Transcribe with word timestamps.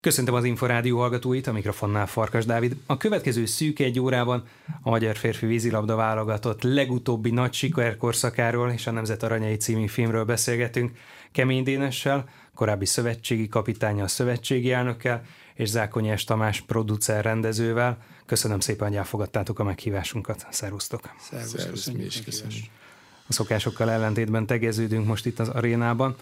Köszöntöm 0.00 0.34
az 0.34 0.44
Inforádió 0.44 0.98
hallgatóit, 0.98 1.46
a 1.46 1.52
mikrofonnál 1.52 2.06
Farkas 2.06 2.44
Dávid. 2.44 2.76
A 2.86 2.96
következő 2.96 3.46
szűk 3.46 3.78
egy 3.78 4.00
órában 4.00 4.44
a 4.82 4.90
Magyar 4.90 5.16
Férfi 5.16 5.46
Vízilabda 5.46 5.96
válogatott 5.96 6.62
legutóbbi 6.62 7.30
nagy 7.30 7.52
sikerkorszakáról 7.52 8.70
és 8.70 8.86
a 8.86 8.90
Nemzet 8.90 9.22
Aranyai 9.22 9.56
című 9.56 9.86
filmről 9.86 10.24
beszélgetünk 10.24 10.98
Kemény 11.32 11.62
Dénessel, 11.62 12.28
korábbi 12.54 12.84
szövetségi 12.84 13.48
kapitánya 13.48 14.04
a 14.04 14.08
szövetségi 14.08 14.72
elnökkel, 14.72 15.22
és 15.54 15.68
Zákonyás 15.68 16.24
Tamás 16.24 16.60
producer 16.60 17.24
rendezővel. 17.24 17.98
Köszönöm 18.26 18.60
szépen, 18.60 18.88
hogy 18.88 18.96
elfogadtátok 18.96 19.58
a 19.58 19.64
meghívásunkat. 19.64 20.46
Szervusztok! 20.50 21.10
Szervusz, 21.20 21.60
Szervusz 21.60 21.86
mi 21.86 22.04
is 22.04 22.22
köszönjük. 22.22 22.64
A 23.28 23.32
szokásokkal 23.32 23.90
ellentétben 23.90 24.46
tegeződünk 24.46 25.06
most 25.06 25.26
itt 25.26 25.38
az 25.38 25.48
arénában 25.48 26.16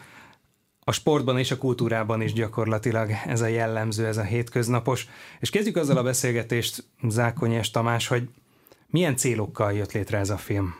a 0.88 0.92
sportban 0.92 1.38
és 1.38 1.50
a 1.50 1.58
kultúrában 1.58 2.20
is 2.20 2.32
gyakorlatilag 2.32 3.10
ez 3.26 3.40
a 3.40 3.46
jellemző, 3.46 4.06
ez 4.06 4.16
a 4.16 4.22
hétköznapos. 4.22 5.08
És 5.40 5.50
kezdjük 5.50 5.76
azzal 5.76 5.96
a 5.96 6.02
beszélgetést, 6.02 6.84
Zákonyes 7.08 7.70
Tamás, 7.70 8.06
hogy 8.06 8.28
milyen 8.86 9.16
célokkal 9.16 9.72
jött 9.72 9.92
létre 9.92 10.18
ez 10.18 10.30
a 10.30 10.36
film? 10.36 10.74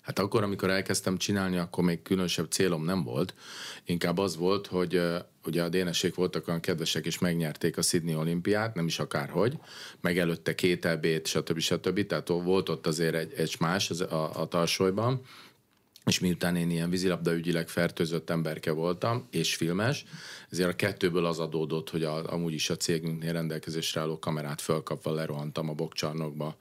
Hát 0.00 0.18
akkor, 0.18 0.42
amikor 0.42 0.70
elkezdtem 0.70 1.16
csinálni, 1.16 1.56
akkor 1.56 1.84
még 1.84 2.02
különösebb 2.02 2.50
célom 2.50 2.84
nem 2.84 3.02
volt. 3.02 3.34
Inkább 3.84 4.18
az 4.18 4.36
volt, 4.36 4.66
hogy 4.66 5.00
ugye 5.44 5.62
a 5.62 5.68
dénesék 5.68 6.14
voltak 6.14 6.48
olyan 6.48 6.60
kedvesek, 6.60 7.06
és 7.06 7.18
megnyerték 7.18 7.76
a 7.76 7.82
Sydney 7.82 8.14
olimpiát, 8.14 8.74
nem 8.74 8.86
is 8.86 8.98
akárhogy, 8.98 9.58
meg 10.00 10.18
előtte 10.18 10.54
két 10.54 10.84
ebét, 10.84 11.26
stb. 11.26 11.58
stb. 11.58 12.06
Tehát 12.06 12.28
volt 12.28 12.68
ott 12.68 12.86
azért 12.86 13.14
egy, 13.14 13.32
egy 13.36 13.56
más 13.60 13.90
az, 13.90 14.00
a, 14.00 14.40
a 14.40 14.46
tarsolyban, 14.46 15.22
és 16.04 16.18
miután 16.18 16.56
én 16.56 16.70
ilyen 16.70 16.90
vízilabda 16.90 17.34
ügyileg 17.34 17.68
fertőzött 17.68 18.30
emberke 18.30 18.70
voltam, 18.70 19.28
és 19.30 19.54
filmes, 19.54 20.04
ezért 20.50 20.68
a 20.68 20.76
kettőből 20.76 21.26
az 21.26 21.38
adódott, 21.38 21.90
hogy 21.90 22.04
a, 22.04 22.32
amúgy 22.32 22.52
is 22.52 22.70
a 22.70 22.76
cégünknél 22.76 23.32
rendelkezésre 23.32 24.00
álló 24.00 24.18
kamerát 24.18 24.60
fölkapva 24.60 25.12
lerohantam 25.12 25.68
a 25.68 25.72
bokcsarnokba 25.72 26.56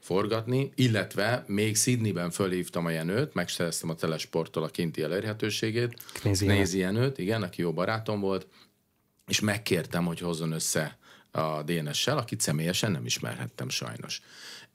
forgatni, 0.00 0.72
illetve 0.74 1.44
még 1.46 1.76
Sydneyben 1.76 2.30
fölhívtam 2.30 2.86
a 2.86 2.90
Jenőt, 2.90 3.34
megszereztem 3.34 3.90
a 3.90 3.94
telesporttól 3.94 4.62
a 4.62 4.68
kinti 4.68 5.02
elérhetőségét, 5.02 5.94
Nézi 6.46 6.78
Jenőt, 6.78 7.18
igen, 7.18 7.42
aki 7.42 7.60
jó 7.60 7.72
barátom 7.72 8.20
volt, 8.20 8.46
és 9.26 9.40
megkértem, 9.40 10.04
hogy 10.04 10.18
hozzon 10.18 10.52
össze 10.52 10.98
a 11.30 11.62
DNS-sel, 11.62 12.18
akit 12.18 12.40
személyesen 12.40 12.90
nem 12.90 13.06
ismerhettem 13.06 13.68
sajnos 13.68 14.22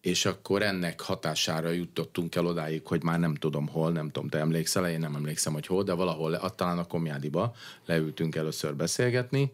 és 0.07 0.25
akkor 0.25 0.61
ennek 0.61 1.01
hatására 1.01 1.69
jutottunk 1.69 2.35
el 2.35 2.45
odáig, 2.45 2.85
hogy 2.85 3.03
már 3.03 3.19
nem 3.19 3.35
tudom 3.35 3.67
hol, 3.67 3.91
nem 3.91 4.09
tudom, 4.09 4.29
te 4.29 4.37
emlékszel, 4.37 4.89
én 4.89 4.99
nem 4.99 5.15
emlékszem, 5.15 5.53
hogy 5.53 5.65
hol, 5.65 5.83
de 5.83 5.93
valahol, 5.93 6.39
talán 6.55 6.77
a 6.77 6.87
Komjádiba 6.87 7.55
leültünk 7.85 8.35
először 8.35 8.75
beszélgetni, 8.75 9.53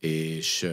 és, 0.00 0.68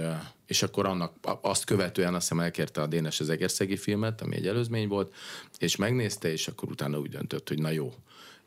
és 0.46 0.64
akkor 0.64 0.86
annak, 0.86 1.14
azt 1.42 1.66
követően 1.66 2.14
azt 2.14 2.30
hiszem 2.30 2.44
elkérte 2.44 2.82
a 2.82 2.88
Dénes 2.88 3.20
az 3.20 3.30
Egerszegi 3.30 3.78
filmet, 3.78 4.22
ami 4.22 4.36
egy 4.36 4.48
előzmény 4.48 4.88
volt, 4.88 5.14
és 5.58 5.76
megnézte, 5.76 6.32
és 6.32 6.48
akkor 6.48 6.70
utána 6.70 7.00
úgy 7.00 7.10
döntött, 7.10 7.48
hogy 7.48 7.60
na 7.60 7.70
jó, 7.70 7.94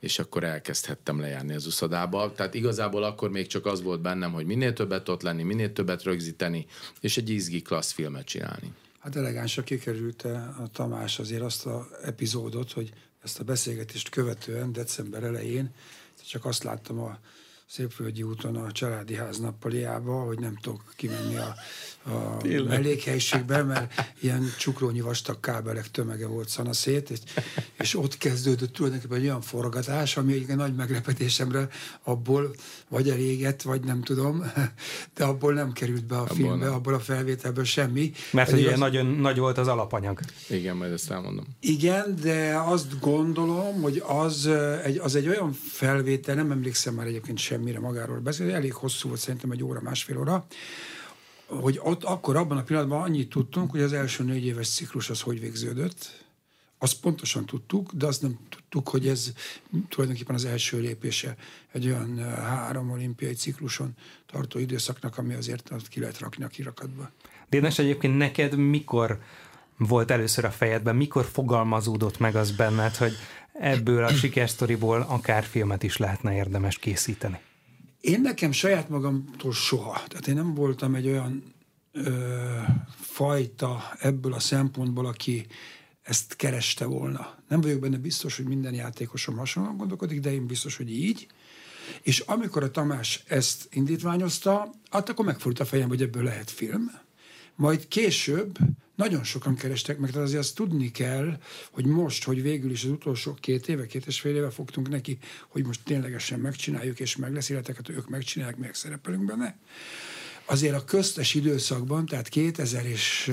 és 0.01 0.19
akkor 0.19 0.45
elkezdhettem 0.45 1.21
lejárni 1.21 1.55
az 1.55 1.67
uszodába. 1.67 2.33
Tehát 2.33 2.55
igazából 2.55 3.03
akkor 3.03 3.31
még 3.31 3.47
csak 3.47 3.67
az 3.67 3.83
volt 3.83 4.01
bennem, 4.01 4.33
hogy 4.33 4.47
minél 4.47 4.73
többet 4.73 5.09
ott 5.09 5.23
lenni, 5.23 5.43
minél 5.43 5.73
többet 5.73 6.03
rögzíteni, 6.03 6.67
és 7.01 7.17
egy 7.17 7.31
izgi 7.31 7.63
klassz 7.63 7.93
filmet 7.93 8.27
csinálni. 8.27 8.73
Hát 8.99 9.17
elegánsra 9.17 9.63
kikerült 9.63 10.23
a 10.23 10.69
Tamás 10.73 11.19
azért 11.19 11.43
azt 11.43 11.67
a 11.67 11.89
epizódot, 12.03 12.73
hogy 12.73 12.93
ezt 13.23 13.41
a 13.41 13.45
beszélgetést 13.45 14.09
követően 14.09 14.73
december 14.73 15.23
elején 15.23 15.75
csak 16.29 16.45
azt 16.45 16.63
láttam 16.63 16.99
a 16.99 17.19
Szépvölgyi 17.67 18.23
úton 18.23 18.57
a 18.57 18.73
családi 18.73 19.15
ház 19.15 19.39
nappaliába, 19.39 20.23
hogy 20.25 20.39
nem 20.39 20.57
tudok 20.57 20.93
kimenni 20.97 21.37
a, 21.37 21.55
a 22.09 22.37
mellékhelyiségbe, 22.69 23.63
mert 23.63 24.13
ilyen 24.21 24.45
csukrónyi 24.59 25.01
vastag 25.01 25.41
kábelek 25.41 25.91
tömege 25.91 26.27
volt 26.27 26.49
szanaszét, 26.49 27.11
és, 27.11 27.19
és 27.79 27.97
ott 27.97 28.19
kezdődött 28.19 28.73
tulajdonképpen 28.73 29.19
egy 29.19 29.25
olyan 29.25 29.41
forgatás, 29.41 30.17
ami 30.17 30.33
egy 30.33 30.57
nagy 30.57 30.75
meglepetésemre 30.75 31.69
abból 32.03 32.55
vagy 32.89 33.11
elégett, 33.11 33.63
vagy 33.63 33.85
nem 33.85 34.03
tudom, 34.03 34.53
de 35.17 35.25
abból 35.25 35.53
nem 35.53 35.73
került 35.73 36.05
be 36.05 36.17
a 36.17 36.21
abból 36.21 36.37
filmbe, 36.37 36.65
nem. 36.65 36.75
abból 36.75 36.95
a 36.95 37.01
felvételből 37.01 37.65
semmi. 37.65 38.13
Mert 38.33 38.51
hogy 38.51 38.65
az... 38.65 38.79
nagyon 38.79 39.07
nagy 39.07 39.39
volt 39.39 39.59
az 39.59 39.69
alapanyag. 39.69 40.21
Igen, 40.49 40.77
majd 40.77 40.93
ezt 40.93 41.11
elmondom. 41.11 41.45
Igen, 41.61 42.17
de 42.23 42.63
azt 42.65 43.01
gondolom, 43.01 43.83
hogy 43.83 44.03
az 44.07 44.47
egy, 44.85 44.99
az 44.99 45.15
egy 45.15 45.29
olyan 45.29 45.53
felvétel, 45.53 46.35
nem 46.35 46.51
emlékszem 46.51 46.95
már 46.95 47.07
egyébként 47.07 47.39
sem 47.39 47.59
semmire 47.59 47.81
magáról 47.81 48.19
beszél, 48.19 48.55
elég 48.55 48.73
hosszú 48.73 49.09
volt 49.09 49.21
szerintem 49.21 49.51
egy 49.51 49.63
óra, 49.63 49.81
másfél 49.81 50.19
óra, 50.19 50.47
hogy 51.49 51.81
ott 51.83 52.05
akkor 52.05 52.37
abban 52.37 52.59
a 52.59 52.63
pillanatban 52.63 53.03
annyit 53.03 53.29
tudtunk, 53.29 53.71
hogy 53.71 53.81
az 53.81 53.93
első 53.93 54.25
négy 54.25 54.45
éves 54.45 54.69
ciklus 54.69 55.11
az 55.11 55.21
hogy 55.21 55.41
végződött, 55.41 56.27
azt 56.79 57.01
pontosan 57.01 57.47
tudtuk, 57.47 57.93
de 57.93 58.07
azt 58.07 58.23
nem 58.23 58.39
tudtuk, 58.49 58.89
hogy 58.89 59.09
ez 59.09 59.33
tulajdonképpen 59.89 60.35
az 60.35 60.45
első 60.45 60.81
lépése 60.81 61.37
egy 61.73 61.87
olyan 61.87 62.19
három 62.35 62.91
olimpiai 62.91 63.35
cikluson 63.35 63.95
tartó 64.27 64.59
időszaknak, 64.59 65.19
ami 65.19 65.35
azért 65.35 65.73
ki 65.89 66.01
lehet 66.01 66.19
rakni 66.19 66.45
a 66.45 66.49
kirakatba. 66.49 67.11
Dénes, 67.49 67.79
egyébként 67.79 68.17
neked 68.17 68.57
mikor 68.57 69.21
volt 69.77 70.11
először 70.11 70.45
a 70.45 70.51
fejedben, 70.51 70.97
mikor 70.97 71.25
fogalmazódott 71.25 72.19
meg 72.19 72.37
az 72.37 72.51
benned, 72.51 72.97
hogy 72.97 73.13
ebből 73.53 74.05
a 74.05 74.13
sikersztoriból 74.13 75.07
akár 75.09 75.45
filmet 75.45 75.83
is 75.83 75.97
lehetne 75.97 76.35
érdemes 76.35 76.79
készíteni? 76.79 77.41
Én 78.01 78.21
nekem 78.21 78.53
saját 78.53 78.89
magamtól 78.89 79.53
soha. 79.53 80.03
Tehát 80.09 80.27
én 80.27 80.35
nem 80.35 80.55
voltam 80.55 80.95
egy 80.95 81.07
olyan 81.07 81.55
ö, 81.93 82.61
fajta 83.01 83.93
ebből 83.99 84.33
a 84.33 84.41
szempontból, 84.41 85.07
aki 85.07 85.47
ezt 86.03 86.37
kereste 86.37 86.85
volna. 86.85 87.35
Nem 87.49 87.61
vagyok 87.61 87.81
benne 87.81 87.97
biztos, 87.97 88.37
hogy 88.37 88.47
minden 88.47 88.75
játékosom 88.75 89.37
hasonlóan 89.37 89.77
gondolkodik, 89.77 90.21
de 90.21 90.33
én 90.33 90.47
biztos, 90.47 90.77
hogy 90.77 90.91
így. 90.91 91.27
És 92.03 92.21
amikor 92.21 92.63
a 92.63 92.71
Tamás 92.71 93.23
ezt 93.27 93.69
indítványozta, 93.71 94.71
hát 94.91 95.09
akkor 95.09 95.25
megfordult 95.25 95.61
a 95.61 95.65
fejem, 95.65 95.89
hogy 95.89 96.03
ebből 96.03 96.23
lehet 96.23 96.51
film. 96.51 96.91
Majd 97.59 97.89
később 97.89 98.59
nagyon 98.95 99.25
sokan 99.25 99.55
kerestek 99.55 99.99
meg, 99.99 100.11
tehát 100.11 100.27
azért 100.27 100.41
azt 100.41 100.55
tudni 100.55 100.91
kell, 100.91 101.39
hogy 101.71 101.85
most, 101.85 102.25
hogy 102.25 102.43
végül 102.43 102.71
is 102.71 102.85
az 102.85 102.91
utolsó 102.91 103.37
két 103.41 103.69
éve, 103.69 103.87
két 103.87 104.07
és 104.07 104.21
fél 104.21 104.37
éve 104.37 104.51
fogtunk 104.51 104.89
neki, 104.89 105.19
hogy 105.49 105.67
most 105.67 105.81
ténylegesen 105.85 106.41
megcsináljuk, 106.41 107.01
és 107.01 107.17
meg 107.17 107.33
lesz 107.33 107.49
életeket, 107.49 107.89
ők 107.89 108.09
megcsinálják, 108.09 108.57
meg 108.57 108.75
szerepelünk 108.75 109.25
benne. 109.25 109.59
Azért 110.45 110.75
a 110.75 110.85
köztes 110.85 111.35
időszakban, 111.35 112.07
tehát 112.07 112.29
2000 112.29 112.87
és 112.87 113.33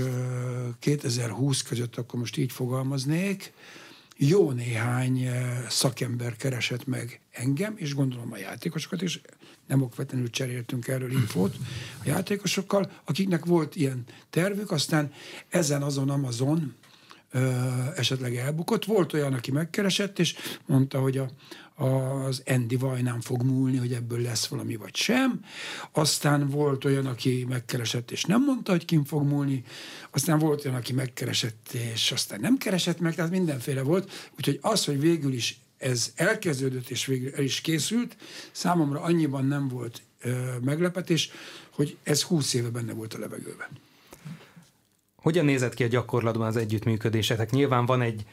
2020 0.80 1.62
között, 1.62 1.96
akkor 1.96 2.19
most 2.19 2.38
így 2.38 2.52
fogalmaznék, 2.52 3.53
jó 4.18 4.52
néhány 4.52 5.30
szakember 5.70 6.36
keresett 6.36 6.86
meg 6.86 7.20
engem, 7.31 7.74
és 7.78 7.94
gondolom 7.94 8.31
a 8.31 8.38
játékosokat, 8.38 9.02
és 9.02 9.20
nem 9.68 9.81
okvetlenül 9.81 10.30
cseréltünk 10.30 10.88
erről 10.88 11.12
infót 11.12 11.56
a 11.98 12.03
játékosokkal, 12.06 12.92
akiknek 13.06 13.46
volt 13.46 13.76
ilyen 13.76 14.03
tervük, 14.30 14.72
aztán 14.72 15.12
ezen 15.50 15.81
azon 15.81 16.09
Amazon 16.09 16.76
ö, 17.31 17.50
esetleg 17.96 18.36
elbukott. 18.36 18.86
Volt 18.86 19.14
olyan, 19.14 19.34
aki 19.34 19.52
megkeresett, 19.52 20.20
és 20.20 20.36
mondta, 20.66 21.00
hogy 21.00 21.18
a, 21.18 21.30
az 21.75 22.44
Andy 22.46 22.75
Vajnán 22.75 23.22
fog 23.22 23.44
múlni, 23.44 23.78
hogy 23.78 23.94
ebből 23.94 24.22
lesz 24.22 24.47
valami 24.47 24.75
vagy 24.75 24.96
sem. 24.96 25.40
Aztán 25.91 26.50
volt 26.50 26.86
olyan, 26.86 27.06
aki 27.06 27.46
megkeresett, 27.50 28.12
és 28.12 28.24
nem 28.24 28.44
mondta, 28.44 28.72
hogy 28.72 28.86
kim 28.86 29.03
fog 29.03 29.24
múlni. 29.24 29.63
Aztán 30.12 30.40
volt 30.40 30.66
olyan, 30.66 30.78
aki 30.78 30.94
megkeresett, 30.94 31.72
és 31.94 32.12
aztán 32.12 32.40
nem 32.40 32.58
keresett 32.58 33.00
meg, 33.00 33.16
tehát 33.16 33.31
mindenféle 33.31 33.81
volt. 33.81 34.30
Úgyhogy 34.38 34.59
az, 34.62 34.85
hogy 34.85 35.00
végül 35.00 35.34
is 35.34 35.59
ez 35.78 36.14
elkezdődött 36.16 36.90
és 36.90 37.06
végül 37.06 37.34
el 37.34 37.44
is 37.44 37.62
készült, 37.62 38.18
számomra 38.52 39.02
annyiban 39.02 39.46
nem 39.46 39.68
volt 39.68 40.02
ö, 40.22 40.58
meglepetés, 40.62 41.31
hogy 41.69 41.97
ez 42.03 42.22
húsz 42.22 42.53
éve 42.53 42.69
benne 42.69 42.94
volt 42.94 43.14
a 43.14 43.20
levegőben. 43.20 43.67
Hogyan 45.16 45.46
nézett 45.46 45.73
ki 45.73 45.84
a 45.84 45.88
gyakorlatban 45.88 46.47
az 46.47 46.55
együttműködésetek? 46.55 47.52
Nyilván 47.52 47.85
van 47.85 48.02
egy 48.02 48.26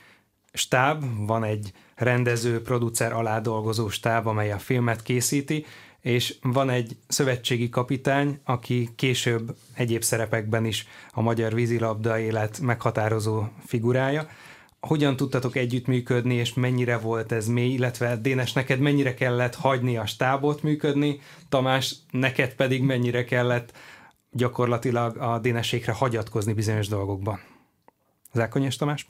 stáb, 0.52 1.04
van 1.26 1.44
egy 1.44 1.72
rendező, 1.94 2.62
producer 2.62 3.12
alá 3.12 3.40
dolgozó 3.40 3.88
stáb, 3.88 4.26
amely 4.26 4.52
a 4.52 4.58
filmet 4.58 5.02
készíti, 5.02 5.66
és 6.00 6.34
van 6.42 6.70
egy 6.70 6.96
szövetségi 7.08 7.68
kapitány, 7.68 8.40
aki 8.44 8.90
később 8.96 9.56
egyéb 9.74 10.02
szerepekben 10.02 10.64
is 10.64 10.86
a 11.12 11.20
magyar 11.20 11.54
vízilabda 11.54 12.18
élet 12.18 12.60
meghatározó 12.60 13.44
figurája 13.66 14.28
hogyan 14.86 15.16
tudtatok 15.16 15.56
együttműködni, 15.56 16.34
és 16.34 16.54
mennyire 16.54 16.98
volt 16.98 17.32
ez 17.32 17.46
mély, 17.46 17.72
illetve 17.72 18.16
Dénes, 18.16 18.52
neked 18.52 18.78
mennyire 18.78 19.14
kellett 19.14 19.54
hagyni 19.54 19.96
a 19.96 20.06
stábot 20.06 20.62
működni, 20.62 21.20
Tamás, 21.48 21.94
neked 22.10 22.54
pedig 22.54 22.82
mennyire 22.82 23.24
kellett 23.24 23.72
gyakorlatilag 24.30 25.16
a 25.16 25.38
Dénességre 25.38 25.92
hagyatkozni 25.92 26.52
bizonyos 26.52 26.88
dolgokban. 26.88 27.40
Zákonyos 28.32 28.76
Tamás? 28.76 29.06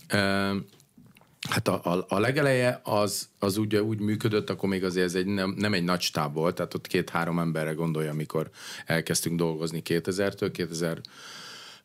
Hát 1.50 1.68
a, 1.68 1.80
a, 1.84 2.06
a 2.08 2.18
legeleje 2.18 2.80
az, 2.84 3.28
az 3.38 3.56
úgy, 3.56 3.76
úgy 3.76 4.00
működött, 4.00 4.50
akkor 4.50 4.68
még 4.68 4.84
azért 4.84 5.06
ez 5.06 5.14
egy, 5.14 5.26
nem, 5.26 5.54
nem 5.56 5.74
egy 5.74 5.84
nagy 5.84 6.00
stáb 6.00 6.34
volt, 6.34 6.54
tehát 6.54 6.74
ott 6.74 6.86
két-három 6.86 7.38
emberre 7.38 7.72
gondolja, 7.72 8.10
amikor 8.10 8.50
elkezdtünk 8.86 9.38
dolgozni 9.38 9.82
2000-től, 9.84 10.72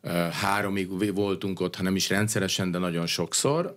2003-ig 0.02 1.10
voltunk 1.14 1.60
ott, 1.60 1.76
ha 1.76 1.82
nem 1.82 1.96
is 1.96 2.08
rendszeresen, 2.08 2.70
de 2.70 2.78
nagyon 2.78 3.06
sokszor, 3.06 3.76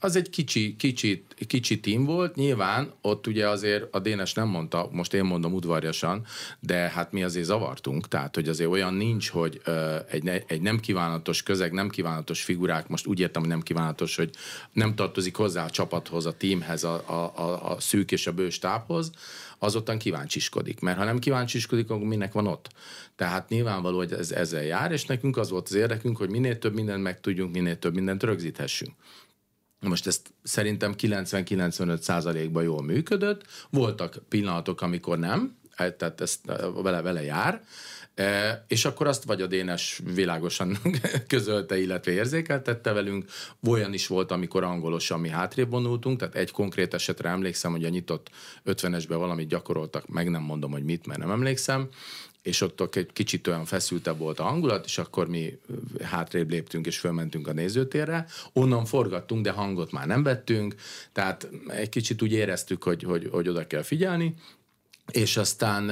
az 0.00 0.16
egy 0.16 0.30
kicsi, 0.30 0.76
kicsi, 0.76 1.24
kicsi 1.46 1.80
tím 1.80 2.04
volt, 2.04 2.34
nyilván 2.34 2.92
ott 3.00 3.26
ugye 3.26 3.48
azért 3.48 3.94
a 3.94 3.98
Dénes 3.98 4.32
nem 4.34 4.48
mondta, 4.48 4.88
most 4.92 5.14
én 5.14 5.24
mondom 5.24 5.52
udvarjasan, 5.52 6.24
de 6.60 6.74
hát 6.74 7.12
mi 7.12 7.22
azért 7.22 7.44
zavartunk, 7.44 8.08
tehát 8.08 8.34
hogy 8.34 8.48
azért 8.48 8.70
olyan 8.70 8.94
nincs, 8.94 9.28
hogy 9.30 9.60
egy, 10.10 10.44
egy 10.46 10.60
nem 10.60 10.80
kívánatos 10.80 11.42
közeg, 11.42 11.72
nem 11.72 11.88
kívánatos 11.88 12.42
figurák, 12.42 12.88
most 12.88 13.06
úgy 13.06 13.20
értem, 13.20 13.42
hogy 13.42 13.50
nem 13.50 13.60
kívánatos, 13.60 14.16
hogy 14.16 14.30
nem 14.72 14.94
tartozik 14.94 15.36
hozzá 15.36 15.64
a 15.64 15.70
csapathoz, 15.70 16.26
a 16.26 16.32
tímhez, 16.32 16.84
a, 16.84 17.02
a, 17.06 17.32
a, 17.42 17.70
a 17.70 17.80
szűk 17.80 18.12
és 18.12 18.26
a 18.26 18.32
bős 18.32 18.58
táphoz, 18.58 19.12
azottan 19.62 19.98
kíváncsiskodik. 19.98 20.80
Mert 20.80 20.98
ha 20.98 21.04
nem 21.04 21.18
kíváncsiskodik, 21.18 21.90
akkor 21.90 22.06
minek 22.06 22.32
van 22.32 22.46
ott? 22.46 22.68
Tehát 23.16 23.48
nyilvánvaló, 23.48 23.96
hogy 23.96 24.12
ez 24.12 24.30
ezzel 24.30 24.62
jár, 24.62 24.92
és 24.92 25.04
nekünk 25.04 25.36
az 25.36 25.50
volt 25.50 25.68
az 25.68 25.74
érdekünk, 25.74 26.16
hogy 26.16 26.30
minél 26.30 26.58
több 26.58 26.74
mindent 26.74 27.02
megtudjunk, 27.02 27.54
minél 27.54 27.78
több 27.78 27.94
mindent 27.94 28.22
rögzíthessünk. 28.22 28.92
Most 29.80 30.06
ezt 30.06 30.34
szerintem 30.42 30.94
90-95 30.98 32.00
százalékban 32.00 32.62
jól 32.62 32.82
működött. 32.82 33.44
Voltak 33.70 34.18
pillanatok, 34.28 34.80
amikor 34.80 35.18
nem, 35.18 35.56
tehát 35.76 36.20
ezt 36.20 36.40
vele, 36.82 37.00
vele 37.00 37.22
jár, 37.22 37.64
E, 38.14 38.64
és 38.68 38.84
akkor 38.84 39.06
azt 39.06 39.24
vagy 39.24 39.42
a 39.42 39.46
Dénes 39.46 40.00
világosan 40.14 40.78
közölte, 41.26 41.80
illetve 41.80 42.12
érzékeltette 42.12 42.92
velünk. 42.92 43.24
Olyan 43.68 43.92
is 43.92 44.06
volt, 44.06 44.30
amikor 44.30 44.62
angolosan 44.62 45.20
mi 45.20 45.28
hátrébb 45.28 45.70
vonultunk, 45.70 46.18
tehát 46.18 46.34
egy 46.34 46.50
konkrét 46.50 46.94
esetre 46.94 47.28
emlékszem, 47.28 47.70
hogy 47.70 47.84
a 47.84 47.88
nyitott 47.88 48.30
50-esben 48.66 49.16
valamit 49.16 49.48
gyakoroltak, 49.48 50.08
meg 50.08 50.30
nem 50.30 50.42
mondom, 50.42 50.70
hogy 50.70 50.84
mit, 50.84 51.06
mert 51.06 51.20
nem 51.20 51.30
emlékszem, 51.30 51.88
és 52.42 52.60
ott 52.60 52.96
egy 52.96 53.12
kicsit 53.12 53.46
olyan 53.46 53.64
feszültebb 53.64 54.18
volt 54.18 54.40
a 54.40 54.42
hangulat, 54.42 54.84
és 54.84 54.98
akkor 54.98 55.28
mi 55.28 55.58
hátrébb 56.02 56.50
léptünk, 56.50 56.86
és 56.86 56.98
fölmentünk 56.98 57.48
a 57.48 57.52
nézőtérre. 57.52 58.26
Onnan 58.52 58.84
forgattunk, 58.84 59.44
de 59.44 59.50
hangot 59.50 59.92
már 59.92 60.06
nem 60.06 60.22
vettünk, 60.22 60.74
tehát 61.12 61.48
egy 61.68 61.88
kicsit 61.88 62.22
úgy 62.22 62.32
éreztük, 62.32 62.82
hogy, 62.82 63.02
hogy, 63.02 63.28
hogy 63.30 63.48
oda 63.48 63.66
kell 63.66 63.82
figyelni, 63.82 64.34
és 65.10 65.36
aztán 65.36 65.90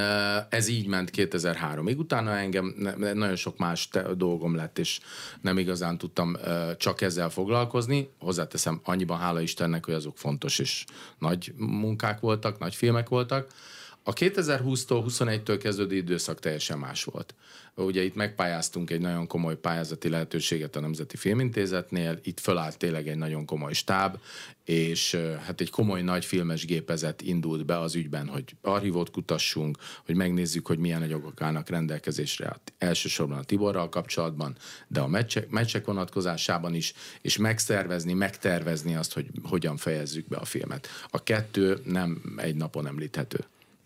ez 0.51 0.69
így 0.69 0.87
ment 0.87 1.11
2003-ig. 1.17 1.97
Utána 1.97 2.37
engem 2.37 2.75
nagyon 2.97 3.37
sok 3.37 3.59
más 3.59 3.89
dolgom 4.17 4.55
lett, 4.55 4.79
és 4.79 5.01
nem 5.41 5.59
igazán 5.59 5.99
tudtam 5.99 6.37
csak 6.77 7.01
ezzel 7.01 7.31
foglalkozni. 7.31 8.11
Hozzáteszem, 8.19 8.81
annyiban 8.85 9.19
hála 9.19 9.41
Istennek, 9.41 9.85
hogy 9.85 9.95
azok 9.95 10.19
fontos 10.19 10.59
és 10.59 10.85
nagy 11.19 11.53
munkák 11.57 12.21
voltak, 12.21 12.59
nagy 12.59 12.75
filmek 12.75 13.09
voltak. 13.09 13.53
A 14.03 14.13
2020-tól 14.13 15.05
21-től 15.09 15.59
kezdődő 15.63 15.97
időszak 15.97 16.39
teljesen 16.39 16.79
más 16.79 17.05
volt. 17.05 17.35
Ugye 17.75 18.03
itt 18.03 18.15
megpályáztunk 18.15 18.91
egy 18.91 19.01
nagyon 19.01 19.27
komoly 19.27 19.57
pályázati 19.57 20.09
lehetőséget 20.09 20.77
a 20.77 20.81
Nemzeti 20.81 21.17
Filmintézetnél, 21.17 22.19
itt 22.23 22.41
fölállt 22.41 22.79
tényleg 22.79 23.09
egy 23.09 23.17
nagyon 23.17 23.45
komoly 23.45 23.73
stáb, 23.73 24.17
és 24.65 25.15
hát 25.45 25.61
egy 25.61 25.71
komoly 25.71 26.03
nagy 26.03 26.25
filmes 26.25 26.65
gépezet 26.65 27.23
indult 27.23 27.67
be 27.67 27.79
az 27.79 27.95
ügyben, 27.95 28.29
hogy 28.29 28.45
archívót 28.63 29.11
kutassunk, 29.11 29.79
hogy 30.07 30.15
megnézzük, 30.15 30.67
hogy 30.67 30.79
milyen 30.79 31.03
anyagok 31.03 31.41
állnak 31.43 31.69
rendelkezésre 31.69 32.61
elsősorban 32.79 33.39
a 33.39 33.45
Tiborral 33.45 33.89
kapcsolatban, 33.89 34.57
de 34.89 35.01
a 35.01 35.07
meccsek, 35.07 35.51
meccsek 35.51 35.85
vonatkozásában 35.85 36.75
is, 36.75 36.93
és 37.21 37.37
megszervezni, 37.37 38.13
megtervezni 38.13 38.95
azt, 38.95 39.13
hogy 39.13 39.27
hogyan 39.43 39.77
fejezzük 39.77 40.29
be 40.29 40.37
a 40.37 40.45
filmet. 40.45 40.89
A 41.09 41.23
kettő 41.23 41.81
nem 41.85 42.23
egy 42.37 42.55
napon 42.55 42.87
említhető. 42.87 43.39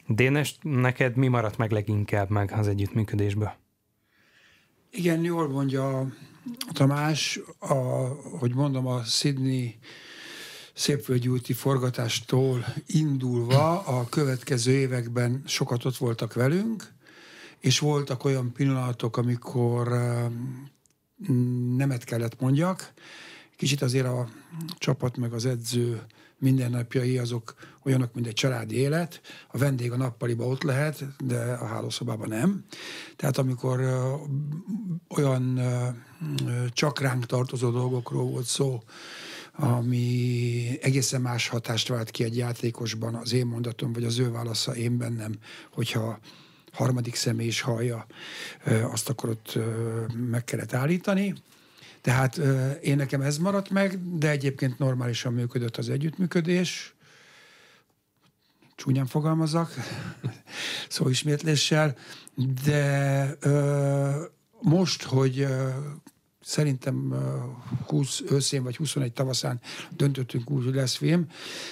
Dénes, 0.06 0.58
neked 0.62 1.16
mi 1.16 1.28
maradt 1.28 1.56
meg 1.56 1.70
leginkább 1.70 2.30
meg 2.30 2.52
az 2.52 2.68
együttműködésből? 2.68 3.52
Igen, 4.90 5.24
jól 5.24 5.48
mondja 5.48 6.12
Tamás, 6.72 7.40
a, 7.58 7.74
hogy 8.38 8.54
mondom, 8.54 8.86
a 8.86 9.02
Sydney 9.02 9.78
Szépvölgyi 10.74 11.52
forgatástól 11.52 12.64
indulva 12.86 13.80
a 13.80 14.08
következő 14.08 14.72
években 14.72 15.42
sokat 15.46 15.84
ott 15.84 15.96
voltak 15.96 16.34
velünk, 16.34 16.92
és 17.60 17.78
voltak 17.78 18.24
olyan 18.24 18.52
pillanatok, 18.52 19.16
amikor 19.16 19.88
nemet 21.76 22.04
kellett 22.04 22.40
mondjak. 22.40 22.92
Kicsit 23.56 23.82
azért 23.82 24.06
a 24.06 24.28
csapat 24.78 25.16
meg 25.16 25.32
az 25.32 25.46
edző 25.46 26.02
mindennapjai 26.44 27.18
azok 27.18 27.54
olyanok, 27.84 28.14
mint 28.14 28.26
egy 28.26 28.34
családi 28.34 28.76
élet. 28.76 29.20
A 29.50 29.58
vendég 29.58 29.92
a 29.92 29.96
nappaliba 29.96 30.46
ott 30.46 30.62
lehet, 30.62 31.04
de 31.24 31.38
a 31.40 31.66
hálószobában 31.66 32.28
nem. 32.28 32.64
Tehát 33.16 33.38
amikor 33.38 33.80
olyan 35.08 35.60
csak 36.72 37.00
ránk 37.00 37.26
tartozó 37.26 37.70
dolgokról 37.70 38.24
volt 38.24 38.46
szó, 38.46 38.82
ami 39.52 40.78
egészen 40.80 41.20
más 41.20 41.48
hatást 41.48 41.88
vált 41.88 42.10
ki 42.10 42.24
egy 42.24 42.36
játékosban, 42.36 43.14
az 43.14 43.32
én 43.32 43.46
mondatom, 43.46 43.92
vagy 43.92 44.04
az 44.04 44.18
ő 44.18 44.30
válasza 44.30 44.76
én 44.76 44.98
bennem, 44.98 45.32
hogyha 45.72 46.18
harmadik 46.72 47.14
személy 47.14 47.46
is 47.46 47.60
hallja, 47.60 48.06
azt 48.82 49.08
akkor 49.08 49.28
ott 49.28 49.58
meg 50.30 50.44
kellett 50.44 50.72
állítani. 50.72 51.34
Tehát 52.04 52.36
én 52.82 52.96
nekem 52.96 53.20
ez 53.20 53.38
maradt 53.38 53.70
meg, 53.70 54.18
de 54.18 54.30
egyébként 54.30 54.78
normálisan 54.78 55.32
működött 55.32 55.76
az 55.76 55.88
együttműködés. 55.88 56.94
Csúnyán 58.74 59.06
fogalmazok, 59.06 59.70
szó 60.88 61.08
ismétléssel, 61.08 61.96
de 62.64 63.38
most, 64.60 65.02
hogy 65.02 65.46
szerintem 66.40 67.14
20 67.86 68.22
őszén 68.30 68.62
vagy 68.62 68.76
21 68.76 69.12
tavaszán 69.12 69.60
döntöttünk 69.96 70.50
úgy, 70.50 70.64
hogy 70.64 70.74
lesz 70.74 70.94
film. 70.94 71.26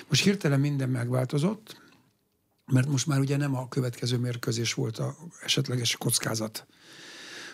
Most 0.08 0.22
hirtelen 0.22 0.60
minden 0.60 0.88
megváltozott, 0.88 1.80
mert 2.72 2.88
most 2.88 3.06
már 3.06 3.18
ugye 3.18 3.36
nem 3.36 3.56
a 3.56 3.68
következő 3.68 4.18
mérkőzés 4.18 4.74
volt 4.74 4.98
a 4.98 5.16
esetleges 5.42 5.96
kockázat 5.96 6.66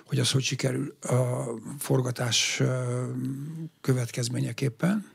hogy 0.09 0.19
az 0.19 0.31
hogy 0.31 0.43
sikerül 0.43 0.97
a 1.01 1.45
forgatás 1.79 2.63
következményeképpen. 3.81 5.11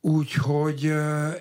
Úgyhogy 0.00 0.92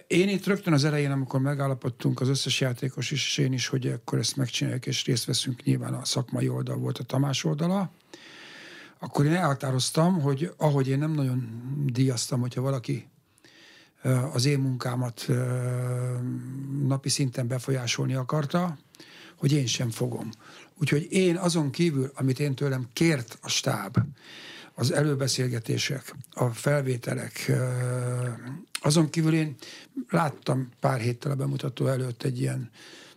én 0.07 0.29
itt 0.29 0.45
rögtön 0.45 0.73
az 0.73 0.83
elején, 0.83 1.11
amikor 1.11 1.39
megállapodtunk 1.39 2.21
az 2.21 2.27
összes 2.27 2.61
játékos 2.61 3.11
is, 3.11 3.25
és 3.25 3.37
én 3.37 3.53
is, 3.53 3.67
hogy 3.67 3.87
akkor 3.87 4.19
ezt 4.19 4.35
megcsináljuk, 4.35 4.85
és 4.85 5.05
részt 5.05 5.25
veszünk, 5.25 5.63
nyilván 5.63 5.93
a 5.93 6.05
szakmai 6.05 6.49
oldal 6.49 6.77
volt 6.77 6.97
a 6.97 7.03
Tamás 7.03 7.43
oldala, 7.43 7.91
akkor 8.99 9.25
én 9.25 9.33
elhatároztam, 9.33 10.21
hogy 10.21 10.53
ahogy 10.57 10.87
én 10.87 10.99
nem 10.99 11.11
nagyon 11.11 11.63
díjaztam, 11.85 12.39
hogyha 12.39 12.61
valaki 12.61 13.07
az 14.33 14.45
én 14.45 14.59
munkámat 14.59 15.27
napi 16.87 17.09
szinten 17.09 17.47
befolyásolni 17.47 18.13
akarta, 18.13 18.77
hogy 19.35 19.51
én 19.51 19.65
sem 19.65 19.89
fogom. 19.89 20.29
Úgyhogy 20.79 21.07
én 21.11 21.35
azon 21.35 21.71
kívül, 21.71 22.11
amit 22.15 22.39
én 22.39 22.55
tőlem 22.55 22.87
kért 22.93 23.37
a 23.41 23.49
stáb, 23.49 23.97
az 24.73 24.91
előbeszélgetések, 24.91 26.15
a 26.31 26.49
felvételek, 26.49 27.51
azon 28.81 29.09
kívül 29.09 29.33
én 29.33 29.55
láttam 30.09 30.69
pár 30.79 30.99
héttel 30.99 31.31
a 31.31 31.35
bemutató 31.35 31.87
előtt 31.87 32.23
egy 32.23 32.39
ilyen 32.39 32.69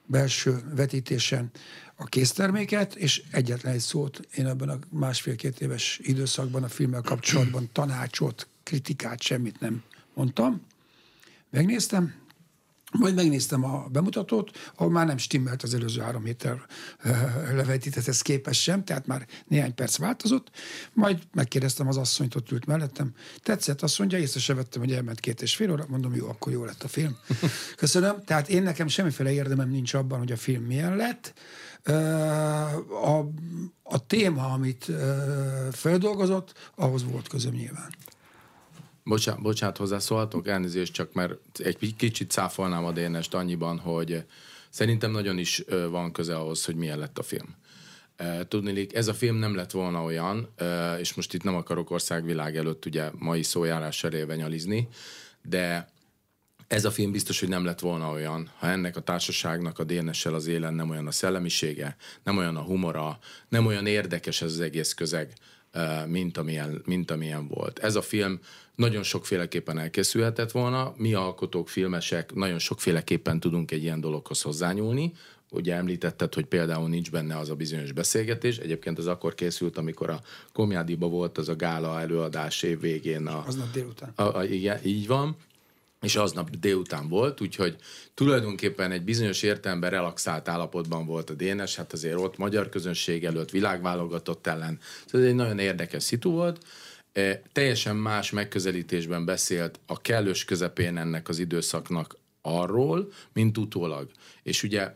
belső 0.06 0.62
vetítésen 0.74 1.50
a 1.96 2.04
készterméket, 2.04 2.94
és 2.94 3.22
egyetlen 3.30 3.72
egy 3.72 3.80
szót 3.80 4.20
én 4.34 4.46
ebben 4.46 4.68
a 4.68 4.78
másfél-két 4.88 5.60
éves 5.60 6.00
időszakban 6.02 6.62
a 6.62 6.68
filmmel 6.68 7.02
kapcsolatban 7.02 7.68
tanácsot, 7.72 8.48
kritikát, 8.62 9.22
semmit 9.22 9.60
nem 9.60 9.82
mondtam. 10.14 10.62
Megnéztem, 11.50 12.14
majd 12.98 13.14
megnéztem 13.14 13.64
a 13.64 13.86
bemutatót, 13.90 14.50
ahol 14.76 14.92
már 14.92 15.06
nem 15.06 15.16
stimmelt 15.16 15.62
az 15.62 15.74
előző 15.74 16.00
három 16.00 16.24
héttel 16.24 16.66
levetítethez 17.52 18.22
képes 18.22 18.62
sem, 18.62 18.84
tehát 18.84 19.06
már 19.06 19.26
néhány 19.48 19.74
perc 19.74 19.96
változott. 19.96 20.50
Majd 20.92 21.18
megkérdeztem 21.32 21.88
az 21.88 21.96
asszonyt, 21.96 22.34
ott 22.34 22.50
ült 22.50 22.66
mellettem. 22.66 23.12
Tetszett, 23.42 23.82
azt 23.82 23.98
mondja, 23.98 24.18
észre 24.18 24.40
se 24.40 24.54
vettem, 24.54 24.80
hogy 24.80 24.92
elment 24.92 25.20
két 25.20 25.42
és 25.42 25.56
fél 25.56 25.70
óra. 25.70 25.84
Mondom, 25.88 26.14
jó, 26.14 26.28
akkor 26.28 26.52
jó 26.52 26.64
lett 26.64 26.82
a 26.82 26.88
film. 26.88 27.16
Köszönöm. 27.76 28.24
Tehát 28.24 28.48
én 28.48 28.62
nekem 28.62 28.88
semmiféle 28.88 29.32
érdemem 29.32 29.68
nincs 29.68 29.94
abban, 29.94 30.18
hogy 30.18 30.32
a 30.32 30.36
film 30.36 30.62
milyen 30.64 30.96
lett. 30.96 31.34
A, 33.04 33.18
a 33.82 34.06
téma, 34.06 34.44
amit 34.44 34.90
feldolgozott, 35.72 36.70
ahhoz 36.74 37.04
volt 37.04 37.28
közöm 37.28 37.52
nyilván. 37.52 37.94
Bocsánat, 39.04 39.42
bocsánat 39.42 39.76
hozzászólhatok, 39.76 40.48
elnézést 40.48 40.92
csak, 40.92 41.12
mert 41.12 41.34
egy 41.58 41.94
kicsit 41.96 42.30
cáfolnám 42.30 42.84
a 42.84 42.92
DNS-t 42.92 43.34
annyiban, 43.34 43.78
hogy 43.78 44.24
szerintem 44.70 45.10
nagyon 45.10 45.38
is 45.38 45.64
van 45.90 46.12
köze 46.12 46.36
ahhoz, 46.36 46.64
hogy 46.64 46.74
milyen 46.74 46.98
lett 46.98 47.18
a 47.18 47.22
film. 47.22 47.54
Tudnilik, 48.48 48.94
ez 48.94 49.08
a 49.08 49.14
film 49.14 49.36
nem 49.36 49.54
lett 49.54 49.70
volna 49.70 50.02
olyan, 50.02 50.48
és 50.98 51.14
most 51.14 51.34
itt 51.34 51.42
nem 51.42 51.54
akarok 51.54 51.90
országvilág 51.90 52.56
előtt 52.56 52.86
ugye 52.86 53.10
mai 53.18 53.42
szójárás 53.42 54.04
eléve 54.04 54.36
nyalizni, 54.36 54.88
de 55.42 55.90
ez 56.66 56.84
a 56.84 56.90
film 56.90 57.12
biztos, 57.12 57.40
hogy 57.40 57.48
nem 57.48 57.64
lett 57.64 57.80
volna 57.80 58.10
olyan, 58.10 58.50
ha 58.58 58.66
ennek 58.66 58.96
a 58.96 59.00
társaságnak 59.00 59.78
a 59.78 59.84
DNS-el 59.84 60.34
az 60.34 60.46
élen 60.46 60.74
nem 60.74 60.90
olyan 60.90 61.06
a 61.06 61.10
szellemisége, 61.10 61.96
nem 62.22 62.36
olyan 62.36 62.56
a 62.56 62.62
humora, 62.62 63.18
nem 63.48 63.66
olyan 63.66 63.86
érdekes 63.86 64.42
ez 64.42 64.52
az 64.52 64.60
egész 64.60 64.94
közeg, 64.94 65.32
mint 66.06 66.38
amilyen, 66.38 66.82
mint 66.84 67.10
amilyen 67.10 67.48
volt. 67.48 67.78
Ez 67.78 67.94
a 67.94 68.02
film 68.02 68.40
nagyon 68.74 69.02
sokféleképpen 69.02 69.78
elkészülhetett 69.78 70.50
volna, 70.50 70.94
mi 70.96 71.14
alkotók, 71.14 71.68
filmesek 71.68 72.34
nagyon 72.34 72.58
sokféleképpen 72.58 73.40
tudunk 73.40 73.70
egy 73.70 73.82
ilyen 73.82 74.00
dologhoz 74.00 74.42
hozzányúlni, 74.42 75.12
ugye 75.50 75.74
említetted, 75.74 76.34
hogy 76.34 76.44
például 76.44 76.88
nincs 76.88 77.10
benne 77.10 77.38
az 77.38 77.50
a 77.50 77.54
bizonyos 77.54 77.92
beszélgetés. 77.92 78.58
Egyébként 78.58 78.98
az 78.98 79.06
akkor 79.06 79.34
készült, 79.34 79.78
amikor 79.78 80.10
a 80.10 80.20
Komjádiba 80.52 81.08
volt 81.08 81.38
az 81.38 81.48
a 81.48 81.56
gála 81.56 82.00
előadás 82.00 82.62
év 82.62 82.80
végén. 82.80 83.26
A, 83.26 83.44
Aznap 83.46 83.72
délután. 83.72 84.12
A, 84.16 84.22
a, 84.22 84.44
igen, 84.44 84.78
így 84.84 85.06
van 85.06 85.36
és 86.02 86.16
aznap 86.16 86.50
délután 86.50 87.08
volt, 87.08 87.40
úgyhogy 87.40 87.76
tulajdonképpen 88.14 88.90
egy 88.90 89.02
bizonyos 89.02 89.42
értelemben 89.42 89.90
relaxált 89.90 90.48
állapotban 90.48 91.06
volt 91.06 91.30
a 91.30 91.34
DNS, 91.34 91.76
hát 91.76 91.92
azért 91.92 92.18
ott 92.18 92.36
magyar 92.36 92.68
közönség 92.68 93.24
előtt 93.24 93.50
világválogatott 93.50 94.46
ellen, 94.46 94.78
szóval 95.06 95.20
ez 95.20 95.26
egy 95.26 95.34
nagyon 95.34 95.58
érdekes 95.58 96.02
szitu 96.02 96.30
volt, 96.30 96.64
teljesen 97.52 97.96
más 97.96 98.30
megközelítésben 98.30 99.24
beszélt 99.24 99.80
a 99.86 100.00
kellős 100.00 100.44
közepén 100.44 100.96
ennek 100.96 101.28
az 101.28 101.38
időszaknak 101.38 102.16
arról, 102.42 103.12
mint 103.32 103.58
utólag. 103.58 104.10
És 104.42 104.62
ugye 104.62 104.94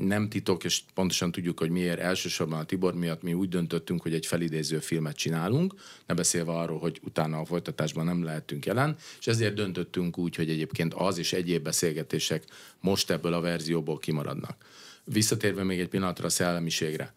nem 0.00 0.28
titok, 0.28 0.64
és 0.64 0.82
pontosan 0.94 1.32
tudjuk, 1.32 1.58
hogy 1.58 1.70
miért 1.70 1.98
elsősorban 1.98 2.58
a 2.58 2.64
Tibor 2.64 2.94
miatt 2.94 3.22
mi 3.22 3.34
úgy 3.34 3.48
döntöttünk, 3.48 4.02
hogy 4.02 4.14
egy 4.14 4.26
felidéző 4.26 4.78
filmet 4.78 5.16
csinálunk, 5.16 5.74
ne 6.06 6.14
beszélve 6.14 6.52
arról, 6.52 6.78
hogy 6.78 7.00
utána 7.04 7.38
a 7.38 7.44
folytatásban 7.44 8.04
nem 8.04 8.24
lehetünk 8.24 8.66
jelen, 8.66 8.96
és 9.18 9.26
ezért 9.26 9.54
döntöttünk 9.54 10.18
úgy, 10.18 10.36
hogy 10.36 10.50
egyébként 10.50 10.94
az 10.94 11.18
és 11.18 11.32
egyéb 11.32 11.62
beszélgetések 11.62 12.44
most 12.80 13.10
ebből 13.10 13.32
a 13.32 13.40
verzióból 13.40 13.98
kimaradnak. 13.98 14.64
Visszatérve 15.04 15.62
még 15.62 15.80
egy 15.80 15.88
pillanatra 15.88 16.26
a 16.26 16.30
szellemiségre. 16.30 17.14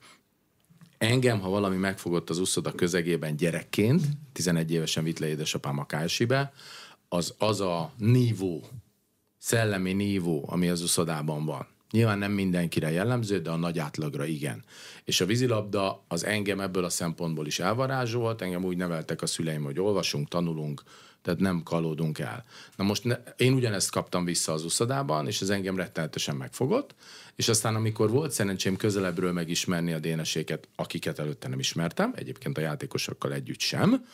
Engem, 0.98 1.40
ha 1.40 1.50
valami 1.50 1.76
megfogott 1.76 2.30
az 2.30 2.40
uszoda 2.40 2.72
közegében 2.72 3.36
gyerekként, 3.36 4.04
11 4.34 4.72
évesen 4.72 5.04
vitt 5.04 5.20
le 5.20 5.28
édesapám 5.28 5.80
a 5.80 5.86
KSI-be, 5.86 6.54
az 7.10 7.36
az 7.38 7.62
a 7.62 7.92
nívó, 7.98 8.64
szellemi 9.38 9.94
nívó, 9.94 10.46
ami 10.48 10.70
az 10.70 10.82
uszodában 10.82 11.46
van 11.46 11.68
Nyilván 11.92 12.18
nem 12.18 12.32
mindenkire 12.32 12.92
jellemző, 12.92 13.40
de 13.40 13.50
a 13.50 13.56
nagy 13.56 13.80
átlagra 13.80 14.26
igen. 14.26 14.64
És 15.04 15.22
a 15.22 15.26
vízilabda 15.26 16.04
az 16.08 16.26
engem 16.26 16.60
ebből 16.60 16.84
a 16.84 16.90
szempontból 16.90 17.46
is 17.46 17.60
elvarázsolt, 17.60 18.42
engem 18.42 18.64
úgy 18.64 18.78
neveltek 18.78 19.22
a 19.22 19.26
szüleim, 19.26 19.64
hogy 19.64 19.80
olvasunk, 19.80 20.28
tanulunk, 20.28 20.84
tehát 21.22 21.40
nem 21.40 21.64
kalódunk 21.64 22.20
el. 22.20 22.46
Na 22.76 22.84
most 22.84 23.04
ne, 23.04 23.16
én 23.38 23.54
ugyanezt 23.54 23.92
kaptam 23.92 24.26
vissza 24.26 24.52
az 24.52 24.64
uszodában, 24.64 25.28
és 25.28 25.42
ez 25.42 25.50
engem 25.50 25.78
rettenetesen 25.78 26.36
megfogott, 26.36 26.96
és 27.36 27.48
aztán 27.48 27.76
amikor 27.76 28.10
volt 28.10 28.32
szerencsém 28.32 28.76
közelebbről 28.76 29.32
megismerni 29.32 29.94
a 29.94 30.00
déneséket, 30.00 30.68
akiket 30.76 31.20
előtte 31.20 31.48
nem 31.48 31.60
ismertem, 31.60 32.14
egyébként 32.16 32.58
a 32.58 32.62
játékosokkal 32.62 33.34
együtt 33.34 33.60
sem, 33.60 34.06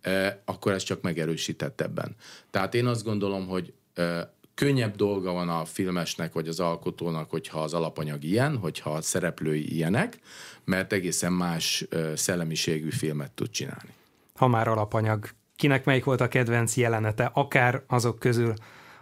eh, 0.00 0.34
akkor 0.44 0.72
ez 0.72 0.82
csak 0.82 1.00
megerősített 1.02 1.80
ebben. 1.80 2.16
Tehát 2.50 2.74
én 2.74 2.86
azt 2.86 3.04
gondolom, 3.04 3.46
hogy 3.46 3.72
eh, 3.94 4.20
könnyebb 4.54 4.96
dolga 4.96 5.32
van 5.32 5.48
a 5.48 5.64
filmesnek 5.64 6.32
vagy 6.32 6.48
az 6.48 6.60
alkotónak, 6.60 7.30
hogyha 7.30 7.62
az 7.62 7.74
alapanyag 7.74 8.24
ilyen, 8.24 8.56
hogyha 8.56 8.90
a 8.90 9.00
szereplői 9.00 9.74
ilyenek, 9.74 10.18
mert 10.64 10.92
egészen 10.92 11.32
más 11.32 11.86
szellemiségű 12.14 12.90
filmet 12.90 13.30
tud 13.32 13.50
csinálni. 13.50 13.94
Ha 14.34 14.48
már 14.48 14.68
alapanyag, 14.68 15.28
kinek 15.60 15.84
melyik 15.84 16.04
volt 16.04 16.20
a 16.20 16.28
kedvenc 16.28 16.76
jelenete, 16.76 17.30
akár 17.34 17.82
azok 17.86 18.18
közül, 18.18 18.54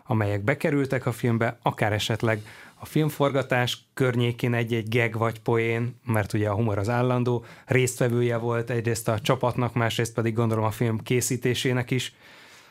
amelyek 0.06 0.42
bekerültek 0.42 1.06
a 1.06 1.12
filmbe, 1.12 1.58
akár 1.62 1.92
esetleg 1.92 2.42
a 2.74 2.86
filmforgatás 2.86 3.78
környékén 3.94 4.54
egy-egy 4.54 4.88
geg 4.88 5.18
vagy 5.18 5.40
poén, 5.40 5.94
mert 6.04 6.32
ugye 6.32 6.48
a 6.48 6.54
humor 6.54 6.78
az 6.78 6.88
állandó, 6.88 7.44
résztvevője 7.66 8.36
volt 8.36 8.70
egyrészt 8.70 9.08
a 9.08 9.20
csapatnak, 9.20 9.74
másrészt 9.74 10.14
pedig 10.14 10.34
gondolom 10.34 10.64
a 10.64 10.70
film 10.70 10.98
készítésének 10.98 11.90
is. 11.90 12.14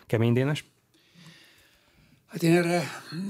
Kemény 0.07 0.33
Dénes? 0.33 0.65
Hát 2.27 2.43
én 2.43 2.55
erre 2.55 2.83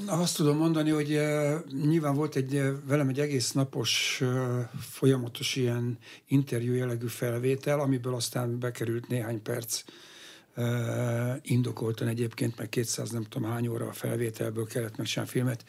azt 0.06 0.36
tudom 0.36 0.58
mondani, 0.58 0.90
hogy 0.90 1.12
uh, 1.12 1.86
nyilván 1.86 2.16
volt 2.16 2.36
egy 2.36 2.54
uh, 2.54 2.68
velem 2.88 3.08
egy 3.08 3.20
egész 3.20 3.52
napos, 3.52 4.20
uh, 4.22 4.60
folyamatos 4.80 5.56
ilyen 5.56 5.98
interjú 6.28 6.74
jellegű 6.74 7.08
felvétel, 7.08 7.80
amiből 7.80 8.14
aztán 8.14 8.60
bekerült 8.60 9.08
néhány 9.08 9.42
perc 9.42 9.84
indokoltan 11.42 12.08
egyébként, 12.08 12.58
meg 12.58 12.70
200 12.70 13.10
nem 13.10 13.24
tudom 13.24 13.50
hány 13.50 13.68
óra 13.68 13.88
a 13.88 13.94
felvételből 13.94 14.66
kellett 14.66 14.98
megcsinálni 14.98 15.32
filmet. 15.32 15.66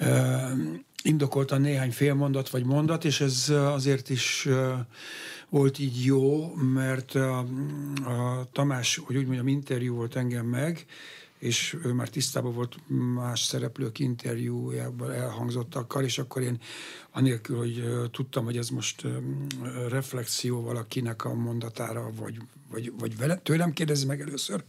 Uh, 0.00 0.80
indokoltan 1.02 1.60
néhány 1.60 1.92
félmondat 1.92 2.50
vagy 2.50 2.64
mondat, 2.64 3.04
és 3.04 3.20
ez 3.20 3.48
azért 3.48 4.08
is 4.08 4.48
volt 5.48 5.78
így 5.78 6.04
jó, 6.04 6.54
mert 6.54 7.14
a, 7.14 7.38
a 8.04 8.48
Tamás, 8.52 8.96
hogy 8.96 9.16
úgy 9.16 9.24
mondjam, 9.24 9.48
interjú 9.48 9.94
volt 9.94 10.16
engem 10.16 10.46
meg, 10.46 10.86
és 11.38 11.76
ő 11.84 11.92
már 11.92 12.08
tisztában 12.08 12.54
volt 12.54 12.76
más 13.14 13.40
szereplők 13.40 13.98
interjújában 13.98 15.12
elhangzottakkal, 15.12 16.04
és 16.04 16.18
akkor 16.18 16.42
én 16.42 16.60
anélkül, 17.10 17.56
hogy 17.56 17.84
tudtam, 18.10 18.44
hogy 18.44 18.56
ez 18.56 18.68
most 18.68 19.06
reflexió 19.88 20.62
valakinek 20.62 21.24
a 21.24 21.34
mondatára, 21.34 22.10
vagy, 22.16 22.40
vagy, 22.70 22.92
vagy 22.98 23.16
vele, 23.16 23.36
tőlem 23.36 23.72
kérdezi 23.72 24.06
meg 24.06 24.20
először. 24.20 24.64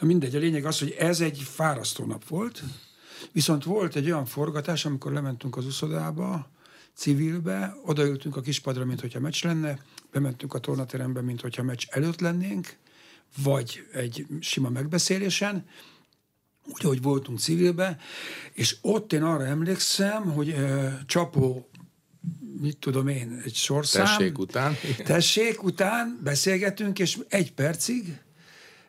Na 0.00 0.06
mindegy, 0.06 0.34
a 0.34 0.38
lényeg 0.38 0.64
az, 0.64 0.78
hogy 0.78 0.90
ez 0.90 1.20
egy 1.20 1.38
fárasztó 1.38 2.04
nap 2.04 2.28
volt, 2.28 2.62
viszont 3.32 3.64
volt 3.64 3.96
egy 3.96 4.06
olyan 4.06 4.24
forgatás, 4.24 4.84
amikor 4.84 5.12
lementünk 5.12 5.56
az 5.56 5.66
uszodába, 5.66 6.50
civilbe, 6.94 7.76
odaültünk 7.84 8.36
a 8.36 8.40
kispadra, 8.40 8.84
mint 8.84 9.00
hogyha 9.00 9.20
meccs 9.20 9.44
lenne, 9.44 9.78
bementünk 10.12 10.54
a 10.54 10.58
tornaterembe, 10.58 11.20
mint 11.20 11.40
hogyha 11.40 11.62
meccs 11.62 11.84
előtt 11.88 12.20
lennénk, 12.20 12.76
vagy 13.42 13.86
egy 13.92 14.26
sima 14.40 14.68
megbeszélésen, 14.68 15.66
úgy, 16.66 16.82
hogy 16.82 17.02
voltunk 17.02 17.38
civilbe, 17.38 17.98
és 18.52 18.76
ott 18.80 19.12
én 19.12 19.22
arra 19.22 19.44
emlékszem, 19.44 20.32
hogy 20.32 20.48
uh, 20.48 20.92
Csapó 21.06 21.68
mit 22.60 22.76
tudom 22.76 23.08
én, 23.08 23.40
egy 23.44 23.54
sorszám. 23.54 24.04
Tessék 24.04 24.38
után. 24.38 24.76
Tessék 25.04 25.62
után 25.62 26.20
beszélgetünk, 26.22 26.98
és 26.98 27.18
egy 27.28 27.52
percig 27.52 28.18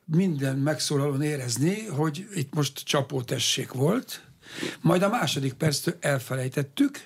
minden 0.06 0.58
megszólalón 0.58 1.22
érezni, 1.22 1.86
hogy 1.86 2.27
itt 2.34 2.54
most 2.54 2.84
csapó 2.84 3.22
tessék 3.22 3.72
volt, 3.72 4.25
majd 4.82 5.01
a 5.01 5.10
második 5.10 5.54
perctől 5.54 5.98
elfelejtettük, 6.00 7.00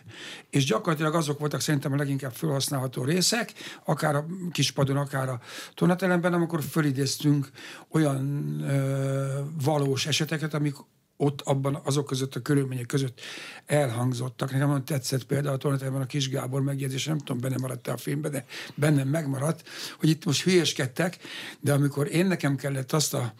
és 0.49 0.65
gyakorlatilag 0.65 1.15
azok 1.15 1.39
voltak 1.39 1.61
szerintem 1.61 1.93
a 1.93 1.95
leginkább 1.95 2.33
felhasználható 2.33 3.03
részek, 3.03 3.53
akár 3.85 4.15
a 4.15 4.25
kispadon, 4.51 4.97
akár 4.97 5.29
a 5.29 5.39
tornatelemben, 5.73 6.33
amikor 6.33 6.63
fölidéztünk 6.63 7.49
olyan 7.91 8.59
ö, 8.61 9.39
valós 9.63 10.05
eseteket, 10.05 10.53
amik 10.53 10.75
ott 11.21 11.41
abban 11.41 11.79
azok 11.83 12.05
között 12.05 12.35
a 12.35 12.41
körülmények 12.41 12.85
között 12.85 13.21
elhangzottak. 13.65 14.51
Nekem 14.51 14.67
nagyon 14.67 14.85
tetszett 14.85 15.23
például 15.23 15.55
a 15.55 15.57
tornatában 15.57 16.01
a 16.01 16.05
Kis 16.05 16.29
Gábor 16.29 16.61
megjegyzés, 16.61 17.05
nem 17.05 17.17
tudom, 17.17 17.41
benne 17.41 17.57
maradt 17.57 17.87
a 17.87 17.97
filmben, 17.97 18.31
de 18.31 18.45
bennem 18.75 19.07
megmaradt, 19.07 19.67
hogy 19.99 20.09
itt 20.09 20.25
most 20.25 20.43
hülyeskedtek, 20.43 21.17
de 21.59 21.73
amikor 21.73 22.07
én 22.11 22.25
nekem 22.25 22.55
kellett 22.55 22.91
azt 22.91 23.13
a 23.13 23.33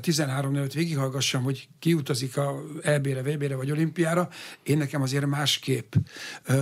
13 0.00 0.52
nőt 0.52 0.72
végighallgassam, 0.72 1.42
hogy 1.42 1.68
kiutazik 1.78 2.36
a 2.36 2.62
EB-re, 2.82 3.22
VB-re 3.22 3.56
vagy 3.56 3.70
olimpiára, 3.70 4.28
én 4.62 4.78
nekem 4.78 5.02
azért 5.02 5.26
másképp 5.26 5.94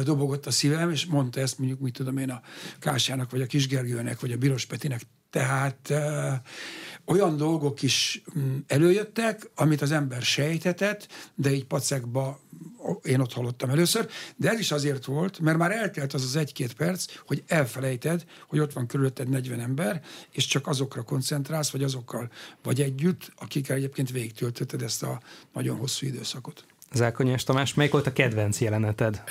dobogott 0.04 0.47
a 0.47 0.50
szívem, 0.50 0.90
és 0.90 1.07
mondta 1.07 1.40
ezt 1.40 1.59
mondjuk, 1.59 1.81
mit 1.81 1.93
tudom 1.93 2.16
én, 2.16 2.31
a 2.31 2.40
Kásának, 2.78 3.31
vagy 3.31 3.40
a 3.40 3.47
Kisgergőnek, 3.47 4.21
vagy 4.21 4.33
a 4.33 4.37
Biros 4.37 4.64
Petinek. 4.64 5.00
Tehát 5.35 5.93
olyan 7.05 7.37
dolgok 7.37 7.83
is 7.83 8.23
mm, 8.38 8.57
előjöttek, 8.67 9.50
amit 9.55 9.83
az 9.83 9.91
ember 9.91 10.23
sejtetett, 10.23 11.09
de 11.35 11.53
így 11.53 11.64
pacekba 11.64 12.41
én 13.03 13.21
ott 13.21 13.33
hallottam 13.33 13.71
először, 13.71 14.09
de 14.37 14.50
ez 14.50 14.59
is 14.59 14.71
azért 14.73 15.05
volt, 15.05 15.38
mert 15.38 15.59
már 15.59 15.71
eltelt 15.71 16.12
az 16.14 16.23
az 16.23 16.37
egy-két 16.37 16.75
perc, 16.75 17.05
hogy 17.26 17.43
elfelejted, 17.47 18.25
hogy 18.49 18.59
ott 18.59 18.73
van 18.73 18.87
körülötted 18.87 19.29
40 19.29 19.61
ember, 19.61 20.03
és 20.31 20.47
csak 20.47 20.67
azokra 20.67 21.03
koncentrálsz, 21.03 21.71
vagy 21.71 21.83
azokkal 21.83 22.31
vagy 22.62 22.81
együtt, 22.81 23.33
akikkel 23.37 23.76
egyébként 23.76 24.11
végigtöltötted 24.11 24.83
ezt 24.83 25.03
a 25.03 25.21
nagyon 25.53 25.76
hosszú 25.76 26.07
időszakot. 26.07 26.64
Zákonyás 26.94 27.44
Tamás, 27.44 27.74
melyik 27.74 27.92
volt 27.92 28.06
a 28.06 28.12
kedvenc 28.12 28.60
jeleneted? 28.60 29.22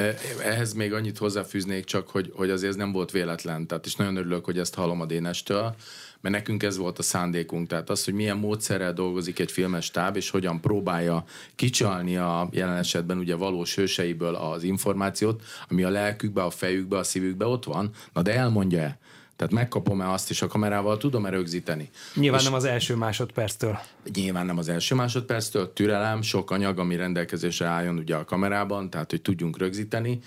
Ehhez 0.43 0.73
még 0.73 0.93
annyit 0.93 1.17
hozzáfűznék 1.17 1.83
csak, 1.83 2.09
hogy, 2.09 2.31
hogy 2.35 2.49
azért 2.49 2.71
ez 2.71 2.77
nem 2.77 2.91
volt 2.91 3.11
véletlen, 3.11 3.67
tehát 3.67 3.85
is 3.85 3.95
nagyon 3.95 4.15
örülök, 4.15 4.45
hogy 4.45 4.59
ezt 4.59 4.75
hallom 4.75 5.01
a 5.01 5.05
Dénestől, 5.05 5.75
mert 6.21 6.35
nekünk 6.35 6.63
ez 6.63 6.77
volt 6.77 6.99
a 6.99 7.03
szándékunk, 7.03 7.67
tehát 7.67 7.89
az, 7.89 8.03
hogy 8.03 8.13
milyen 8.13 8.37
módszerrel 8.37 8.93
dolgozik 8.93 9.39
egy 9.39 9.51
filmes 9.51 9.91
táb, 9.91 10.15
és 10.15 10.29
hogyan 10.29 10.61
próbálja 10.61 11.23
kicsalni 11.55 12.17
a 12.17 12.49
jelen 12.51 12.77
esetben 12.77 13.17
ugye 13.17 13.35
valós 13.35 13.75
hőseiből 13.75 14.35
az 14.35 14.63
információt, 14.63 15.41
ami 15.69 15.83
a 15.83 15.89
lelkükbe, 15.89 16.43
a 16.43 16.49
fejükbe, 16.49 16.97
a 16.97 17.03
szívükbe 17.03 17.45
ott 17.45 17.63
van, 17.63 17.89
na 18.13 18.21
de 18.21 18.33
elmondja-e? 18.33 18.97
Tehát 19.35 19.53
megkapom-e 19.53 20.11
azt 20.11 20.29
is 20.29 20.41
a 20.41 20.47
kamerával, 20.47 20.97
tudom-e 20.97 21.29
rögzíteni. 21.29 21.89
Nyilván 22.15 22.39
és 22.39 22.45
nem 22.45 22.53
az 22.53 22.63
első 22.63 22.95
másodperctől. 22.95 23.79
Nyilván 24.13 24.45
nem 24.45 24.57
az 24.57 24.69
első 24.69 24.95
másodperctől, 24.95 25.73
türelem, 25.73 26.21
sok 26.21 26.51
anyag, 26.51 26.79
ami 26.79 26.95
rendelkezésre 26.95 27.65
álljon 27.65 27.97
ugye 27.97 28.15
a 28.15 28.25
kamerában, 28.25 28.89
tehát 28.89 29.09
hogy 29.09 29.21
tudjunk 29.21 29.57
rögzíteni, 29.57 30.19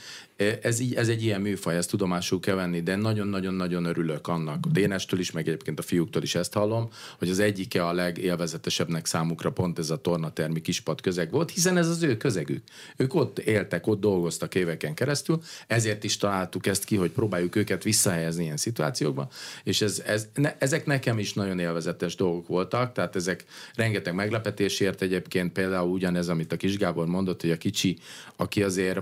ez, 0.63 0.79
így, 0.79 0.95
ez 0.95 1.09
egy 1.09 1.23
ilyen 1.23 1.41
műfaj, 1.41 1.77
ezt 1.77 1.91
tudomásul 1.91 2.41
kell 2.41 2.55
venni, 2.55 2.83
de 2.83 2.97
nagyon-nagyon-nagyon 2.97 3.85
örülök 3.85 4.29
annak. 4.29 4.67
A 4.67 4.69
Dénestől 4.69 5.21
is, 5.21 5.31
meg 5.31 5.49
egyébként 5.49 5.79
a 5.79 5.83
fiúktól 5.83 6.23
is 6.23 6.35
ezt 6.35 6.53
hallom, 6.53 6.89
hogy 7.19 7.31
az 7.31 7.39
egyike 7.39 7.87
a 7.87 7.93
legélvezetesebbnek 7.93 9.07
számukra 9.07 9.53
pont 9.53 9.79
ez 9.79 9.91
a 9.91 9.97
tornatermi 9.97 10.61
kispad 10.61 11.01
közeg 11.01 11.31
volt, 11.31 11.51
hiszen 11.51 11.77
ez 11.77 11.89
az 11.89 12.03
ő 12.03 12.17
közegük. 12.17 12.63
Ők 12.97 13.15
ott 13.15 13.39
éltek, 13.39 13.87
ott 13.87 14.01
dolgoztak 14.01 14.55
éveken 14.55 14.95
keresztül, 14.95 15.43
ezért 15.67 16.05
is 16.05 16.17
találtuk 16.17 16.67
ezt 16.67 16.85
ki, 16.85 16.97
hogy 16.97 17.11
próbáljuk 17.11 17.57
őket 17.57 17.83
visszahelyezni 17.83 18.45
ilyen 18.45 18.57
szituációkba, 18.97 19.29
és 19.65 19.81
ez, 19.81 20.03
ez, 20.07 20.29
ne, 20.35 20.57
ezek 20.59 20.87
nekem 20.87 21.19
is 21.19 21.35
nagyon 21.35 21.59
élvezetes 21.59 22.15
dolgok 22.15 22.47
voltak, 22.47 22.93
tehát 22.93 23.17
ezek 23.17 23.45
rengeteg 23.75 24.15
meglepetésért 24.15 25.03
egyébként, 25.03 25.53
például 25.53 25.91
ugyanez, 25.91 26.29
amit 26.29 26.53
a 26.53 26.57
kis 26.57 26.77
Gábor 26.79 27.07
mondott, 27.07 27.41
hogy 27.41 27.51
a 27.51 27.57
kicsi, 27.57 27.99
aki 28.37 28.63
azért 28.63 29.01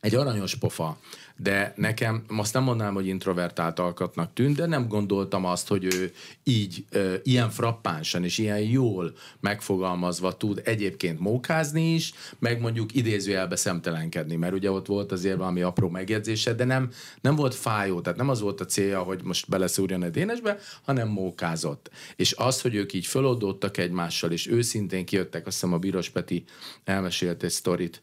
egy 0.00 0.14
aranyos 0.14 0.54
pofa, 0.54 0.98
de 1.36 1.72
nekem 1.76 2.24
azt 2.28 2.54
nem 2.54 2.62
mondanám, 2.62 2.94
hogy 2.94 3.06
introvertált 3.06 3.78
alkatnak 3.78 4.32
tűnt, 4.32 4.56
de 4.56 4.66
nem 4.66 4.88
gondoltam 4.88 5.44
azt, 5.44 5.68
hogy 5.68 5.84
ő 5.84 6.12
így, 6.44 6.84
ö, 6.90 7.14
ilyen 7.22 7.50
frappánsan 7.50 8.24
és 8.24 8.38
ilyen 8.38 8.60
jól 8.60 9.14
megfogalmazva 9.40 10.36
tud 10.36 10.60
egyébként 10.64 11.20
mókázni 11.20 11.94
is, 11.94 12.12
meg 12.38 12.60
mondjuk 12.60 12.94
idézőjelbe 12.94 13.56
szemtelenkedni, 13.56 14.36
mert 14.36 14.54
ugye 14.54 14.70
ott 14.70 14.86
volt 14.86 15.12
azért 15.12 15.36
valami 15.36 15.62
apró 15.62 15.88
megjegyzése, 15.88 16.52
de 16.52 16.64
nem, 16.64 16.90
nem 17.20 17.34
volt 17.36 17.54
fájó, 17.54 18.00
tehát 18.00 18.18
nem 18.18 18.28
az 18.28 18.40
volt 18.40 18.60
a 18.60 18.64
célja, 18.64 19.02
hogy 19.02 19.20
most 19.22 19.48
beleszúrjon 19.48 20.02
a 20.02 20.08
dénesbe, 20.08 20.58
hanem 20.82 21.08
mókázott. 21.08 21.90
És 22.16 22.32
az, 22.32 22.60
hogy 22.60 22.74
ők 22.74 22.92
így 22.92 23.06
föloldódtak 23.06 23.76
egymással, 23.76 24.30
és 24.30 24.46
őszintén 24.46 25.04
kijöttek, 25.04 25.46
azt 25.46 25.60
hiszem 25.60 25.74
a 25.74 25.78
Bíros 25.78 26.08
Peti 26.08 26.44
elmesélt 26.84 27.42
egy 27.42 27.50
sztorit, 27.50 28.00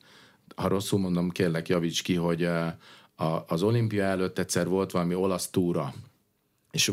ha 0.55 0.67
rosszul 0.67 1.00
mondom, 1.00 1.29
kérlek 1.29 1.67
javíts 1.67 2.01
ki, 2.01 2.15
hogy 2.15 2.47
eh, 3.21 3.51
az 3.51 3.63
olimpia 3.63 4.03
előtt 4.03 4.39
egyszer 4.39 4.67
volt 4.67 4.91
valami 4.91 5.15
olasz 5.15 5.49
túra, 5.49 5.93
és 6.71 6.91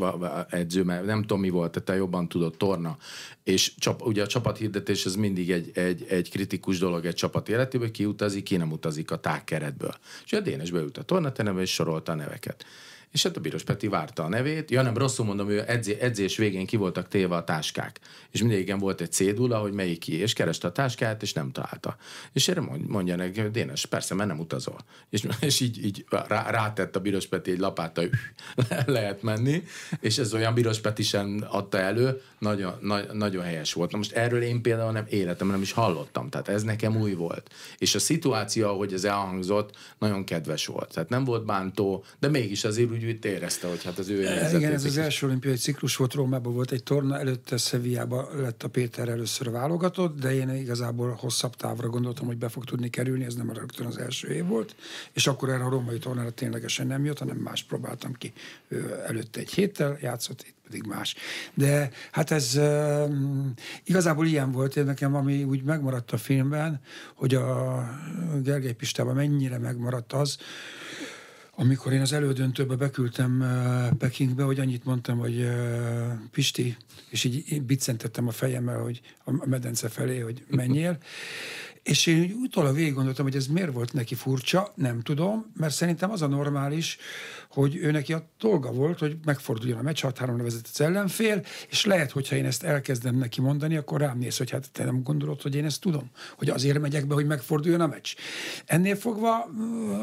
edző, 0.49 0.83
mert 0.83 1.05
nem 1.05 1.21
tudom 1.21 1.41
mi 1.41 1.49
volt, 1.49 1.83
te 1.85 1.95
jobban 1.95 2.29
tudod, 2.29 2.57
torna. 2.57 2.97
És 3.45 3.75
csap, 3.75 4.07
ugye 4.07 4.23
a 4.23 4.27
csapathirdetés 4.27 5.05
ez 5.05 5.15
mindig 5.15 5.51
egy, 5.51 5.71
egy, 5.75 6.05
egy 6.09 6.31
kritikus 6.31 6.79
dolog 6.79 7.07
egy 7.07 7.15
csapat 7.15 7.49
életében, 7.49 7.93
ki 7.93 8.05
utazik, 8.05 8.43
ki 8.43 8.57
nem 8.57 8.73
utazik 8.73 9.11
a 9.11 9.21
tágkeretből. 9.21 9.95
És 10.25 10.33
a 10.33 10.41
Dénes 10.41 10.71
beült 10.71 10.99
a 10.99 11.03
tornaterembe, 11.03 11.61
és 11.61 11.73
sorolta 11.73 12.13
a 12.13 12.15
neveket. 12.15 12.65
És 13.13 13.23
hát 13.23 13.37
a 13.37 13.41
Bíros 13.41 13.63
Peti 13.63 13.89
várta 13.89 14.25
a 14.25 14.29
nevét. 14.29 14.71
Ja, 14.71 14.83
nem, 14.83 14.97
rosszul 14.97 15.25
mondom, 15.25 15.51
ő 15.51 15.65
edzé, 15.67 15.97
edzés 16.01 16.37
végén 16.37 16.67
ki 16.67 16.77
voltak 16.77 17.09
téve 17.09 17.35
a 17.35 17.45
táskák. 17.45 18.01
És 18.31 18.41
mindegyiken 18.41 18.79
volt 18.79 19.01
egy 19.01 19.13
cédula, 19.13 19.59
hogy 19.59 19.73
melyik 19.73 19.99
ki, 19.99 20.15
és 20.15 20.33
kereste 20.33 20.67
a 20.67 20.73
táskát, 20.73 21.23
és 21.23 21.33
nem 21.33 21.51
találta. 21.51 21.97
És 22.33 22.49
erre 22.49 22.61
mondja 22.87 23.17
neki, 23.17 23.41
hogy 23.41 23.51
Dénes, 23.51 23.87
persze, 23.87 24.15
mert 24.15 24.29
nem 24.29 24.39
utazol. 24.39 24.79
És, 25.11 25.27
és 25.41 25.61
így, 25.61 25.85
így 25.85 26.05
rá, 26.09 26.51
rátett 26.51 26.97
a 26.97 27.01
Bíros 27.01 27.27
Peti 27.27 27.51
egy 27.51 27.59
lapát, 27.59 27.97
hogy 27.97 28.11
lehet 28.87 29.23
menni, 29.23 29.63
és 30.01 30.19
ez 30.19 30.35
olyan 30.35 30.55
Bíros 30.55 30.81
Peti 30.81 31.03
sem 31.03 31.45
adta 31.49 31.79
elő, 31.79 32.23
nagyon, 32.39 32.75
na, 32.81 33.13
nagyon 33.13 33.45
helyes 33.45 33.73
volt. 33.73 33.91
Na 33.91 33.97
most 33.97 34.13
erről 34.13 34.43
én 34.43 34.63
például 34.63 34.93
nem 34.93 35.07
életemben 35.09 35.57
nem 35.57 35.63
is 35.63 35.73
hallottam, 35.73 36.29
tehát 36.29 36.49
ez 36.49 36.63
nekem 36.63 36.97
új 36.97 37.13
volt. 37.13 37.51
És 37.79 37.95
a 37.95 37.99
szituáció, 37.99 38.69
ahogy 38.69 38.93
ez 38.93 39.05
elhangzott, 39.05 39.77
nagyon 39.99 40.25
kedves 40.25 40.67
volt. 40.67 40.93
Tehát 40.93 41.09
nem 41.09 41.25
volt 41.25 41.45
bántó, 41.45 42.05
de 42.19 42.29
mégis 42.29 42.65
azért 42.65 42.89
úgy 43.05 43.25
érezte, 43.25 43.69
hogy 43.69 43.85
hát 43.85 43.99
az 43.99 44.09
ő 44.09 44.27
e, 44.27 44.57
Igen, 44.57 44.73
ez 44.73 44.85
az 44.85 44.99
első 44.99 45.27
olimpiai 45.27 45.57
ciklus 45.57 45.97
volt, 45.97 46.15
Rómában 46.15 46.55
volt 46.55 46.71
egy 46.71 46.83
torna, 46.83 47.19
előtte 47.19 47.57
Szeviába 47.57 48.29
lett 48.41 48.63
a 48.63 48.69
Péter 48.69 49.09
először 49.09 49.51
válogatott, 49.51 50.21
de 50.21 50.35
én 50.35 50.51
igazából 50.51 51.17
hosszabb 51.21 51.57
távra 51.57 51.89
gondoltam, 51.89 52.27
hogy 52.27 52.37
be 52.37 52.49
fog 52.49 52.65
tudni 52.65 52.91
kerülni, 52.91 53.25
ez 53.25 53.35
nem 53.35 53.53
rögtön 53.53 53.87
az 53.87 53.99
első 53.99 54.29
év 54.29 54.47
volt, 54.47 54.75
és 55.13 55.27
akkor 55.27 55.49
erre 55.49 55.65
a 55.65 55.69
római 55.69 55.99
tornára 55.99 56.31
ténylegesen 56.31 56.87
nem 56.87 57.05
jött, 57.05 57.19
hanem 57.19 57.37
más 57.37 57.63
próbáltam 57.63 58.13
ki. 58.13 58.33
Ő 58.69 59.03
előtte 59.07 59.41
egy 59.41 59.51
héttel 59.51 59.99
játszott, 60.01 60.43
itt 60.47 60.57
pedig 60.65 60.83
más. 60.83 61.15
De 61.55 61.91
hát 62.11 62.31
ez 62.31 62.55
uh, 62.57 63.11
igazából 63.85 64.27
ilyen 64.27 64.53
volt, 64.53 64.85
nekem 64.85 65.15
ami 65.15 65.45
úgy 65.45 65.63
megmaradt 65.63 66.13
a 66.13 66.17
filmben, 66.17 66.81
hogy 67.15 67.35
a 67.35 67.83
Gergely 68.43 68.73
Pistában 68.73 69.15
mennyire 69.15 69.59
megmaradt 69.59 70.13
az, 70.13 70.39
amikor 71.61 71.93
én 71.93 72.01
az 72.01 72.13
elődöntőbe 72.13 72.75
beküldtem 72.75 73.45
Pekingbe, 73.99 74.43
hogy 74.43 74.61
annyit 74.61 74.85
mondtam, 74.85 75.19
hogy 75.19 75.49
Pisti, 76.31 76.77
és 77.11 77.25
így 77.25 77.63
biccentettem 77.63 78.29
a 78.29 78.31
fejemmel, 78.31 78.81
hogy 78.81 79.01
a 79.25 79.47
medence 79.47 79.89
felé, 79.89 80.19
hogy 80.19 80.45
menjél, 80.51 80.99
és 81.83 82.07
én 82.07 82.37
utólag 82.43 82.75
végig 82.75 82.95
gondoltam, 82.95 83.25
hogy 83.25 83.37
ez 83.37 83.47
miért 83.47 83.73
volt 83.73 83.93
neki 83.93 84.15
furcsa, 84.15 84.73
nem 84.75 85.01
tudom, 85.01 85.53
mert 85.57 85.75
szerintem 85.75 86.11
az 86.11 86.23
a 86.23 86.27
normális, 86.27 86.99
hogy 87.51 87.77
ő 87.77 87.91
neki 87.91 88.13
a 88.13 88.29
dolga 88.39 88.73
volt, 88.73 88.99
hogy 88.99 89.17
megforduljon 89.25 89.79
a 89.79 89.83
meccs, 89.83 90.01
6 90.01 90.19
3 90.19 90.37
vezet 90.37 90.69
az 90.73 90.81
ellenfél, 90.81 91.45
és 91.69 91.85
lehet, 91.85 92.11
hogyha 92.11 92.37
én 92.37 92.45
ezt 92.45 92.63
elkezdem 92.63 93.17
neki 93.17 93.41
mondani, 93.41 93.77
akkor 93.77 94.01
rám 94.01 94.19
néz, 94.19 94.37
hogy 94.37 94.51
hát 94.51 94.71
te 94.73 94.85
nem 94.85 95.03
gondolod, 95.03 95.43
hogy 95.43 95.55
én 95.55 95.65
ezt 95.65 95.81
tudom, 95.81 96.11
hogy 96.37 96.49
azért 96.49 96.81
megyek 96.81 97.07
be, 97.07 97.15
hogy 97.15 97.27
megforduljon 97.27 97.81
a 97.81 97.87
meccs. 97.87 98.15
Ennél 98.67 98.97
fogva, 98.97 99.51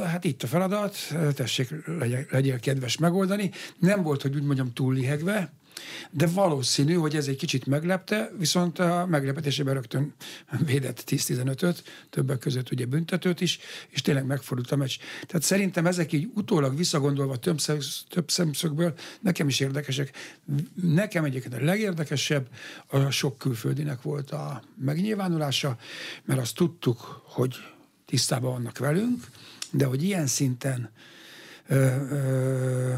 hát 0.06 0.24
itt 0.24 0.44
a 0.44 0.48
feladat, 0.48 0.98
tessék, 1.34 1.70
legyél, 2.00 2.26
legyél 2.30 2.60
kedves 2.60 2.98
megoldani. 2.98 3.52
Nem 3.80 4.02
volt, 4.04 4.22
hogy 4.22 4.36
úgy 4.36 4.44
mondjam, 4.44 4.74
túl 4.74 4.94
lihegve, 4.94 5.54
de 6.12 6.28
valószínű, 6.28 6.94
hogy 6.94 7.16
ez 7.16 7.28
egy 7.28 7.36
kicsit 7.36 7.66
meglepte, 7.66 8.32
viszont 8.38 8.80
a 8.80 9.06
meglepetésében 9.06 9.74
rögtön 9.74 10.14
védett 10.66 11.04
10-15-öt, 11.08 11.84
többek 12.10 12.38
között 12.38 12.72
ugye 12.72 12.86
büntetőt 12.86 13.42
is, 13.42 13.60
és 13.90 14.02
tényleg 14.02 14.26
megfordult 14.26 14.72
a 14.72 14.76
meccs. 14.76 14.98
Tehát 15.28 15.44
szerintem 15.44 15.86
ezek 15.86 16.14
így 16.14 16.30
utólag 16.34 16.78
visszagondolva 16.78 17.38
több, 17.38 17.60
több 18.10 18.32
szemszögből 18.32 18.94
nekem 19.22 19.48
is 19.48 19.60
érdekesek. 19.60 20.18
Nekem 20.82 21.24
egyébként 21.24 21.54
a 21.54 21.66
legérdekesebb 21.66 22.48
a 22.88 23.10
sok 23.10 23.38
külföldinek 23.38 24.02
volt 24.02 24.32
a 24.32 24.64
megnyilvánulása, 24.86 25.78
mert 26.24 26.40
azt 26.40 26.56
tudtuk, 26.56 27.22
hogy 27.24 27.56
tisztában 28.06 28.52
vannak 28.52 28.78
velünk, 28.78 29.26
de 29.72 29.86
hogy 29.86 30.04
ilyen 30.04 30.28
szinten 30.28 30.92
ö, 31.68 31.76
ö, 32.10 32.94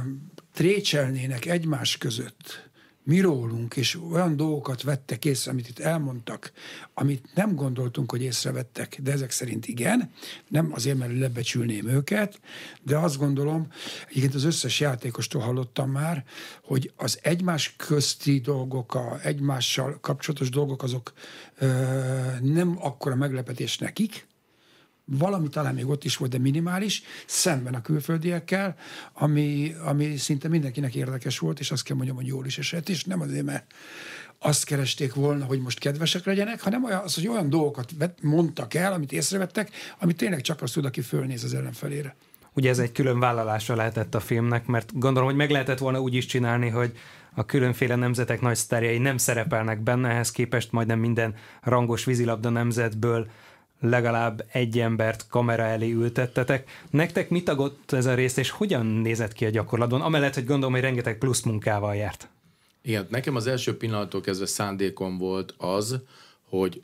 trécselnének 0.54 1.46
egymás 1.46 1.98
között 1.98 2.67
mi 3.08 3.20
rólunk, 3.20 3.76
és 3.76 4.00
olyan 4.12 4.36
dolgokat 4.36 4.82
vettek 4.82 5.26
észre, 5.26 5.52
amit 5.52 5.68
itt 5.70 5.80
elmondtak, 5.80 6.52
amit 6.94 7.30
nem 7.34 7.56
gondoltunk, 7.56 8.12
hogy 8.12 8.22
észrevettek, 8.22 9.00
de 9.02 9.12
ezek 9.12 9.32
szerint 9.32 9.68
igen, 9.68 10.12
nem 10.48 10.72
azért, 10.74 10.98
mert 10.98 11.20
lebecsülném 11.20 11.88
őket, 11.88 12.40
de 12.82 12.98
azt 12.98 13.18
gondolom, 13.18 13.68
egyébként 14.10 14.34
az 14.36 14.44
összes 14.44 14.80
játékostól 14.80 15.42
hallottam 15.42 15.92
már, 15.92 16.24
hogy 16.64 16.92
az 16.96 17.20
egymás 17.22 17.74
közti 17.78 18.40
dolgok, 18.40 18.96
a 18.96 19.20
egymással 19.24 19.98
kapcsolatos 20.02 20.50
dolgok, 20.50 20.84
azok 20.84 21.14
ö, 21.58 21.68
nem 22.42 22.78
akkora 22.80 23.16
meglepetés 23.16 23.78
nekik, 23.78 24.28
valami 25.08 25.50
talán 25.50 25.74
még 25.74 25.88
ott 25.88 26.04
is 26.04 26.18
volt, 26.18 26.32
de 26.32 26.38
minimális, 26.38 27.02
szemben 27.26 27.74
a 27.74 27.82
külföldiekkel, 27.82 28.76
ami, 29.14 29.76
ami 29.86 30.18
szinte 30.18 30.48
mindenkinek 30.48 30.96
érdekes 30.96 31.40
volt, 31.40 31.60
és 31.60 31.72
azt 31.72 31.84
kell 31.84 31.96
mondjam, 31.96 32.18
hogy 32.18 32.28
jól 32.28 32.46
is 32.46 32.58
esett, 32.58 32.90
és 32.90 33.04
nem 33.04 33.22
azért, 33.22 33.46
mert 33.46 33.74
azt 34.40 34.66
keresték 34.66 35.14
volna, 35.14 35.46
hogy 35.46 35.60
most 35.60 35.80
kedvesek 35.80 36.26
legyenek, 36.26 36.62
hanem 36.62 36.84
az, 36.84 37.16
hogy 37.16 37.28
olyan 37.28 37.50
dolgokat 37.50 37.94
mondtak 38.22 38.74
el, 38.74 38.94
amit 38.94 39.12
észrevettek, 39.12 39.70
amit 40.00 40.18
tényleg 40.18 40.42
csak 40.42 40.62
azt 40.62 40.74
tud, 40.74 40.86
aki 40.86 41.02
fölnéz 41.02 41.44
az 41.44 41.54
ellenfelére. 41.54 42.16
Ugye 42.54 42.70
ez 42.70 42.80
egy 42.80 42.92
külön 42.92 43.20
vállalása 43.20 43.76
lehetett 43.76 44.16
a 44.16 44.20
filmnek, 44.20 44.66
mert 44.66 45.00
gondolom, 45.00 45.30
hogy 45.30 45.38
meg 45.38 45.50
lehetett 45.50 45.78
volna 45.78 46.00
úgy 46.00 46.14
is 46.14 46.26
csinálni, 46.26 46.70
hogy 46.70 46.98
a 47.34 47.46
különféle 47.46 47.96
nemzetek 47.96 48.42
nagy 48.42 48.56
sztárjai 48.56 48.98
nem 48.98 49.18
szerepelnek 49.18 49.82
benne, 49.82 50.10
ehhez 50.10 50.32
képest 50.32 50.72
majdnem 50.72 51.00
minden 51.00 51.36
rangos 51.62 52.06
vízilabda 52.06 52.50
nemzetből 52.50 53.28
legalább 53.80 54.46
egy 54.52 54.80
embert 54.80 55.28
kamera 55.30 55.64
elé 55.64 55.92
ültettetek. 55.92 56.70
Nektek 56.90 57.30
mit 57.30 57.50
agott 57.50 57.92
ez 57.92 58.06
a 58.06 58.14
rész, 58.14 58.38
és 58.38 58.50
hogyan 58.50 58.86
nézett 58.86 59.34
ki 59.34 59.46
a 59.46 59.50
gyakorlatban? 59.50 60.02
Amellett, 60.02 60.34
hogy 60.34 60.46
gondolom, 60.46 60.74
hogy 60.74 60.82
rengeteg 60.82 61.18
plusz 61.18 61.42
munkával 61.42 61.96
járt. 61.96 62.28
Igen, 62.82 63.08
nekem 63.10 63.36
az 63.36 63.48
első 63.48 63.78
pillanattól 63.78 64.22
kezdve 64.22 64.46
szándékom 64.46 65.18
volt 65.18 65.54
az, 65.58 66.00
hogy 66.50 66.82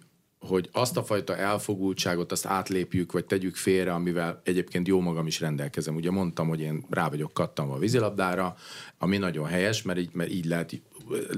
hogy 0.47 0.69
azt 0.71 0.97
a 0.97 1.03
fajta 1.03 1.37
elfogultságot 1.37 2.31
azt 2.31 2.45
átlépjük, 2.45 3.11
vagy 3.11 3.25
tegyük 3.25 3.55
félre, 3.55 3.93
amivel 3.93 4.41
egyébként 4.43 4.87
jó 4.87 4.99
magam 4.99 5.27
is 5.27 5.39
rendelkezem. 5.39 5.95
Ugye 5.95 6.11
mondtam, 6.11 6.47
hogy 6.47 6.61
én 6.61 6.85
rá 6.89 7.09
vagyok 7.09 7.33
kattanva 7.33 7.75
a 7.75 7.79
vízilabdára, 7.79 8.55
ami 8.97 9.17
nagyon 9.17 9.45
helyes, 9.45 9.81
mert 9.81 9.99
így, 9.99 10.09
mert 10.13 10.31
így 10.31 10.45
lehet 10.45 10.81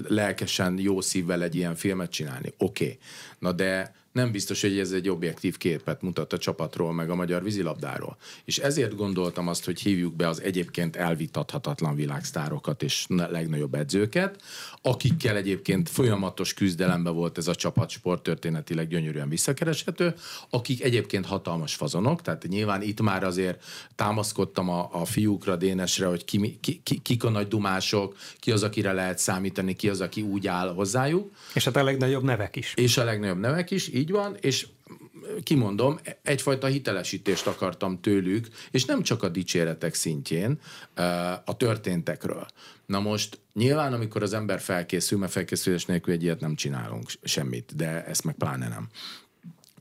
lelkesen, 0.07 0.79
jó 0.79 1.01
szívvel 1.01 1.43
egy 1.43 1.55
ilyen 1.55 1.75
filmet 1.75 2.11
csinálni. 2.11 2.53
Oké. 2.57 2.83
Okay. 2.83 2.97
Na 3.39 3.51
de 3.51 3.95
nem 4.15 4.31
biztos, 4.31 4.61
hogy 4.61 4.79
ez 4.79 4.91
egy 4.91 5.09
objektív 5.09 5.57
képet 5.57 6.01
mutat 6.01 6.33
a 6.33 6.37
csapatról, 6.37 6.93
meg 6.93 7.09
a 7.09 7.15
magyar 7.15 7.43
vízilabdáról. 7.43 8.17
És 8.45 8.57
ezért 8.57 8.95
gondoltam 8.95 9.47
azt, 9.47 9.65
hogy 9.65 9.81
hívjuk 9.81 10.15
be 10.15 10.27
az 10.27 10.41
egyébként 10.41 10.95
elvitathatatlan 10.95 11.95
világsztárokat 11.95 12.83
és 12.83 13.05
legnagyobb 13.07 13.73
edzőket, 13.73 14.41
akikkel 14.81 15.35
egyébként 15.35 15.89
folyamatos 15.89 16.53
küzdelembe 16.53 17.09
volt 17.09 17.37
ez 17.37 17.47
a 17.47 17.55
csapat 17.55 17.89
sporttörténetileg 17.89 18.87
gyönyörűen 18.87 19.29
visszakereshető, 19.29 20.13
akik 20.49 20.83
egyébként 20.83 21.25
hatalmas 21.25 21.75
fazonok, 21.75 22.21
tehát 22.21 22.47
nyilván 22.47 22.81
itt 22.81 23.01
már 23.01 23.23
azért 23.23 23.63
támaszkodtam 23.95 24.69
a, 24.69 24.89
a 24.91 25.05
fiúkra, 25.05 25.55
Dénesre, 25.55 26.05
hogy 26.05 26.25
ki, 26.25 26.57
ki, 26.61 26.81
ki, 26.83 26.97
kik 27.01 27.23
a 27.23 27.29
nagy 27.29 27.47
dumások, 27.47 28.15
ki 28.39 28.51
az, 28.51 28.63
akire 28.63 28.91
lehet 28.91 29.17
számítani, 29.17 29.75
ki 29.75 29.89
az, 29.89 30.01
aki 30.01 30.21
úgy 30.21 30.47
áll 30.47 30.73
hozzájuk. 30.73 31.31
És 31.53 31.63
hát 31.63 31.75
a 31.75 31.83
legnagyobb 31.83 32.23
nevek 32.23 32.55
is. 32.55 32.73
És 32.75 32.97
a 32.97 33.03
legnagyobb 33.03 33.39
nevek 33.39 33.71
is, 33.71 33.87
így 33.87 34.04
van, 34.11 34.37
és 34.41 34.67
kimondom, 35.43 35.99
egyfajta 36.21 36.67
hitelesítést 36.67 37.47
akartam 37.47 38.01
tőlük, 38.01 38.47
és 38.71 38.85
nem 38.85 39.01
csak 39.01 39.23
a 39.23 39.29
dicséretek 39.29 39.93
szintjén, 39.93 40.59
a 41.45 41.57
történtekről. 41.57 42.45
Na 42.85 42.99
most 42.99 43.39
nyilván, 43.53 43.93
amikor 43.93 44.23
az 44.23 44.33
ember 44.33 44.59
felkészül, 44.59 45.19
mert 45.19 45.31
felkészülés 45.31 45.85
nélkül 45.85 46.13
egy 46.13 46.23
ilyet 46.23 46.39
nem 46.39 46.55
csinálunk 46.55 47.09
semmit, 47.23 47.75
de 47.75 48.05
ezt 48.05 48.23
meg 48.23 48.35
pláne 48.35 48.67
nem. 48.67 48.87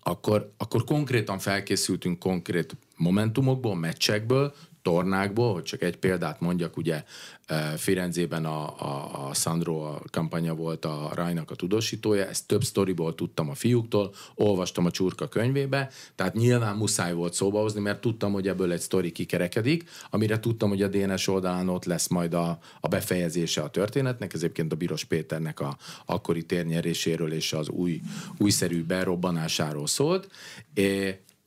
Akkor, 0.02 0.52
akkor 0.56 0.84
konkrétan 0.84 1.38
felkészültünk 1.38 2.18
konkrét 2.18 2.76
momentumokból, 2.96 3.76
meccsekből, 3.76 4.54
tornákból, 4.84 5.52
hogy 5.52 5.62
csak 5.62 5.82
egy 5.82 5.96
példát 5.96 6.40
mondjak, 6.40 6.76
ugye 6.76 7.04
eh, 7.46 7.72
Firenzében 7.76 8.44
a, 8.44 8.80
a, 8.80 9.28
a 9.28 9.34
Sandro 9.34 9.98
kampanya 10.10 10.54
volt 10.54 10.84
a 10.84 11.10
Rajnak 11.14 11.50
a 11.50 11.54
tudósítója, 11.54 12.26
ezt 12.26 12.46
több 12.46 12.64
sztoriból 12.64 13.14
tudtam 13.14 13.48
a 13.48 13.54
fiúktól, 13.54 14.14
olvastam 14.34 14.84
a 14.84 14.90
csurka 14.90 15.28
könyvébe, 15.28 15.90
tehát 16.14 16.34
nyilván 16.34 16.76
muszáj 16.76 17.12
volt 17.12 17.34
szóba 17.34 17.60
hozni, 17.60 17.80
mert 17.80 18.00
tudtam, 18.00 18.32
hogy 18.32 18.48
ebből 18.48 18.72
egy 18.72 18.80
sztori 18.80 19.12
kikerekedik, 19.12 19.90
amire 20.10 20.40
tudtam, 20.40 20.68
hogy 20.68 20.82
a 20.82 20.88
DNS 20.88 21.28
oldalán 21.28 21.68
ott 21.68 21.84
lesz 21.84 22.08
majd 22.08 22.34
a, 22.34 22.58
a 22.80 22.88
befejezése 22.88 23.62
a 23.62 23.70
történetnek, 23.70 24.32
ez 24.34 24.42
egyébként 24.42 24.72
a 24.72 24.76
Biros 24.76 25.04
Péternek 25.04 25.60
a 25.60 25.76
akkori 26.04 26.42
térnyeréséről 26.42 27.32
és 27.32 27.52
az 27.52 27.68
új, 27.68 28.00
újszerű 28.38 28.82
berobbanásáról 28.82 29.86
szólt, 29.86 30.28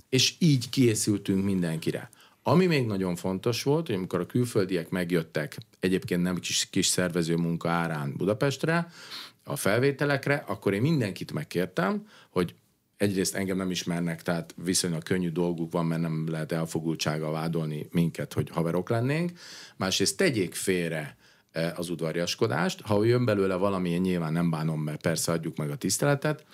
és 0.09 0.33
így 0.39 0.69
készültünk 0.69 1.43
mindenkire. 1.43 2.09
Ami 2.49 2.65
még 2.65 2.85
nagyon 2.85 3.15
fontos 3.15 3.63
volt, 3.63 3.85
hogy 3.85 3.95
amikor 3.95 4.19
a 4.19 4.25
külföldiek 4.25 4.89
megjöttek, 4.89 5.57
egyébként 5.79 6.21
nem 6.21 6.35
kis, 6.35 6.69
kis 6.69 6.85
szervező 6.85 7.35
munka 7.35 7.69
árán 7.69 8.13
Budapestre, 8.17 8.91
a 9.43 9.55
felvételekre, 9.55 10.43
akkor 10.47 10.73
én 10.73 10.81
mindenkit 10.81 11.33
megkértem, 11.33 12.07
hogy 12.29 12.55
egyrészt 12.97 13.35
engem 13.35 13.57
nem 13.57 13.71
ismernek, 13.71 14.21
tehát 14.21 14.53
viszonylag 14.63 15.03
könnyű 15.03 15.29
dolguk 15.29 15.71
van, 15.71 15.85
mert 15.85 16.01
nem 16.01 16.29
lehet 16.29 16.51
elfogultsága 16.51 17.31
vádolni 17.31 17.87
minket, 17.91 18.33
hogy 18.33 18.49
haverok 18.49 18.89
lennénk. 18.89 19.31
Másrészt 19.77 20.17
tegyék 20.17 20.55
félre 20.55 21.17
e, 21.51 21.73
az 21.77 21.89
udvariaskodást. 21.89 22.81
Ha 22.81 23.03
jön 23.03 23.25
belőle 23.25 23.55
valami, 23.55 23.89
én 23.89 24.01
nyilván 24.01 24.33
nem 24.33 24.49
bánom, 24.49 24.81
mert 24.81 25.01
persze 25.01 25.31
adjuk 25.31 25.57
meg 25.57 25.69
a 25.69 25.75
tiszteletet, 25.75 26.45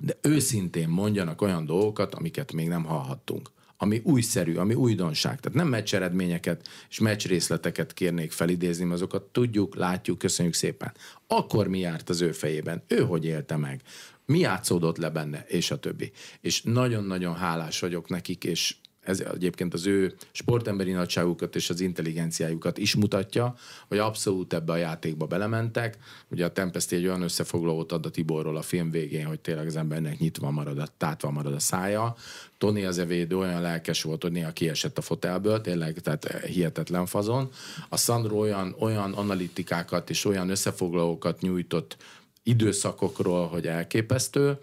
de 0.00 0.18
őszintén 0.22 0.88
mondjanak 0.88 1.42
olyan 1.42 1.66
dolgokat, 1.66 2.14
amiket 2.14 2.52
még 2.52 2.68
nem 2.68 2.84
hallhattunk 2.84 3.50
ami 3.82 4.00
újszerű, 4.04 4.54
ami 4.54 4.74
újdonság. 4.74 5.40
Tehát 5.40 5.58
nem 5.58 5.68
meccs 5.68 5.94
eredményeket 5.94 6.68
és 6.90 6.98
meccs 6.98 7.26
részleteket 7.26 7.92
kérnék 7.92 8.32
felidézni, 8.32 8.92
azokat 8.92 9.22
tudjuk, 9.22 9.74
látjuk, 9.74 10.18
köszönjük 10.18 10.54
szépen. 10.54 10.92
Akkor 11.26 11.68
mi 11.68 11.78
járt 11.78 12.08
az 12.08 12.20
ő 12.20 12.32
fejében? 12.32 12.82
Ő 12.88 13.00
hogy 13.00 13.24
élte 13.24 13.56
meg? 13.56 13.82
Mi 14.26 14.38
játszódott 14.38 14.96
le 14.96 15.10
benne? 15.10 15.44
És 15.48 15.70
a 15.70 15.78
többi. 15.78 16.12
És 16.40 16.62
nagyon-nagyon 16.62 17.34
hálás 17.34 17.80
vagyok 17.80 18.08
nekik, 18.08 18.44
és 18.44 18.74
ez 19.02 19.20
egyébként 19.20 19.74
az 19.74 19.86
ő 19.86 20.14
sportemberi 20.32 20.92
nagyságukat 20.92 21.56
és 21.56 21.70
az 21.70 21.80
intelligenciájukat 21.80 22.78
is 22.78 22.94
mutatja, 22.94 23.54
hogy 23.88 23.98
abszolút 23.98 24.52
ebbe 24.52 24.72
a 24.72 24.76
játékba 24.76 25.26
belementek. 25.26 25.96
Ugye 26.28 26.44
a 26.44 26.52
Tempesti 26.52 26.96
egy 26.96 27.06
olyan 27.06 27.22
összefoglalót 27.22 27.92
ad 27.92 28.06
a 28.06 28.10
Tiborról 28.10 28.56
a 28.56 28.62
film 28.62 28.90
végén, 28.90 29.26
hogy 29.26 29.40
tényleg 29.40 29.66
az 29.66 29.76
embernek 29.76 30.18
nyitva 30.18 30.50
marad, 30.50 30.78
a, 30.78 30.86
tátva 30.96 31.30
marad 31.30 31.54
a 31.54 31.58
szája. 31.58 32.14
Tony 32.58 32.86
Azevedo 32.86 33.38
olyan 33.38 33.60
lelkes 33.60 34.02
volt, 34.02 34.22
hogy 34.22 34.32
néha 34.32 34.52
kiesett 34.52 34.98
a 34.98 35.02
fotelből, 35.02 35.60
tényleg, 35.60 36.00
tehát 36.00 36.44
hihetetlen 36.44 37.06
fazon. 37.06 37.50
A 37.88 37.96
Sandro 37.96 38.36
olyan, 38.36 38.74
olyan 38.78 39.12
analitikákat 39.12 40.10
és 40.10 40.24
olyan 40.24 40.48
összefoglalókat 40.48 41.40
nyújtott 41.40 41.96
időszakokról, 42.42 43.46
hogy 43.46 43.66
elképesztő, 43.66 44.58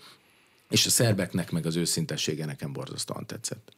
és 0.69 0.85
a 0.85 0.89
szerbeknek 0.89 1.51
meg 1.51 1.65
az 1.65 1.75
őszintessége 1.75 2.45
nekem 2.45 2.73
borzasztóan 2.73 3.25
tetszett. 3.25 3.71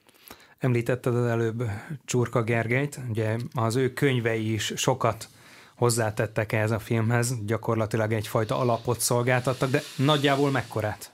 Említetted 0.61 1.15
az 1.15 1.25
előbb 1.25 1.63
Csurka 2.05 2.43
Gergelyt, 2.43 2.99
ugye 3.09 3.35
az 3.53 3.75
ő 3.75 3.93
könyvei 3.93 4.53
is 4.53 4.73
sokat 4.75 5.29
hozzátettek 5.75 6.51
ehhez 6.51 6.71
a 6.71 6.79
filmhez, 6.79 7.35
gyakorlatilag 7.45 8.11
egyfajta 8.11 8.57
alapot 8.57 8.99
szolgáltattak, 8.99 9.69
de 9.69 9.81
nagyjából 9.95 10.51
mekkorát? 10.51 11.11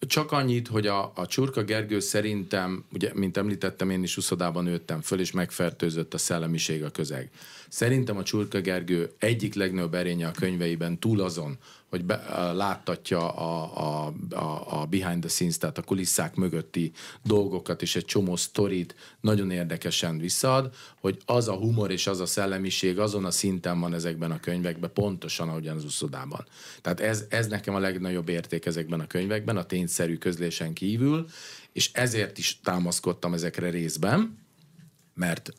Csak 0.00 0.32
annyit, 0.32 0.68
hogy 0.68 0.86
a, 0.86 1.12
a 1.14 1.26
Csurka 1.26 1.64
Gergő 1.64 2.00
szerintem, 2.00 2.84
ugye, 2.92 3.10
mint 3.14 3.36
említettem, 3.36 3.90
én 3.90 4.02
is 4.02 4.16
uszodában 4.16 4.64
nőttem 4.64 5.00
föl, 5.00 5.20
és 5.20 5.30
megfertőzött 5.30 6.14
a 6.14 6.18
szellemiség 6.18 6.84
a 6.84 6.90
közeg. 6.90 7.30
Szerintem 7.68 8.16
a 8.16 8.22
Csurka 8.22 8.60
Gergő 8.60 9.10
egyik 9.18 9.54
legnagyobb 9.54 9.94
erénye 9.94 10.26
a 10.26 10.30
könyveiben 10.30 10.98
túl 10.98 11.20
azon, 11.20 11.56
hogy 11.96 12.04
be, 12.04 12.52
láttatja 12.52 13.30
a, 13.30 13.72
a, 13.76 14.14
a, 14.30 14.80
a 14.80 14.86
behind 14.86 15.20
the 15.20 15.28
scenes, 15.28 15.58
tehát 15.58 15.78
a 15.78 15.82
kulisszák 15.82 16.34
mögötti 16.34 16.92
dolgokat 17.24 17.82
és 17.82 17.96
egy 17.96 18.04
csomó 18.04 18.36
sztorit 18.36 18.94
nagyon 19.20 19.50
érdekesen 19.50 20.18
visszaad, 20.18 20.74
hogy 21.00 21.18
az 21.24 21.48
a 21.48 21.54
humor 21.54 21.90
és 21.90 22.06
az 22.06 22.20
a 22.20 22.26
szellemiség 22.26 22.98
azon 22.98 23.24
a 23.24 23.30
szinten 23.30 23.80
van 23.80 23.94
ezekben 23.94 24.30
a 24.30 24.40
könyvekben, 24.40 24.90
pontosan 24.92 25.48
ahogyan 25.48 25.76
az 25.76 25.84
uszodában. 25.84 26.46
Tehát 26.80 27.00
ez, 27.00 27.24
ez 27.28 27.46
nekem 27.46 27.74
a 27.74 27.78
legnagyobb 27.78 28.28
érték 28.28 28.66
ezekben 28.66 29.00
a 29.00 29.06
könyvekben, 29.06 29.56
a 29.56 29.64
tényszerű 29.64 30.16
közlésen 30.16 30.72
kívül, 30.72 31.26
és 31.72 31.90
ezért 31.92 32.38
is 32.38 32.60
támaszkodtam 32.62 33.32
ezekre 33.32 33.70
részben, 33.70 34.38
mert 35.14 35.52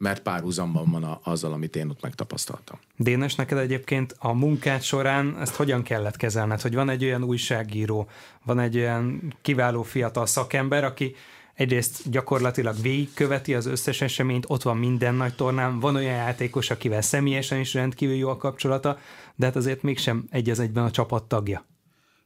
mert 0.00 0.22
párhuzamban 0.22 0.90
van 0.90 1.04
a, 1.04 1.20
azzal, 1.22 1.52
amit 1.52 1.76
én 1.76 1.88
ott 1.88 2.02
megtapasztaltam. 2.02 2.78
Dénes, 2.96 3.34
neked 3.34 3.58
egyébként 3.58 4.14
a 4.18 4.32
munkát 4.32 4.82
során 4.82 5.36
ezt 5.40 5.54
hogyan 5.54 5.82
kellett 5.82 6.16
kezelned? 6.16 6.60
Hogy 6.60 6.74
van 6.74 6.88
egy 6.88 7.04
olyan 7.04 7.22
újságíró, 7.22 8.08
van 8.44 8.58
egy 8.58 8.76
olyan 8.76 9.34
kiváló 9.42 9.82
fiatal 9.82 10.26
szakember, 10.26 10.84
aki 10.84 11.14
egyrészt 11.54 12.10
gyakorlatilag 12.10 12.80
végigköveti 12.82 13.54
az 13.54 13.66
összes 13.66 14.00
eseményt, 14.00 14.44
ott 14.48 14.62
van 14.62 14.76
minden 14.76 15.14
nagy 15.14 15.34
tornán, 15.34 15.80
van 15.80 15.96
olyan 15.96 16.16
játékos, 16.16 16.70
akivel 16.70 17.00
személyesen 17.00 17.60
is 17.60 17.74
rendkívül 17.74 18.16
jó 18.16 18.28
a 18.28 18.36
kapcsolata, 18.36 18.98
de 19.36 19.46
hát 19.46 19.56
azért 19.56 19.82
mégsem 19.82 20.24
egy 20.30 20.50
az 20.50 20.58
egyben 20.58 20.84
a 20.84 20.90
csapat 20.90 21.24
tagja. 21.24 21.64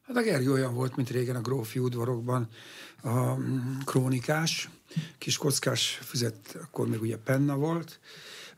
Hát 0.06 0.16
a 0.16 0.22
Gergő 0.22 0.52
olyan 0.52 0.74
volt, 0.74 0.96
mint 0.96 1.10
régen 1.10 1.36
a 1.36 1.40
grófi 1.40 1.78
udvarokban 1.78 2.48
a 3.02 3.34
mm, 3.34 3.78
krónikás, 3.84 4.68
kis 5.18 5.36
kockás 5.36 6.00
füzet, 6.02 6.56
akkor 6.62 6.88
még 6.88 7.00
ugye 7.00 7.16
penna 7.16 7.56
volt, 7.56 8.00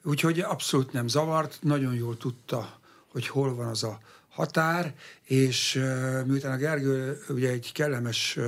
úgyhogy 0.02 0.40
abszolút 0.40 0.92
nem 0.92 1.08
zavart, 1.08 1.58
nagyon 1.62 1.94
jól 1.94 2.16
tudta, 2.16 2.80
hogy 3.08 3.26
hol 3.28 3.54
van 3.54 3.66
az 3.66 3.84
a 3.84 4.00
határ, 4.28 4.94
és 5.22 5.82
miután 6.26 6.52
a 6.52 6.56
Gergő 6.56 7.24
ugye 7.28 7.50
egy 7.50 7.72
kellemes 7.72 8.38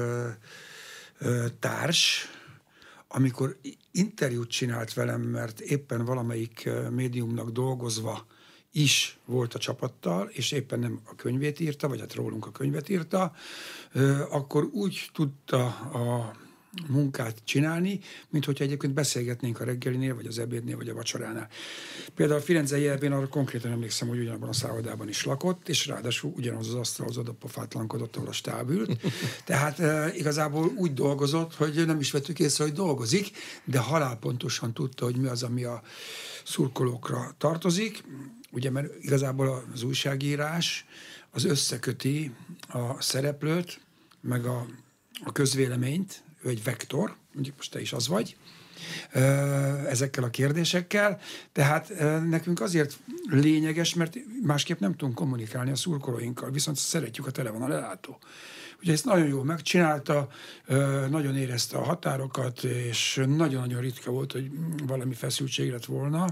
társ, 1.58 2.28
amikor 3.08 3.56
interjút 3.90 4.50
csinált 4.50 4.94
velem, 4.94 5.20
mert 5.20 5.60
éppen 5.60 6.04
valamelyik 6.04 6.68
médiumnak 6.90 7.50
dolgozva 7.50 8.26
is 8.72 9.18
volt 9.24 9.54
a 9.54 9.58
csapattal, 9.58 10.28
és 10.32 10.52
éppen 10.52 10.78
nem 10.78 11.00
a 11.04 11.14
könyvét 11.14 11.60
írta, 11.60 11.88
vagy 11.88 12.00
hát 12.00 12.14
rólunk 12.14 12.46
a 12.46 12.50
könyvet 12.50 12.88
írta, 12.88 13.32
akkor 14.30 14.68
úgy 14.72 15.10
tudta 15.12 15.66
a 15.76 16.36
munkát 16.86 17.36
csinálni, 17.44 18.00
mint 18.28 18.44
hogyha 18.44 18.64
egyébként 18.64 18.94
beszélgetnénk 18.94 19.60
a 19.60 19.64
reggelinél, 19.64 20.14
vagy 20.14 20.26
az 20.26 20.38
ebédnél, 20.38 20.76
vagy 20.76 20.88
a 20.88 20.94
vacsoránál. 20.94 21.48
Például 22.14 22.38
a 22.38 22.42
Firenzei 22.42 22.88
Erbén 22.88 23.12
arra 23.12 23.28
konkrétan 23.28 23.70
emlékszem, 23.70 24.08
hogy 24.08 24.18
ugyanabban 24.18 24.48
a 24.48 24.52
szállodában 24.52 25.08
is 25.08 25.24
lakott, 25.24 25.68
és 25.68 25.86
ráadásul 25.86 26.32
ugyanaz 26.36 26.68
az 26.68 26.74
asztalhoz 26.74 27.16
oda 27.16 27.32
pofátlankodott, 27.32 28.16
ahol 28.16 28.28
a 28.28 28.32
stáb 28.32 28.70
ült. 28.70 29.00
Tehát 29.44 29.78
e, 29.78 30.12
igazából 30.14 30.72
úgy 30.76 30.94
dolgozott, 30.94 31.54
hogy 31.54 31.86
nem 31.86 32.00
is 32.00 32.10
vettük 32.10 32.38
észre, 32.38 32.64
hogy 32.64 32.72
dolgozik, 32.72 33.30
de 33.64 33.78
halálpontosan 33.78 34.72
tudta, 34.72 35.04
hogy 35.04 35.16
mi 35.16 35.26
az, 35.26 35.42
ami 35.42 35.64
a 35.64 35.82
szurkolókra 36.44 37.34
tartozik. 37.38 38.04
Ugye, 38.50 38.70
mert 38.70 39.04
igazából 39.04 39.64
az 39.72 39.82
újságírás 39.82 40.86
az 41.30 41.44
összeköti 41.44 42.34
a 42.68 43.02
szereplőt, 43.02 43.80
meg 44.20 44.44
a, 44.44 44.66
a 45.24 45.32
közvéleményt, 45.32 46.22
ő 46.42 46.48
egy 46.48 46.62
vektor, 46.62 47.16
mondjuk 47.32 47.56
most 47.56 47.72
te 47.72 47.80
is 47.80 47.92
az 47.92 48.08
vagy, 48.08 48.36
ezekkel 49.86 50.24
a 50.24 50.30
kérdésekkel. 50.30 51.20
Tehát 51.52 51.92
nekünk 52.28 52.60
azért 52.60 52.98
lényeges, 53.30 53.94
mert 53.94 54.16
másképp 54.42 54.78
nem 54.78 54.96
tudunk 54.96 55.14
kommunikálni 55.14 55.70
a 55.70 55.76
szurkolóinkkal, 55.76 56.50
viszont 56.50 56.76
szeretjük, 56.76 57.26
a 57.26 57.30
tele 57.30 57.50
van 57.50 57.62
a 57.62 57.68
lelátó. 57.68 58.18
Ugye 58.82 58.92
ezt 58.92 59.04
nagyon 59.04 59.26
jól 59.26 59.44
megcsinálta, 59.44 60.28
nagyon 61.10 61.36
érezte 61.36 61.76
a 61.76 61.84
határokat, 61.84 62.64
és 62.64 63.22
nagyon-nagyon 63.26 63.80
ritka 63.80 64.10
volt, 64.10 64.32
hogy 64.32 64.50
valami 64.86 65.14
feszültség 65.14 65.70
lett 65.70 65.84
volna, 65.84 66.28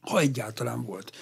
ha 0.00 0.18
egyáltalán 0.18 0.84
volt. 0.84 1.12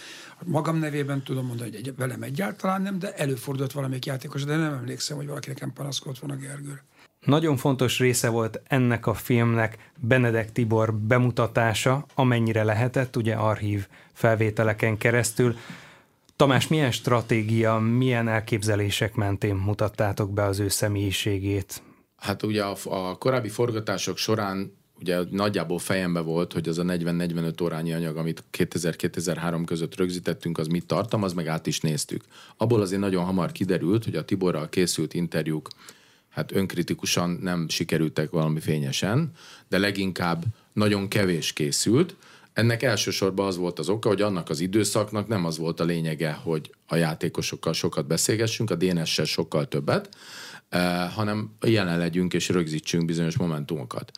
Magam 0.44 0.76
nevében 0.76 1.22
tudom 1.22 1.46
mondani, 1.46 1.70
hogy 1.70 1.78
egy, 1.78 1.96
velem 1.96 2.22
egyáltalán 2.22 2.82
nem, 2.82 2.98
de 2.98 3.14
előfordult 3.14 3.72
valamelyik 3.72 4.06
játékos, 4.06 4.44
de 4.44 4.56
nem 4.56 4.72
emlékszem, 4.72 5.16
hogy 5.16 5.26
valaki 5.26 5.48
nekem 5.48 5.72
panaszkodt 5.72 6.18
volna 6.18 6.36
Gergőre. 6.36 6.84
Nagyon 7.24 7.56
fontos 7.56 7.98
része 7.98 8.28
volt 8.28 8.60
ennek 8.66 9.06
a 9.06 9.14
filmnek 9.14 9.92
Benedek 10.00 10.52
Tibor 10.52 10.94
bemutatása, 10.94 12.06
amennyire 12.14 12.64
lehetett, 12.64 13.16
ugye 13.16 13.34
archív 13.34 13.86
felvételeken 14.12 14.98
keresztül. 14.98 15.56
Tamás, 16.36 16.68
milyen 16.68 16.90
stratégia, 16.90 17.78
milyen 17.78 18.28
elképzelések 18.28 19.14
mentén 19.14 19.54
mutattátok 19.54 20.32
be 20.32 20.42
az 20.42 20.58
ő 20.58 20.68
személyiségét? 20.68 21.82
Hát 22.16 22.42
ugye 22.42 22.64
a, 22.64 22.76
a 22.84 23.18
korábbi 23.18 23.48
forgatások 23.48 24.16
során 24.16 24.76
ugye 25.00 25.18
nagyjából 25.30 25.78
fejembe 25.78 26.20
volt, 26.20 26.52
hogy 26.52 26.68
az 26.68 26.78
a 26.78 26.82
40-45 26.82 27.62
órányi 27.62 27.92
anyag, 27.92 28.16
amit 28.16 28.44
2000-2003 28.52 29.62
között 29.66 29.96
rögzítettünk, 29.96 30.58
az 30.58 30.66
mit 30.66 30.86
tartalmaz, 30.86 31.32
meg 31.32 31.46
át 31.46 31.66
is 31.66 31.80
néztük. 31.80 32.24
Abból 32.56 32.80
azért 32.80 33.00
nagyon 33.00 33.24
hamar 33.24 33.52
kiderült, 33.52 34.04
hogy 34.04 34.16
a 34.16 34.24
Tiborral 34.24 34.68
készült 34.68 35.14
interjúk 35.14 35.68
hát 36.36 36.52
önkritikusan 36.52 37.38
nem 37.42 37.68
sikerültek 37.68 38.30
valami 38.30 38.60
fényesen, 38.60 39.30
de 39.68 39.78
leginkább 39.78 40.44
nagyon 40.72 41.08
kevés 41.08 41.52
készült. 41.52 42.16
Ennek 42.52 42.82
elsősorban 42.82 43.46
az 43.46 43.56
volt 43.56 43.78
az 43.78 43.88
oka, 43.88 44.08
hogy 44.08 44.22
annak 44.22 44.50
az 44.50 44.60
időszaknak 44.60 45.28
nem 45.28 45.44
az 45.44 45.58
volt 45.58 45.80
a 45.80 45.84
lényege, 45.84 46.32
hogy 46.32 46.70
a 46.86 46.96
játékosokkal 46.96 47.72
sokat 47.72 48.06
beszélgessünk, 48.06 48.70
a 48.70 48.74
DNS-sel 48.74 49.24
sokkal 49.24 49.68
többet, 49.68 50.08
eh, 50.68 51.10
hanem 51.12 51.50
jelen 51.60 51.98
legyünk 51.98 52.34
és 52.34 52.48
rögzítsünk 52.48 53.04
bizonyos 53.04 53.36
momentumokat. 53.36 54.10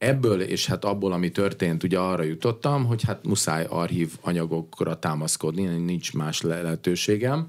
Ebből 0.00 0.40
és 0.40 0.66
hát 0.66 0.84
abból, 0.84 1.12
ami 1.12 1.30
történt, 1.30 1.82
ugye 1.82 1.98
arra 1.98 2.22
jutottam, 2.22 2.84
hogy 2.84 3.02
hát 3.02 3.26
muszáj 3.26 3.66
archív 3.68 4.12
anyagokra 4.20 4.98
támaszkodni, 4.98 5.62
nincs 5.64 6.12
más 6.12 6.40
lehetőségem, 6.40 7.48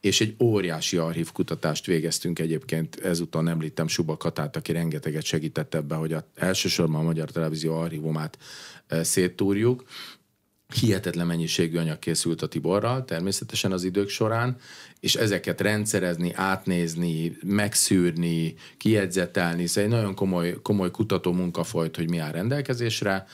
és 0.00 0.20
egy 0.20 0.34
óriási 0.40 0.96
archív 0.96 1.32
kutatást 1.32 1.86
végeztünk 1.86 2.38
egyébként, 2.38 3.00
ezúton 3.00 3.48
említem 3.48 3.88
Suba 3.88 4.16
Katát, 4.16 4.56
aki 4.56 4.72
rengeteget 4.72 5.24
segített 5.24 5.74
ebbe, 5.74 5.94
hogy 5.94 6.12
a, 6.12 6.24
elsősorban 6.34 7.00
a 7.00 7.04
Magyar 7.04 7.30
Televízió 7.30 7.74
archívumát 7.74 8.38
e, 8.86 9.02
széttúrjuk. 9.02 9.84
Hihetetlen 10.74 11.26
mennyiségű 11.26 11.78
anyag 11.78 11.98
készült 11.98 12.42
a 12.42 12.46
Tiborral, 12.46 13.04
természetesen 13.04 13.72
az 13.72 13.84
idők 13.84 14.08
során, 14.08 14.56
és 15.00 15.14
ezeket 15.14 15.60
rendszerezni, 15.60 16.32
átnézni, 16.34 17.36
megszűrni, 17.42 18.54
kiedzetelni, 18.76 19.66
szóval 19.66 19.90
egy 19.90 19.96
nagyon 19.96 20.14
komoly, 20.14 20.56
komoly 20.62 20.90
kutató 20.90 21.32
munka 21.32 21.64
folyt, 21.64 21.96
hogy 21.96 22.08
mi 22.08 22.18
áll 22.18 22.32
rendelkezésre, 22.32 23.26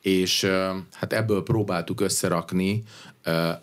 és 0.00 0.46
hát 0.92 1.12
ebből 1.12 1.42
próbáltuk 1.42 2.00
összerakni 2.00 2.82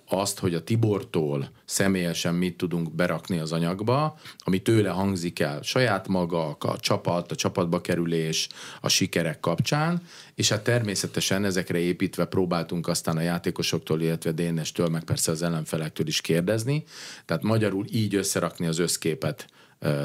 azt, 0.07 0.39
hogy 0.39 0.53
a 0.53 0.63
Tibortól 0.63 1.49
személyesen 1.65 2.35
mit 2.35 2.57
tudunk 2.57 2.91
berakni 2.91 3.39
az 3.39 3.51
anyagba, 3.51 4.17
ami 4.37 4.61
tőle 4.61 4.89
hangzik 4.89 5.39
el 5.39 5.61
saját 5.61 6.07
maga, 6.07 6.57
a 6.59 6.79
csapat, 6.79 7.31
a 7.31 7.35
csapatba 7.35 7.81
kerülés, 7.81 8.47
a 8.81 8.89
sikerek 8.89 9.39
kapcsán, 9.39 10.01
és 10.35 10.49
hát 10.49 10.63
természetesen 10.63 11.45
ezekre 11.45 11.77
építve 11.77 12.25
próbáltunk 12.25 12.87
aztán 12.87 13.17
a 13.17 13.21
játékosoktól, 13.21 14.01
illetve 14.01 14.31
Dénestől, 14.31 14.87
meg 14.87 15.03
persze 15.03 15.31
az 15.31 15.41
ellenfelektől 15.41 16.07
is 16.07 16.21
kérdezni, 16.21 16.83
tehát 17.25 17.43
magyarul 17.43 17.85
így 17.89 18.15
összerakni 18.15 18.67
az 18.67 18.79
összképet 18.79 19.45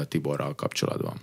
Tiborral 0.07 0.55
kapcsolatban. 0.55 1.19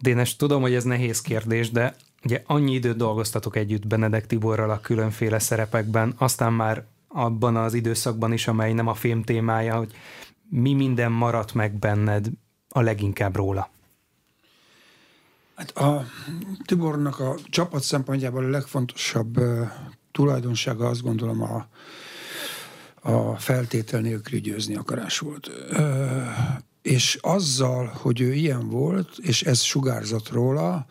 Dénes, 0.00 0.36
tudom, 0.36 0.60
hogy 0.60 0.74
ez 0.74 0.84
nehéz 0.84 1.20
kérdés, 1.20 1.70
de 1.70 1.94
ugye 2.24 2.42
annyi 2.46 2.72
időt 2.72 2.96
dolgoztatok 2.96 3.56
együtt 3.56 3.86
Benedek 3.86 4.26
Tiborral 4.26 4.70
a 4.70 4.80
különféle 4.80 5.38
szerepekben, 5.38 6.14
aztán 6.16 6.52
már 6.52 6.84
abban 7.18 7.56
az 7.56 7.74
időszakban 7.74 8.32
is, 8.32 8.48
amely 8.48 8.72
nem 8.72 8.86
a 8.86 8.94
film 8.94 9.22
témája, 9.22 9.76
hogy 9.76 9.92
mi 10.48 10.72
minden 10.72 11.12
maradt 11.12 11.54
meg 11.54 11.78
benned 11.78 12.26
a 12.68 12.80
leginkább 12.80 13.36
róla? 13.36 13.70
Hát 15.54 15.70
a 15.70 16.04
Tibornak 16.64 17.20
a 17.20 17.34
csapat 17.44 17.82
szempontjából 17.82 18.44
a 18.44 18.48
legfontosabb 18.48 19.40
tulajdonsága 20.12 20.86
azt 20.88 21.02
gondolom 21.02 21.42
a, 21.42 21.66
a 23.00 23.36
feltétel 23.36 24.00
nélküli 24.00 24.40
győzni 24.40 24.74
akarás 24.74 25.18
volt. 25.18 25.50
Uh, 25.70 26.26
és 26.82 27.18
azzal, 27.20 27.86
hogy 27.86 28.20
ő 28.20 28.32
ilyen 28.32 28.68
volt, 28.68 29.10
és 29.18 29.42
ez 29.42 29.60
sugárzott 29.60 30.28
róla, 30.28 30.86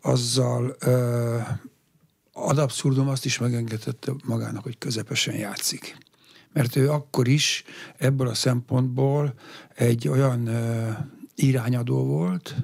azzal 0.00 0.76
uh, 0.86 1.46
ad 2.32 2.58
abszurdum 2.58 3.08
azt 3.08 3.24
is 3.24 3.38
megengedette 3.38 4.12
magának, 4.24 4.62
hogy 4.62 4.78
közepesen 4.78 5.34
játszik. 5.34 5.96
Mert 6.52 6.76
ő 6.76 6.90
akkor 6.90 7.28
is 7.28 7.64
ebből 7.96 8.28
a 8.28 8.34
szempontból 8.34 9.34
egy 9.74 10.08
olyan 10.08 10.50
irányadó 11.34 12.04
volt, 12.04 12.54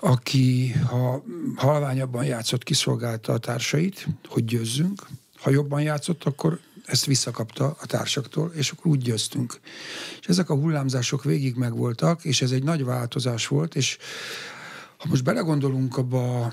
aki 0.00 0.72
ha 0.72 1.24
halványabban 1.56 2.24
játszott, 2.24 2.62
kiszolgálta 2.62 3.32
a 3.32 3.38
társait, 3.38 4.06
hogy 4.28 4.44
győzzünk. 4.44 5.06
Ha 5.36 5.50
jobban 5.50 5.82
játszott, 5.82 6.24
akkor 6.24 6.60
ezt 6.84 7.04
visszakapta 7.04 7.76
a 7.80 7.86
társaktól, 7.86 8.52
és 8.54 8.70
akkor 8.70 8.90
úgy 8.90 9.02
győztünk. 9.02 9.60
És 10.20 10.26
ezek 10.26 10.50
a 10.50 10.54
hullámzások 10.54 11.24
végig 11.24 11.54
megvoltak, 11.54 12.24
és 12.24 12.42
ez 12.42 12.50
egy 12.50 12.62
nagy 12.62 12.84
változás 12.84 13.46
volt, 13.46 13.74
és 13.74 13.98
ha 14.98 15.08
most 15.08 15.24
belegondolunk 15.24 15.96
abba 15.96 16.52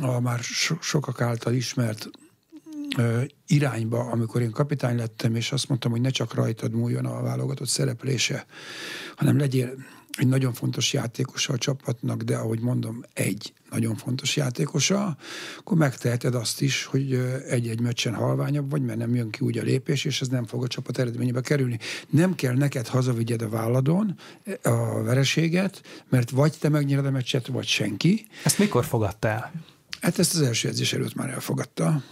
a, 0.00 0.20
már 0.20 0.38
so, 0.38 0.74
sokak 0.80 1.20
által 1.20 1.52
ismert 1.52 2.10
ö, 2.96 3.22
irányba, 3.46 4.00
amikor 4.00 4.40
én 4.40 4.50
kapitány 4.50 4.96
lettem, 4.96 5.34
és 5.34 5.52
azt 5.52 5.68
mondtam, 5.68 5.90
hogy 5.90 6.00
ne 6.00 6.10
csak 6.10 6.34
rajtad 6.34 6.72
múljon 6.72 7.06
a 7.06 7.22
válogatott 7.22 7.68
szereplése, 7.68 8.46
hanem 9.16 9.38
legyél 9.38 9.74
egy 10.18 10.26
nagyon 10.26 10.52
fontos 10.52 10.92
játékosa 10.92 11.52
a 11.52 11.58
csapatnak, 11.58 12.22
de 12.22 12.36
ahogy 12.36 12.60
mondom, 12.60 13.04
egy 13.12 13.52
nagyon 13.70 13.96
fontos 13.96 14.36
játékosa, 14.36 15.16
akkor 15.58 15.76
megteheted 15.76 16.34
azt 16.34 16.60
is, 16.60 16.84
hogy 16.84 17.12
egy-egy 17.48 17.80
meccsen 17.80 18.14
halványabb 18.14 18.70
vagy, 18.70 18.82
mert 18.82 18.98
nem 18.98 19.14
jön 19.14 19.30
ki 19.30 19.44
úgy 19.44 19.58
a 19.58 19.62
lépés, 19.62 20.04
és 20.04 20.20
ez 20.20 20.28
nem 20.28 20.46
fog 20.46 20.62
a 20.62 20.66
csapat 20.66 20.98
eredményébe 20.98 21.40
kerülni. 21.40 21.78
Nem 22.10 22.34
kell 22.34 22.54
neked 22.54 22.86
hazavigyed 22.86 23.42
a 23.42 23.48
válladon 23.48 24.18
a 24.62 25.02
vereséget, 25.02 25.82
mert 26.08 26.30
vagy 26.30 26.58
te 26.58 26.68
megnyered 26.68 27.06
a 27.06 27.10
meccset, 27.10 27.46
vagy 27.46 27.66
senki. 27.66 28.26
Ezt 28.44 28.58
mikor 28.58 28.84
fogadta 28.84 29.28
el? 29.28 29.52
Hát 30.00 30.18
ezt 30.18 30.34
az 30.34 30.40
első 30.40 30.68
edzés 30.68 30.92
előtt 30.92 31.14
már 31.14 31.30
elfogadta. 31.30 32.02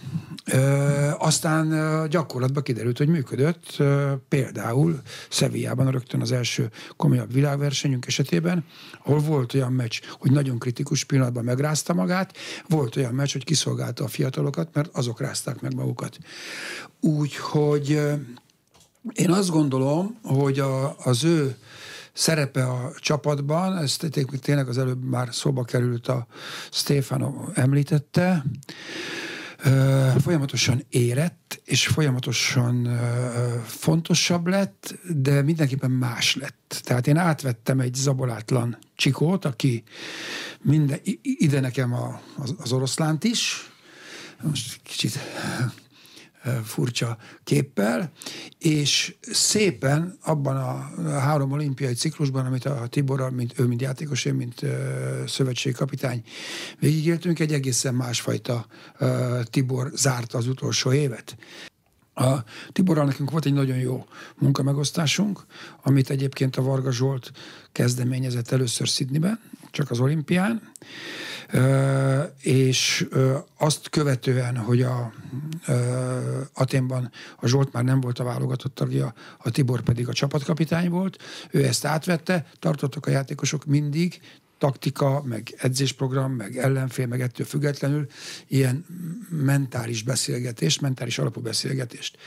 Ö, 0.51 1.09
aztán 1.17 1.69
gyakorlatban 2.09 2.63
kiderült, 2.63 2.97
hogy 2.97 3.07
működött. 3.07 3.75
Ö, 3.77 4.11
például 4.27 5.01
Szevijában 5.29 5.91
rögtön 5.91 6.21
az 6.21 6.31
első 6.31 6.69
komolyabb 6.97 7.33
világversenyünk 7.33 8.07
esetében, 8.07 8.65
ahol 9.03 9.19
volt 9.19 9.53
olyan 9.53 9.73
meccs, 9.73 10.01
hogy 10.19 10.31
nagyon 10.31 10.59
kritikus 10.59 11.03
pillanatban 11.03 11.43
megrázta 11.43 11.93
magát, 11.93 12.37
volt 12.67 12.95
olyan 12.95 13.13
meccs, 13.13 13.31
hogy 13.31 13.43
kiszolgálta 13.43 14.03
a 14.03 14.07
fiatalokat, 14.07 14.69
mert 14.73 14.95
azok 14.95 15.19
rázták 15.19 15.61
meg 15.61 15.75
magukat. 15.75 16.17
Úgyhogy 16.99 17.89
én 19.13 19.31
azt 19.31 19.49
gondolom, 19.49 20.19
hogy 20.23 20.59
a, 20.59 20.95
az 20.97 21.23
ő 21.23 21.55
szerepe 22.13 22.63
a 22.63 22.91
csapatban, 22.99 23.77
ezt 23.77 24.09
tényleg 24.41 24.67
az 24.67 24.77
előbb 24.77 25.03
már 25.03 25.27
szóba 25.31 25.63
került 25.63 26.07
a 26.07 26.27
Stefano 26.71 27.33
említette, 27.53 28.43
folyamatosan 30.21 30.85
érett, 30.89 31.61
és 31.65 31.87
folyamatosan 31.87 32.99
fontosabb 33.65 34.47
lett, 34.47 34.95
de 35.09 35.41
mindenképpen 35.41 35.91
más 35.91 36.35
lett. 36.35 36.81
Tehát 36.83 37.07
én 37.07 37.17
átvettem 37.17 37.79
egy 37.79 37.93
zabolátlan 37.93 38.77
csikót, 38.95 39.45
aki 39.45 39.83
minden, 40.61 40.99
ide 41.21 41.59
nekem 41.59 41.93
a, 41.93 42.21
az, 42.37 42.55
az 42.57 42.71
oroszlánt 42.71 43.23
is, 43.23 43.71
most 44.41 44.79
kicsit 44.83 45.19
furcsa 46.63 47.17
képpel, 47.43 48.11
és 48.57 49.15
szépen 49.21 50.17
abban 50.23 50.57
a 50.57 51.19
három 51.19 51.51
olimpiai 51.51 51.93
ciklusban, 51.93 52.45
amit 52.45 52.65
a 52.65 52.87
Tiborral, 52.87 53.29
mint 53.29 53.59
ő, 53.59 53.65
mint 53.65 53.81
játékos, 53.81 54.25
én, 54.25 54.33
mint 54.33 54.65
szövetségi 55.27 55.75
kapitány 55.75 56.23
végigéltünk, 56.79 57.39
egy 57.39 57.53
egészen 57.53 57.95
másfajta 57.95 58.65
Tibor 59.43 59.91
zárta 59.93 60.37
az 60.37 60.47
utolsó 60.47 60.93
évet. 60.93 61.37
A 62.13 62.43
Tiborral 62.71 63.05
nekünk 63.05 63.31
volt 63.31 63.45
egy 63.45 63.53
nagyon 63.53 63.77
jó 63.77 64.05
munkamegosztásunk, 64.37 65.45
amit 65.83 66.09
egyébként 66.09 66.55
a 66.55 66.61
Varga 66.61 66.91
Zsolt 66.91 67.31
kezdeményezett 67.71 68.51
először 68.51 68.87
Sydneyben, 68.87 69.39
csak 69.71 69.91
az 69.91 69.99
olimpián, 69.99 70.71
és 72.41 73.07
azt 73.57 73.89
követően, 73.89 74.57
hogy 74.57 74.81
a 74.81 75.13
Aténban 76.53 77.11
a 77.39 77.47
Zsolt 77.47 77.73
már 77.73 77.83
nem 77.83 78.01
volt 78.01 78.19
a 78.19 78.23
válogatott 78.23 78.75
tagja, 78.75 79.13
a 79.37 79.51
Tibor 79.51 79.81
pedig 79.81 80.07
a 80.07 80.13
csapatkapitány 80.13 80.89
volt, 80.89 81.17
ő 81.51 81.65
ezt 81.65 81.85
átvette, 81.85 82.45
tartottak 82.59 83.05
a 83.05 83.11
játékosok 83.11 83.65
mindig 83.65 84.21
taktika, 84.57 85.21
meg 85.25 85.53
edzésprogram, 85.57 86.31
meg 86.31 86.57
ellenfél, 86.57 87.07
meg 87.07 87.21
ettől 87.21 87.45
függetlenül 87.45 88.07
ilyen 88.47 88.85
mentális 89.29 90.03
beszélgetést, 90.03 90.81
mentális 90.81 91.19
alapú 91.19 91.41
beszélgetést. 91.41 92.17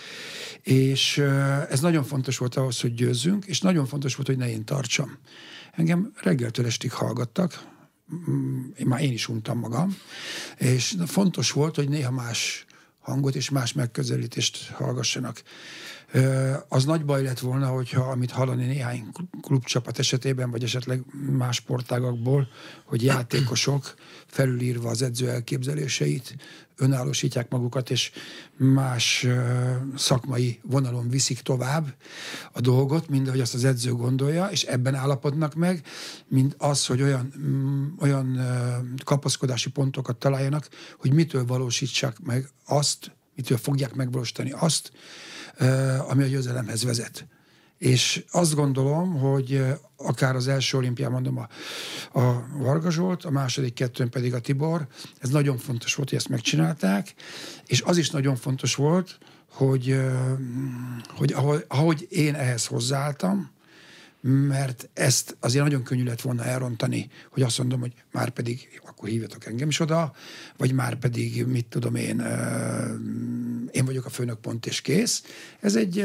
És 0.64 1.18
ez 1.68 1.80
nagyon 1.80 2.04
fontos 2.04 2.38
volt 2.38 2.54
ahhoz, 2.54 2.80
hogy 2.80 2.94
győzzünk, 2.94 3.44
és 3.44 3.60
nagyon 3.60 3.86
fontos 3.86 4.14
volt, 4.14 4.26
hogy 4.26 4.36
ne 4.36 4.50
én 4.50 4.64
tartsam. 4.64 5.18
Engem 5.72 6.12
reggeltől 6.22 6.66
estig 6.66 6.92
hallgattak, 6.92 7.66
mm, 8.30 8.64
én 8.76 8.86
már 8.86 9.02
én 9.02 9.12
is 9.12 9.28
untam 9.28 9.58
magam, 9.58 9.96
és 10.58 10.96
fontos 11.06 11.50
volt, 11.50 11.74
hogy 11.74 11.88
néha 11.88 12.10
más 12.10 12.64
hangot 12.98 13.34
és 13.34 13.50
más 13.50 13.72
megközelítést 13.72 14.70
hallgassanak. 14.70 15.42
Az 16.68 16.84
nagy 16.84 17.04
baj 17.04 17.22
lett 17.22 17.38
volna, 17.38 17.66
hogyha 17.66 18.00
amit 18.00 18.30
hallani 18.30 18.66
néhány 18.66 19.06
klubcsapat 19.42 19.98
esetében, 19.98 20.50
vagy 20.50 20.62
esetleg 20.62 21.02
más 21.30 21.56
sportágakból, 21.56 22.48
hogy 22.84 23.02
játékosok 23.02 23.94
felülírva 24.26 24.88
az 24.88 25.02
edző 25.02 25.28
elképzeléseit, 25.28 26.36
önállósítják 26.76 27.50
magukat, 27.50 27.90
és 27.90 28.10
más 28.56 29.26
szakmai 29.96 30.60
vonalon 30.62 31.08
viszik 31.08 31.40
tovább 31.40 31.94
a 32.52 32.60
dolgot, 32.60 33.08
mint 33.08 33.28
ahogy 33.28 33.40
azt 33.40 33.54
az 33.54 33.64
edző 33.64 33.92
gondolja, 33.92 34.46
és 34.46 34.62
ebben 34.62 34.94
állapodnak 34.94 35.54
meg, 35.54 35.86
mint 36.28 36.54
az, 36.58 36.86
hogy 36.86 37.02
olyan, 37.02 37.32
mm, 37.38 37.86
olyan 38.00 38.40
kapaszkodási 39.04 39.70
pontokat 39.70 40.16
találjanak, 40.16 40.68
hogy 40.98 41.12
mitől 41.12 41.44
valósítsák 41.44 42.20
meg 42.20 42.48
azt, 42.64 43.16
mitől 43.34 43.58
fogják 43.58 43.94
megvalósítani 43.94 44.50
azt, 44.50 44.92
ami 46.08 46.22
a 46.22 46.26
győzelemhez 46.26 46.84
vezet. 46.84 47.26
És 47.78 48.24
azt 48.30 48.54
gondolom, 48.54 49.18
hogy 49.18 49.64
akár 49.96 50.36
az 50.36 50.48
első 50.48 50.76
olimpián 50.76 51.10
mondom 51.10 51.38
a, 51.38 51.48
a 52.18 52.46
Varga 52.58 52.90
Zsolt, 52.90 53.24
a 53.24 53.30
második 53.30 53.74
kettőn 53.74 54.10
pedig 54.10 54.34
a 54.34 54.40
Tibor, 54.40 54.86
ez 55.18 55.28
nagyon 55.28 55.58
fontos 55.58 55.94
volt, 55.94 56.08
hogy 56.08 56.18
ezt 56.18 56.28
megcsinálták, 56.28 57.14
és 57.66 57.82
az 57.82 57.96
is 57.96 58.10
nagyon 58.10 58.36
fontos 58.36 58.74
volt, 58.74 59.18
hogy, 59.50 60.00
hogy 61.08 61.32
ahogy, 61.32 61.64
ahogy 61.68 62.06
én 62.10 62.34
ehhez 62.34 62.66
hozzáálltam, 62.66 63.50
mert 64.26 64.88
ezt 64.92 65.36
azért 65.40 65.64
nagyon 65.64 65.82
könnyű 65.82 66.04
lett 66.04 66.20
volna 66.20 66.44
elrontani, 66.44 67.10
hogy 67.30 67.42
azt 67.42 67.58
mondom, 67.58 67.80
hogy 67.80 67.92
már 68.12 68.30
pedig 68.30 68.80
akkor 68.86 69.08
hívjatok 69.08 69.46
engem 69.46 69.68
is 69.68 69.80
oda, 69.80 70.14
vagy 70.56 70.72
már 70.72 70.94
pedig, 70.94 71.46
mit 71.46 71.66
tudom 71.66 71.94
én, 71.94 72.22
én 73.70 73.84
vagyok 73.84 74.04
a 74.04 74.10
főnök 74.10 74.38
pont 74.40 74.66
és 74.66 74.80
kész. 74.80 75.22
Ez 75.60 75.76
egy, 75.76 75.98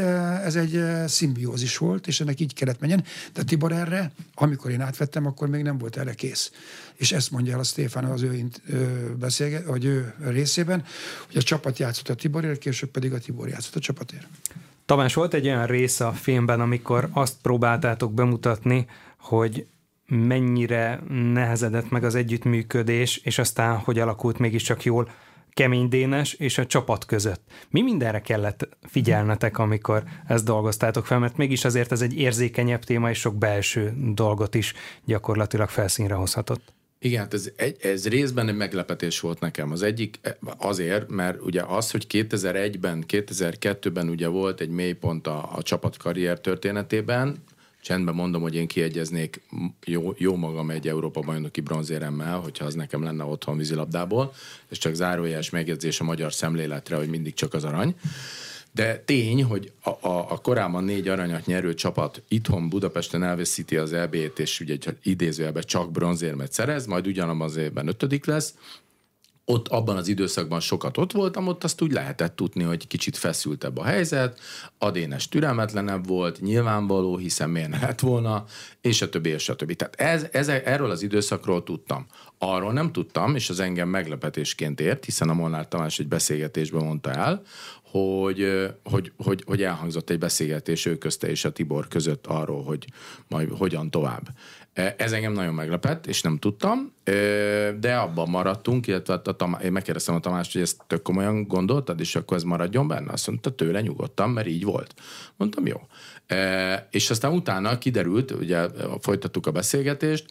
ez 0.44 0.56
egy 0.56 0.84
szimbiózis 1.08 1.78
volt, 1.78 2.08
és 2.08 2.20
ennek 2.20 2.40
így 2.40 2.54
kellett 2.54 2.80
menjen. 2.80 3.04
De 3.34 3.44
Tibor 3.44 3.72
erre, 3.72 4.12
amikor 4.34 4.72
én 4.72 4.82
átvettem, 4.82 5.26
akkor 5.26 5.48
még 5.48 5.64
nem 5.64 5.78
volt 5.78 5.98
erre 5.98 6.14
kész. 6.14 6.52
És 6.96 7.12
ezt 7.12 7.32
mondja 7.32 7.54
el 7.54 7.60
a 7.60 7.64
Stefán 7.64 8.06
az 8.06 8.22
ő, 8.22 8.50
beszélge, 9.20 9.62
vagy 9.62 9.86
ő 9.86 10.14
részében, 10.20 10.84
hogy 11.26 11.38
a 11.38 11.42
csapat 11.42 11.80
játszott 11.80 12.10
a 12.10 12.16
Tiborért, 12.16 12.60
később 12.60 12.90
pedig 12.90 13.14
a 13.14 13.20
Tibor 13.20 13.48
játszott 13.48 13.76
a 13.76 13.80
csapatért. 13.80 14.28
Tamás, 14.90 15.14
volt 15.14 15.34
egy 15.34 15.46
olyan 15.46 15.66
része 15.66 16.08
a 16.08 16.12
filmben, 16.12 16.62
amikor 16.62 17.10
azt 17.14 17.36
próbáltátok 17.42 18.14
bemutatni, 18.14 18.86
hogy 19.20 19.68
mennyire 20.08 21.00
nehezedett 21.34 21.90
meg 21.90 22.04
az 22.04 22.16
együttműködés, 22.16 23.18
és 23.18 23.38
aztán 23.38 23.78
hogy 23.78 24.00
alakult 24.00 24.40
mégiscsak 24.40 24.84
jól 24.84 25.10
kemény 25.54 25.90
Dénes 25.90 26.34
és 26.34 26.58
a 26.58 26.66
csapat 26.66 27.06
között. 27.06 27.42
Mi 27.70 27.82
mindenre 27.82 28.22
kellett 28.22 28.68
figyelnetek, 28.82 29.58
amikor 29.58 30.04
ezt 30.28 30.46
dolgoztátok 30.46 31.06
fel, 31.06 31.20
mert 31.20 31.38
mégis 31.38 31.66
azért 31.66 31.92
ez 31.92 32.02
egy 32.02 32.18
érzékenyebb 32.18 32.84
téma, 32.84 33.10
és 33.10 33.20
sok 33.20 33.36
belső 33.36 33.94
dolgot 34.14 34.56
is 34.56 34.74
gyakorlatilag 35.06 35.70
felszínre 35.70 36.14
hozhatott. 36.14 36.79
Igen, 37.02 37.20
hát 37.20 37.34
ez, 37.34 37.52
ez 37.82 38.08
részben 38.08 38.48
egy 38.48 38.56
meglepetés 38.56 39.20
volt 39.20 39.40
nekem. 39.40 39.72
Az 39.72 39.82
egyik 39.82 40.20
azért, 40.58 41.10
mert 41.10 41.42
ugye 41.42 41.62
az, 41.62 41.92
hogy 41.92 42.06
2001-ben, 42.10 43.04
2002-ben 43.08 44.10
ugye 44.10 44.28
volt 44.28 44.62
egy 44.62 44.70
mélypont 44.70 45.28
a, 45.28 45.50
a 45.56 45.62
csapat 45.62 45.98
karrier 45.98 46.40
történetében, 46.40 47.44
csendben 47.82 48.16
mondom, 48.16 48.42
hogy 48.42 48.56
én 48.56 48.68
kiegyeznék 48.68 49.42
jó, 49.86 50.14
jó 50.18 50.36
magam 50.36 50.70
egy 50.70 50.88
Európa 50.88 51.20
bajnoki 51.20 51.62
bronzéremmel, 51.62 52.40
hogyha 52.40 52.66
az 52.66 52.74
nekem 52.74 53.04
lenne 53.04 53.24
otthon 53.24 53.58
vízilabdából, 53.58 54.34
és 54.70 54.78
csak 54.78 54.94
zárójeles 54.94 55.50
megjegyzés 55.50 56.00
a 56.00 56.04
magyar 56.04 56.34
szemléletre, 56.34 56.96
hogy 56.96 57.10
mindig 57.10 57.34
csak 57.34 57.54
az 57.54 57.64
arany. 57.64 57.96
De 58.72 58.98
tény, 58.98 59.44
hogy 59.44 59.72
a, 59.84 59.90
a, 59.90 60.32
a 60.32 60.38
korábban 60.38 60.84
négy 60.84 61.08
aranyat 61.08 61.46
nyerő 61.46 61.74
csapat 61.74 62.24
itthon 62.28 62.70
Budapesten 62.70 63.24
elveszíti 63.24 63.78
az 63.78 63.94
EB-t, 63.94 64.40
és 64.40 64.60
ugye 64.60 64.78
idézőjelben 65.04 65.64
csak 65.66 65.92
bronzérmet 65.92 66.52
szerez, 66.52 66.86
majd 66.86 67.08
ugyanabban 67.08 67.48
az 67.48 67.56
évben 67.56 67.88
ötödik 67.88 68.26
lesz, 68.26 68.54
ott 69.52 69.68
abban 69.68 69.98
az 69.98 70.08
időszakban 70.08 70.60
sokat 70.60 70.98
ott 70.98 71.12
voltam, 71.12 71.48
ott 71.48 71.64
azt 71.64 71.82
úgy 71.82 71.92
lehetett 71.92 72.36
tudni, 72.36 72.64
hogy 72.64 72.88
kicsit 72.88 73.18
feszültebb 73.18 73.78
a 73.78 73.84
helyzet, 73.84 74.40
Adénes 74.78 75.30
türelmetlenebb 75.30 76.08
volt, 76.08 76.42
nyilvánvaló, 76.42 77.18
hiszen 77.18 77.50
miért 77.50 77.70
ne 77.70 77.94
volna, 78.02 78.46
és 78.82 79.02
a 79.02 79.10
többi, 79.10 79.30
és 79.30 79.50
a 79.50 79.56
többi. 79.56 79.76
Tehát 79.76 79.96
ez, 79.96 80.28
ez, 80.32 80.48
erről 80.48 80.90
az 80.90 81.02
időszakról 81.02 81.64
tudtam. 81.64 82.06
Arról 82.38 82.74
nem 82.74 82.92
tudtam, 82.92 83.36
és 83.36 83.50
az 83.50 83.60
engem 83.60 83.90
meglepetésként 83.90 84.82
ért, 84.82 85.06
hiszen 85.06 85.30
a 85.30 85.34
Molnár 85.34 85.68
Tamás 85.68 86.00
egy 86.00 86.08
beszélgetésben 86.08 86.84
mondta 86.84 87.12
el, 87.12 87.42
hogy, 87.92 88.70
hogy, 88.84 89.12
hogy, 89.18 89.44
hogy 89.46 89.64
elhangzott 89.64 90.10
egy 90.10 90.20
beszélgetés 90.20 90.86
ő 90.86 90.98
közte 90.98 91.30
és 91.30 91.46
a 91.46 91.52
Tibor 91.52 91.88
között 91.88 92.28
arról, 92.28 92.64
hogy 92.64 92.86
majd 93.28 93.50
hogyan 93.58 93.92
tovább. 93.92 94.30
Ez 94.98 95.12
engem 95.12 95.34
nagyon 95.34 95.54
meglepett, 95.54 96.08
és 96.08 96.22
nem 96.22 96.38
tudtam, 96.38 96.94
de 97.80 97.96
abban 97.96 98.30
maradtunk, 98.30 98.88
illetve 98.88 99.14
a 99.14 99.36
Tamás, 99.36 99.64
én 99.64 99.72
megkérdeztem 99.72 100.16
a 100.16 100.20
Tamást, 100.20 100.52
hogy 100.52 100.62
ezt 100.62 100.82
tök 100.88 101.02
komolyan 101.02 101.44
gondoltad, 101.44 102.00
és 102.00 102.16
akkor 102.16 102.38
ez 102.38 102.44
maradjon 102.44 102.88
benne? 102.88 103.12
Azt 103.12 103.28
mondta, 103.28 103.56
tőle 103.56 103.82
nyugodtan, 103.82 104.30
mert 104.30 104.48
így 104.48 104.64
volt. 104.64 104.94
Mondtam, 105.38 105.66
jó. 105.66 105.82
És 106.90 107.10
aztán 107.10 107.34
utána 107.34 107.78
kiderült, 107.78 108.32
ugye 108.32 108.68
folytattuk 109.00 109.48
a 109.48 109.52
beszélgetést, 109.52 110.26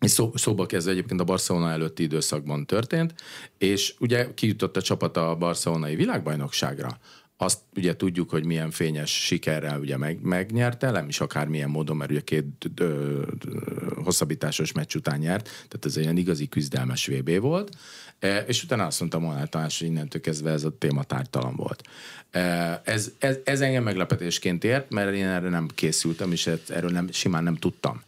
és 0.00 0.10
szó, 0.10 0.30
szóba 0.34 0.66
kezdve 0.66 0.92
egyébként 0.92 1.20
a 1.20 1.24
Barcelona 1.24 1.70
előtti 1.70 2.02
időszakban 2.02 2.66
történt, 2.66 3.14
és 3.58 3.94
ugye 3.98 4.34
kijutott 4.34 4.76
a 4.76 4.82
csapat 4.82 5.16
a 5.16 5.34
barcelonai 5.34 5.94
világbajnokságra, 5.94 6.98
azt 7.36 7.58
ugye 7.76 7.96
tudjuk, 7.96 8.30
hogy 8.30 8.44
milyen 8.44 8.70
fényes 8.70 9.24
sikerrel 9.24 9.80
ugye 9.80 9.96
meg, 9.96 10.20
megnyerte, 10.22 10.90
nem 10.90 11.08
is 11.08 11.20
akármilyen 11.20 11.70
módon, 11.70 11.96
mert 11.96 12.10
ugye 12.10 12.20
két 12.20 12.44
ö, 12.74 12.84
ö, 12.84 13.22
hosszabbításos 14.04 14.72
meccs 14.72 14.94
után 14.94 15.18
nyert, 15.18 15.44
tehát 15.44 15.84
ez 15.84 15.96
egy 15.96 16.02
ilyen 16.02 16.16
igazi 16.16 16.48
küzdelmes 16.48 17.06
VB 17.06 17.40
volt, 17.40 17.76
e, 18.18 18.38
és 18.38 18.62
utána 18.62 18.86
azt 18.86 19.00
mondtam 19.00 19.22
volna 19.22 19.46
talán, 19.46 19.70
hogy 19.78 19.88
innentől 19.88 20.20
kezdve 20.20 20.50
ez 20.50 20.64
a 20.64 20.78
téma 20.78 21.02
tártalan 21.02 21.56
volt. 21.56 21.82
E, 22.30 22.40
ez, 22.84 23.12
ez, 23.18 23.36
ez 23.44 23.60
engem 23.60 23.82
meglepetésként 23.82 24.64
ért, 24.64 24.90
mert 24.90 25.14
én 25.14 25.26
erre 25.26 25.48
nem 25.48 25.68
készültem, 25.74 26.32
és 26.32 26.50
erről 26.68 26.90
nem, 26.90 27.12
simán 27.12 27.42
nem 27.42 27.56
tudtam. 27.56 28.02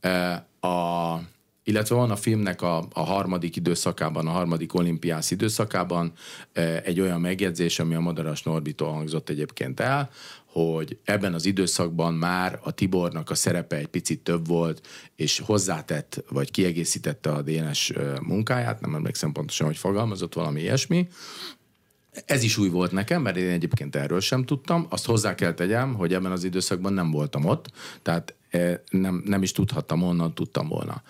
E, 0.00 0.46
a 0.60 1.20
illetve 1.64 1.94
van 1.94 2.10
a 2.10 2.16
filmnek 2.16 2.62
a, 2.62 2.84
a 2.92 3.00
harmadik 3.00 3.56
időszakában, 3.56 4.26
a 4.26 4.30
harmadik 4.30 4.74
olimpiász 4.74 5.30
időszakában 5.30 6.12
e, 6.52 6.80
egy 6.84 7.00
olyan 7.00 7.20
megjegyzés, 7.20 7.78
ami 7.78 7.94
a 7.94 8.00
Madaras 8.00 8.42
Norbitól 8.42 8.92
hangzott 8.92 9.28
egyébként 9.28 9.80
el, 9.80 10.10
hogy 10.44 10.98
ebben 11.04 11.34
az 11.34 11.46
időszakban 11.46 12.14
már 12.14 12.58
a 12.62 12.70
Tibornak 12.70 13.30
a 13.30 13.34
szerepe 13.34 13.76
egy 13.76 13.86
picit 13.86 14.20
több 14.20 14.46
volt, 14.46 14.86
és 15.16 15.38
hozzátett, 15.38 16.24
vagy 16.28 16.50
kiegészítette 16.50 17.32
a 17.32 17.42
Dénes 17.42 17.90
e, 17.90 18.20
munkáját, 18.22 18.80
nem 18.80 18.94
emlékszem 18.94 19.32
pontosan, 19.32 19.66
hogy 19.66 19.76
fogalmazott 19.76 20.34
valami 20.34 20.60
ilyesmi, 20.60 21.08
ez 22.26 22.42
is 22.42 22.58
új 22.58 22.68
volt 22.68 22.92
nekem, 22.92 23.22
mert 23.22 23.36
én 23.36 23.50
egyébként 23.50 23.96
erről 23.96 24.20
sem 24.20 24.44
tudtam. 24.44 24.86
Azt 24.88 25.06
hozzá 25.06 25.34
kell 25.34 25.54
tegyem, 25.54 25.94
hogy 25.94 26.14
ebben 26.14 26.32
az 26.32 26.44
időszakban 26.44 26.92
nem 26.92 27.10
voltam 27.10 27.44
ott, 27.44 27.70
tehát 28.02 28.34
e, 28.50 28.82
nem, 28.90 29.22
nem 29.26 29.42
is 29.42 29.52
tudhattam, 29.52 30.02
onnan 30.02 30.34
tudtam 30.34 30.68
volna. 30.68 31.02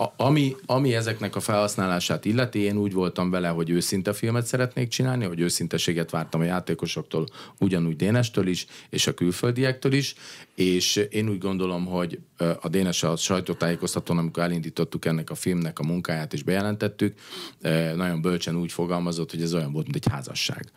A, 0.00 0.12
ami, 0.16 0.56
ami 0.66 0.94
ezeknek 0.94 1.36
a 1.36 1.40
felhasználását 1.40 2.24
illeti, 2.24 2.58
én 2.58 2.76
úgy 2.76 2.92
voltam 2.92 3.30
vele, 3.30 3.48
hogy 3.48 3.70
őszinte 3.70 4.12
filmet 4.12 4.46
szeretnék 4.46 4.88
csinálni, 4.88 5.24
hogy 5.24 5.40
őszinteséget 5.40 6.10
vártam 6.10 6.40
a 6.40 6.44
játékosoktól, 6.44 7.26
ugyanúgy 7.58 7.96
Dénestől 7.96 8.46
is, 8.46 8.66
és 8.90 9.06
a 9.06 9.14
külföldiektől 9.14 9.92
is, 9.92 10.14
és 10.54 10.96
én 10.96 11.28
úgy 11.28 11.38
gondolom, 11.38 11.86
hogy 11.86 12.20
a 12.60 12.68
Dénes 12.68 13.02
a 13.02 13.16
sajtótájékoztatón, 13.16 14.18
amikor 14.18 14.42
elindítottuk 14.42 15.04
ennek 15.04 15.30
a 15.30 15.34
filmnek 15.34 15.78
a 15.78 15.86
munkáját 15.86 16.32
és 16.32 16.42
bejelentettük, 16.42 17.18
nagyon 17.94 18.20
bölcsen 18.20 18.56
úgy 18.56 18.72
fogalmazott, 18.72 19.30
hogy 19.30 19.42
ez 19.42 19.54
olyan 19.54 19.72
volt, 19.72 19.84
mint 19.84 20.04
egy 20.04 20.12
házasság 20.12 20.70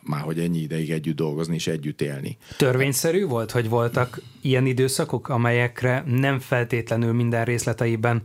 már 0.00 0.20
hogy 0.20 0.38
ennyi 0.38 0.58
ideig 0.58 0.90
együtt 0.90 1.16
dolgozni 1.16 1.54
és 1.54 1.66
együtt 1.66 2.00
élni. 2.00 2.36
Törvényszerű 2.56 3.26
volt, 3.26 3.50
hogy 3.50 3.68
voltak 3.68 4.20
ilyen 4.40 4.66
időszakok, 4.66 5.28
amelyekre 5.28 6.04
nem 6.06 6.40
feltétlenül 6.40 7.12
minden 7.12 7.44
részleteiben 7.44 8.22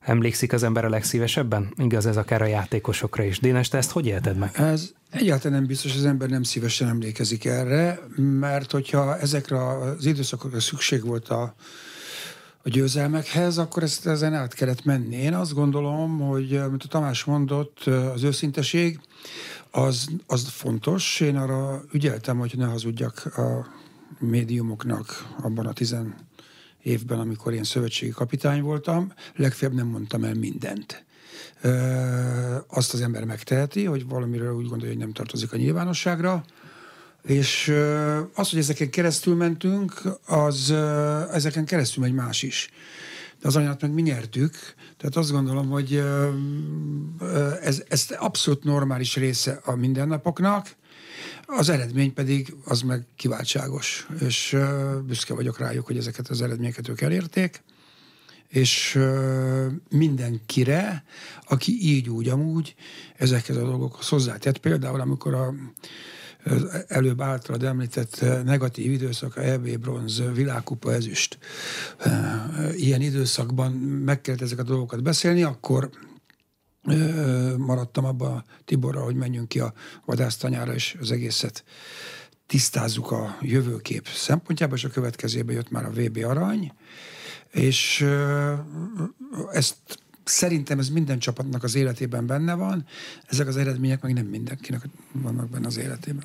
emlékszik 0.00 0.52
az 0.52 0.62
ember 0.62 0.84
a 0.84 0.88
legszívesebben? 0.88 1.74
Igaz 1.76 2.06
ez 2.06 2.16
akár 2.16 2.42
a 2.42 2.46
játékosokra 2.46 3.24
is. 3.24 3.38
Dénes, 3.38 3.68
te 3.68 3.76
ezt 3.76 3.90
hogy 3.90 4.06
élted 4.06 4.36
meg? 4.36 4.50
Ez 4.54 4.92
egyáltalán 5.10 5.58
nem 5.58 5.66
biztos, 5.66 5.90
hogy 5.90 6.00
az 6.00 6.06
ember 6.06 6.28
nem 6.28 6.42
szívesen 6.42 6.88
emlékezik 6.88 7.44
erre, 7.44 7.98
mert 8.16 8.70
hogyha 8.70 9.18
ezekre 9.18 9.66
az 9.66 10.06
időszakokra 10.06 10.60
szükség 10.60 11.04
volt 11.04 11.28
a, 11.28 11.54
a 12.62 12.68
győzelmekhez, 12.68 13.58
akkor 13.58 13.82
ezt 13.82 14.06
ezen 14.06 14.34
át 14.34 14.54
kellett 14.54 14.84
menni. 14.84 15.16
Én 15.16 15.34
azt 15.34 15.54
gondolom, 15.54 16.18
hogy, 16.20 16.50
mint 16.68 16.82
a 16.82 16.88
Tamás 16.88 17.24
mondott, 17.24 17.84
az 18.14 18.22
őszinteség, 18.22 19.00
az, 19.70 20.08
az 20.26 20.48
fontos. 20.48 21.20
Én 21.20 21.36
arra 21.36 21.82
ügyeltem, 21.92 22.38
hogy 22.38 22.54
ne 22.56 22.66
hazudjak 22.66 23.24
a 23.36 23.66
médiumoknak 24.18 25.26
abban 25.42 25.66
a 25.66 25.72
tizen 25.72 26.14
évben, 26.82 27.18
amikor 27.18 27.52
én 27.52 27.64
szövetségi 27.64 28.12
kapitány 28.12 28.62
voltam, 28.62 29.12
legfeljebb 29.36 29.76
nem 29.76 29.86
mondtam 29.86 30.24
el 30.24 30.34
mindent. 30.34 31.04
Ö, 31.60 31.70
azt 32.68 32.92
az 32.92 33.00
ember 33.00 33.24
megteheti, 33.24 33.84
hogy 33.84 34.08
valamiről 34.08 34.54
úgy 34.54 34.68
gondolja, 34.68 34.94
hogy 34.94 35.02
nem 35.02 35.12
tartozik 35.12 35.52
a 35.52 35.56
nyilvánosságra, 35.56 36.44
és 37.22 37.74
az, 38.34 38.50
hogy 38.50 38.58
ezeken 38.58 38.90
keresztül 38.90 39.34
mentünk, 39.34 40.02
az 40.26 40.70
ezeken 41.32 41.64
keresztül 41.64 42.02
megy 42.02 42.12
más 42.12 42.42
is. 42.42 42.70
De 43.40 43.48
az 43.48 43.56
anyát 43.56 43.80
meg 43.80 43.92
mi 43.92 44.02
nyertük, 44.02 44.56
tehát 44.96 45.16
azt 45.16 45.30
gondolom, 45.30 45.68
hogy 45.68 46.04
ez, 47.62 47.82
ez 47.88 48.06
abszolút 48.18 48.64
normális 48.64 49.16
része 49.16 49.60
a 49.64 49.74
mindennapoknak, 49.74 50.76
az 51.46 51.68
eredmény 51.68 52.12
pedig 52.12 52.54
az 52.64 52.82
meg 52.82 53.06
kiváltságos, 53.16 54.06
és 54.20 54.56
büszke 55.06 55.34
vagyok 55.34 55.58
rájuk, 55.58 55.86
hogy 55.86 55.96
ezeket 55.96 56.28
az 56.28 56.42
eredményeket 56.42 56.88
ők 56.88 57.00
elérték, 57.00 57.62
és 58.48 58.98
mindenkire, 59.88 61.04
aki 61.44 61.78
így 61.80 62.08
úgy 62.08 62.28
amúgy 62.28 62.74
ezekhez 63.16 63.56
a 63.56 63.64
dolgokhoz 63.64 64.08
hozzátett. 64.08 64.58
Például, 64.58 65.00
amikor 65.00 65.34
a 65.34 65.54
előbb 66.86 67.20
általad 67.20 67.62
említett 67.62 68.24
negatív 68.44 68.92
időszak, 68.92 69.36
a 69.36 69.44
EB 69.44 69.78
bronz, 69.78 70.22
világkupa 70.34 70.92
ezüst. 70.92 71.38
Ilyen 72.76 73.00
időszakban 73.00 73.72
meg 74.04 74.20
kellett 74.20 74.42
ezeket 74.42 74.64
a 74.64 74.68
dolgokat 74.68 75.02
beszélni, 75.02 75.42
akkor 75.42 75.90
maradtam 77.56 78.04
abba 78.04 78.44
Tiborra, 78.64 79.02
hogy 79.02 79.14
menjünk 79.14 79.48
ki 79.48 79.60
a 79.60 79.72
vadásztanyára, 80.04 80.74
és 80.74 80.96
az 81.00 81.10
egészet 81.10 81.64
tisztázzuk 82.46 83.10
a 83.10 83.36
jövőkép 83.40 84.08
szempontjából, 84.14 84.76
és 84.76 84.84
a 84.84 84.88
következőben 84.88 85.54
jött 85.54 85.70
már 85.70 85.84
a 85.84 85.90
VB 85.90 86.24
arany, 86.24 86.72
és 87.50 88.06
ezt 89.52 89.76
szerintem 90.24 90.78
ez 90.78 90.88
minden 90.88 91.18
csapatnak 91.18 91.62
az 91.62 91.74
életében 91.74 92.26
benne 92.26 92.54
van, 92.54 92.86
ezek 93.26 93.46
az 93.46 93.56
eredmények 93.56 94.02
meg 94.02 94.12
nem 94.12 94.26
mindenkinek 94.26 94.82
vannak 95.12 95.48
benne 95.48 95.66
az 95.66 95.76
életében. 95.76 96.24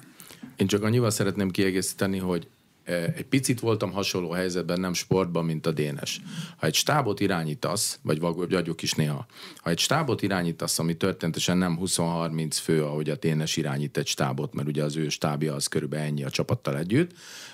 Én 0.56 0.68
csak 0.68 0.84
annyival 0.84 1.10
szeretném 1.10 1.50
kiegészíteni, 1.50 2.18
hogy 2.18 2.48
e, 2.84 2.94
egy 2.94 3.26
picit 3.26 3.60
voltam 3.60 3.92
hasonló 3.92 4.32
helyzetben, 4.32 4.80
nem 4.80 4.94
sportban, 4.94 5.46
mint 5.46 5.66
a 5.66 5.72
Dénes. 5.72 6.22
Ha 6.58 6.66
egy 6.66 6.74
stábot 6.74 7.20
irányítasz, 7.20 8.00
vagy 8.02 8.20
vagyok 8.20 8.82
is 8.82 8.94
néha, 8.94 9.26
ha 9.58 9.70
egy 9.70 9.80
stábot 9.80 10.22
irányítasz, 10.22 10.80
ami 10.80 10.98
történetesen 10.98 11.58
nem 11.58 11.80
20-30 11.82 12.58
fő, 12.62 12.84
ahogy 12.84 13.10
a 13.10 13.16
Dénes 13.16 13.58
irányít 13.58 13.98
egy 13.98 14.08
stábot, 14.08 14.54
mert 14.54 14.68
ugye 14.68 14.84
az 14.84 14.96
ő 14.96 15.10
stábja 15.10 15.54
az 15.54 15.68
körülbelül 15.68 16.06
ennyi 16.06 16.24
a 16.24 16.30
csapattal 16.30 16.78
együtt, 16.78 17.12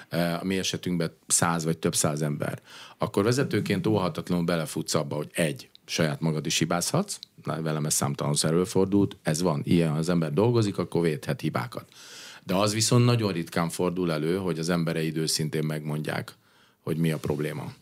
e, 0.09 0.35
a 0.35 0.43
mi 0.43 0.57
esetünkben 0.57 1.11
száz 1.27 1.63
vagy 1.63 1.77
több 1.77 1.95
száz 1.95 2.21
ember, 2.21 2.61
akkor 2.97 3.23
vezetőként 3.23 3.87
óhatatlanul 3.87 4.45
belefutsz 4.45 4.93
abba, 4.93 5.15
hogy 5.15 5.29
egy, 5.33 5.69
saját 5.85 6.19
magad 6.19 6.45
is 6.45 6.57
hibázhatsz, 6.57 7.19
velem 7.43 7.85
ez 7.85 7.93
számtalan 7.93 8.35
előfordult, 8.41 9.17
ez 9.21 9.41
van, 9.41 9.61
ilyen, 9.63 9.89
ha 9.89 9.97
az 9.97 10.09
ember 10.09 10.33
dolgozik, 10.33 10.77
akkor 10.77 11.01
védhet 11.01 11.41
hibákat. 11.41 11.85
De 12.49 12.55
az 12.55 12.73
viszont 12.73 13.05
nagyon 13.05 13.31
ritkán 13.31 13.69
fordul 13.69 14.11
elő, 14.11 14.37
hogy 14.37 14.59
az 14.59 14.69
embereid 14.69 15.17
őszintén 15.17 15.63
megmondják, 15.63 16.33
hogy 16.79 16.97
mi 16.97 17.11
a 17.11 17.17
probléma. 17.17 17.73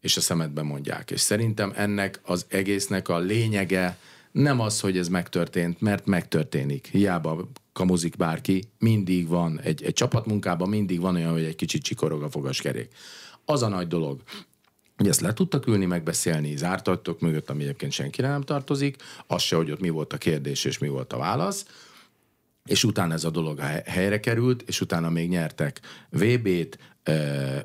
És 0.00 0.16
a 0.16 0.20
szemedbe 0.20 0.62
mondják. 0.62 1.10
És 1.10 1.20
szerintem 1.20 1.72
ennek 1.76 2.20
az 2.24 2.46
egésznek 2.48 3.08
a 3.08 3.18
lényege 3.18 3.98
nem 4.32 4.60
az, 4.60 4.80
hogy 4.80 4.98
ez 4.98 5.08
megtörtént, 5.08 5.80
mert 5.80 6.06
megtörténik. 6.06 6.86
Hiába 6.86 7.48
kamuzik 7.72 8.16
bárki, 8.16 8.64
mindig 8.78 9.28
van, 9.28 9.60
egy, 9.60 9.82
egy 9.82 9.92
csapatmunkában 9.92 10.68
mindig 10.68 11.00
van 11.00 11.14
olyan, 11.14 11.32
hogy 11.32 11.44
egy 11.44 11.56
kicsit 11.56 11.82
csikorog 11.82 12.22
a 12.22 12.30
fogaskerék. 12.30 12.92
Az 13.44 13.62
a 13.62 13.68
nagy 13.68 13.86
dolog, 13.86 14.20
hogy 14.96 15.08
ezt 15.08 15.20
le 15.20 15.32
tudtak 15.32 15.66
ülni, 15.66 15.84
megbeszélni, 15.84 16.56
zártattok 16.56 17.20
mögött, 17.20 17.50
ami 17.50 17.62
egyébként 17.62 17.92
senkire 17.92 18.28
nem 18.28 18.42
tartozik, 18.42 18.96
az 19.26 19.42
se, 19.42 19.56
hogy 19.56 19.70
ott 19.70 19.80
mi 19.80 19.88
volt 19.88 20.12
a 20.12 20.18
kérdés 20.18 20.64
és 20.64 20.78
mi 20.78 20.88
volt 20.88 21.12
a 21.12 21.18
válasz, 21.18 21.66
és 22.68 22.84
utána 22.84 23.12
ez 23.12 23.24
a 23.24 23.30
dolog 23.30 23.58
helyre 23.86 24.20
került, 24.20 24.62
és 24.62 24.80
utána 24.80 25.10
még 25.10 25.28
nyertek 25.28 25.80
VB-t, 26.10 26.78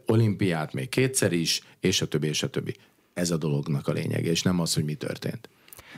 olimpiát 0.06 0.74
még 0.74 0.90
kétszer 0.90 1.32
is, 1.32 1.62
és 1.80 2.02
a 2.02 2.08
többi, 2.08 2.28
és 2.28 2.44
a 2.44 2.50
többi. 2.50 2.76
Ez 3.14 3.32
a 3.32 3.38
dolognak 3.38 3.88
a 3.88 3.92
lényege, 3.92 4.30
és 4.30 4.42
nem 4.42 4.60
az, 4.60 4.74
hogy 4.74 4.84
mi 4.84 4.94
történt. 4.94 5.50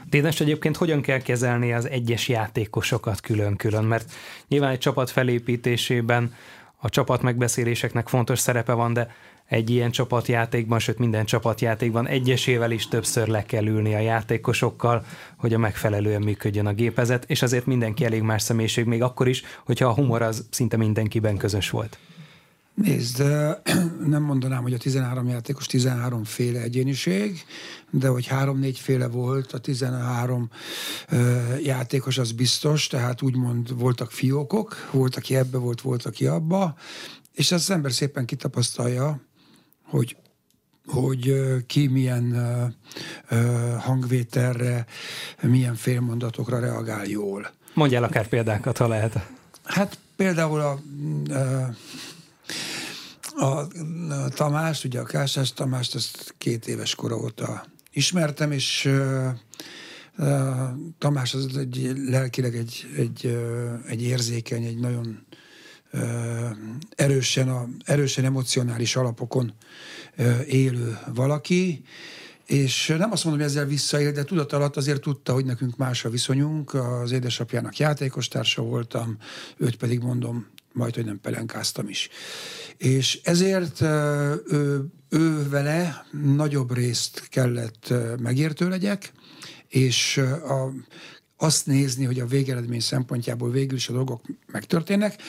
Dénes, 0.10 0.40
egyébként 0.40 0.78
hogyan 0.78 1.02
kell 1.02 1.22
kezelni 1.22 1.74
az 1.74 1.90
egyes 1.90 2.28
játékosokat 2.28 3.22
külön-külön? 3.22 3.84
Mert 3.84 4.12
nyilván 4.48 4.72
egy 4.72 4.80
csapat 4.80 5.10
felépítésében 5.10 6.34
a 6.78 6.90
csapat 6.90 7.22
megbeszéléseknek 7.22 8.08
fontos 8.08 8.40
szerepe 8.40 8.74
van, 8.74 8.94
de 8.94 9.16
egy 9.52 9.70
ilyen 9.70 9.92
csapatjátékban, 9.92 10.80
sőt 10.80 10.98
minden 10.98 11.26
csapatjátékban 11.26 12.08
egyesével 12.08 12.72
is 12.72 12.88
többször 12.88 13.28
le 13.28 13.46
kell 13.46 13.66
ülni 13.66 13.96
a 13.96 14.00
játékosokkal, 14.00 15.06
hogy 15.38 15.54
a 15.54 15.58
megfelelően 15.58 16.22
működjön 16.22 16.66
a 16.66 16.74
gépezet, 16.74 17.24
és 17.28 17.42
azért 17.42 17.66
mindenki 17.66 18.06
elég 18.06 18.22
más 18.22 18.42
személyiség, 18.42 18.86
még 18.86 19.02
akkor 19.02 19.28
is, 19.28 19.44
hogyha 19.66 19.88
a 19.88 19.94
humor 19.94 20.22
az 20.22 20.46
szinte 20.50 20.78
mindenkiben 20.78 21.38
közös 21.38 21.70
volt. 21.70 21.98
Nézd, 22.74 23.24
nem 24.16 24.24
mondanám, 24.24 24.62
hogy 24.62 24.74
a 24.74 24.78
13 24.78 25.28
játékos 25.28 25.66
13 25.66 26.24
féle 26.24 26.62
egyéniség, 26.62 27.46
de 27.90 28.08
hogy 28.08 28.28
3-4 28.32 28.76
féle 28.78 29.08
volt, 29.08 29.52
a 29.52 29.58
13 29.58 30.50
játékos 31.64 32.18
az 32.18 32.32
biztos, 32.32 32.88
tehát 32.88 33.22
úgymond 33.22 33.80
voltak 33.80 34.12
fiókok, 34.12 34.90
volt, 34.92 35.16
aki 35.16 35.36
ebbe 35.36 35.58
volt, 35.58 35.82
volt, 35.82 36.06
aki 36.06 36.26
abba, 36.26 36.76
és 37.32 37.52
az 37.52 37.72
ember 37.72 37.92
szépen 37.92 38.26
kitapasztalja, 38.26 39.30
hogy 39.92 40.16
hogy 40.86 41.34
ki 41.68 41.88
milyen 41.88 42.36
hangvételre, 43.80 44.86
milyen 45.42 45.76
félmondatokra 45.76 46.60
reagál 46.60 47.06
jól. 47.06 47.52
Mondjál 47.74 48.04
akár 48.04 48.28
példákat, 48.28 48.78
ha 48.78 48.88
lehet. 48.88 49.28
Hát 49.64 49.98
például 50.16 50.60
a, 50.60 50.80
a, 53.36 53.46
a 53.46 54.30
Tamás, 54.30 54.84
ugye 54.84 55.00
a 55.00 55.04
Kásás 55.04 55.54
Tamást, 55.54 55.96
ezt 55.96 56.34
két 56.38 56.68
éves 56.68 56.96
kora 56.96 57.16
óta 57.18 57.66
ismertem, 57.92 58.52
és 58.52 58.90
Tamás 60.98 61.34
az 61.34 61.58
egy 61.58 61.92
lelkileg 62.08 62.56
egy, 62.56 62.88
egy, 62.98 63.38
egy 63.88 64.02
érzékeny, 64.02 64.64
egy 64.64 64.80
nagyon 64.80 65.26
erősen, 66.96 67.50
a, 67.50 67.68
erősen 67.84 68.26
emocionális 68.26 68.96
alapokon 68.96 69.54
élő 70.48 70.98
valaki, 71.14 71.84
és 72.46 72.88
nem 72.98 73.12
azt 73.12 73.24
mondom, 73.24 73.42
hogy 73.42 73.52
ezzel 73.52 73.66
visszaél, 73.66 74.12
de 74.12 74.24
tudat 74.24 74.54
alatt 74.54 74.78
azért 74.78 75.02
tudta, 75.02 75.34
hogy 75.34 75.46
nekünk 75.46 75.78
más 75.78 76.06
a 76.06 76.10
viszonyunk. 76.10 76.74
Az 76.74 77.12
édesapjának 77.12 77.78
játékos 77.78 78.28
társa 78.28 78.62
voltam, 78.62 79.18
őt 79.58 79.76
pedig 79.76 80.00
mondom, 80.00 80.48
majd, 80.74 80.96
hogy 80.96 81.06
nem 81.06 81.20
pelenkáztam 81.22 81.88
is. 81.88 82.10
És 82.78 83.20
ezért 83.24 83.82
ő, 83.82 84.86
ő 85.10 85.50
vele 85.50 86.06
nagyobb 86.36 86.74
részt 86.74 87.28
kellett 87.30 87.94
megértő 88.20 88.70
legyek, 88.70 89.12
és 89.68 90.18
a 90.48 90.72
azt 91.42 91.66
nézni, 91.66 92.06
hogy 92.06 92.20
a 92.20 92.26
végeredmény 92.26 92.80
szempontjából 92.80 93.52
végül 93.52 93.78
is 93.78 93.90
a 93.90 93.94
dolgok 93.94 94.22
megtörténnek, 94.52 95.22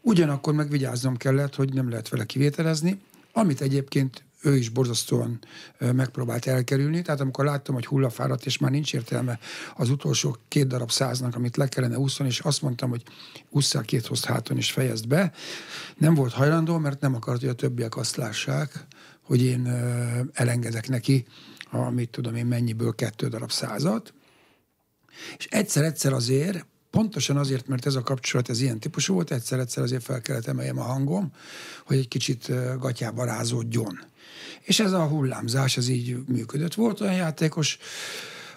ugyanakkor 0.00 0.54
megvigyáznom 0.54 1.16
kellett, 1.16 1.54
hogy 1.54 1.72
nem 1.72 1.90
lehet 1.90 2.08
vele 2.08 2.24
kivételezni, 2.24 3.00
amit 3.32 3.60
egyébként 3.60 4.24
ő 4.42 4.56
is 4.56 4.68
borzasztóan 4.68 5.38
megpróbált 5.78 6.46
elkerülni. 6.46 7.02
Tehát 7.02 7.20
amikor 7.20 7.44
láttam, 7.44 7.74
hogy 7.74 7.86
hullafáradt, 7.86 8.46
és 8.46 8.58
már 8.58 8.70
nincs 8.70 8.94
értelme 8.94 9.38
az 9.76 9.90
utolsó 9.90 10.36
két 10.48 10.66
darab 10.66 10.90
száznak, 10.90 11.34
amit 11.34 11.56
le 11.56 11.68
kellene 11.68 11.98
úszani, 11.98 12.28
és 12.28 12.38
azt 12.38 12.62
mondtam, 12.62 12.90
hogy 12.90 13.02
ússzál 13.50 13.82
két 13.82 14.06
hozt 14.06 14.24
háton, 14.24 14.56
és 14.56 14.72
fejezd 14.72 15.06
be. 15.06 15.32
Nem 15.96 16.14
volt 16.14 16.32
hajlandó, 16.32 16.78
mert 16.78 17.00
nem 17.00 17.14
akart, 17.14 17.40
hogy 17.40 17.48
a 17.48 17.54
többiek 17.54 17.96
azt 17.96 18.16
lássák, 18.16 18.86
hogy 19.22 19.42
én 19.42 19.66
elengedek 20.32 20.88
neki, 20.88 21.24
amit 21.70 22.10
tudom 22.10 22.34
én 22.34 22.46
mennyiből 22.46 22.94
kettő 22.94 23.28
darab 23.28 23.50
százat. 23.50 24.12
És 25.38 25.46
egyszer-egyszer 25.50 26.12
azért 26.12 26.66
pontosan 26.90 27.36
azért, 27.36 27.68
mert 27.68 27.86
ez 27.86 27.94
a 27.94 28.02
kapcsolat, 28.02 28.48
ez 28.48 28.60
ilyen 28.60 28.80
típusú 28.80 29.14
volt, 29.14 29.30
egyszer-egyszer 29.30 29.82
azért 29.82 30.02
fel 30.02 30.20
kellett 30.20 30.46
emeljem 30.46 30.78
a 30.78 30.82
hangom, 30.82 31.32
hogy 31.86 31.96
egy 31.96 32.08
kicsit 32.08 32.52
gatyába 32.78 33.24
rázódjon. 33.24 34.00
És 34.60 34.80
ez 34.80 34.92
a 34.92 35.06
hullámzás, 35.06 35.76
ez 35.76 35.88
így 35.88 36.16
működött. 36.26 36.74
Volt 36.74 37.00
olyan 37.00 37.14
játékos, 37.14 37.78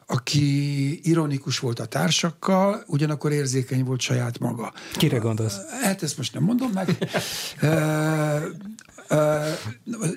aki 0.05 1.09
ironikus 1.09 1.59
volt 1.59 1.79
a 1.79 1.85
társakkal, 1.85 2.83
ugyanakkor 2.87 3.31
érzékeny 3.31 3.83
volt 3.83 3.99
saját 3.99 4.39
maga. 4.39 4.73
Kire 4.93 5.17
gondolsz? 5.17 5.57
Hát 5.81 6.03
ezt 6.03 6.17
most 6.17 6.33
nem 6.33 6.43
mondom 6.43 6.71
meg. 6.71 6.97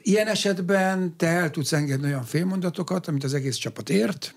Ilyen 0.02 0.26
esetben 0.26 1.16
te 1.16 1.26
el 1.26 1.50
tudsz 1.50 1.72
engedni 1.72 2.06
olyan 2.06 2.24
félmondatokat, 2.24 3.08
amit 3.08 3.24
az 3.24 3.34
egész 3.34 3.56
csapat 3.56 3.90
ért, 3.90 4.34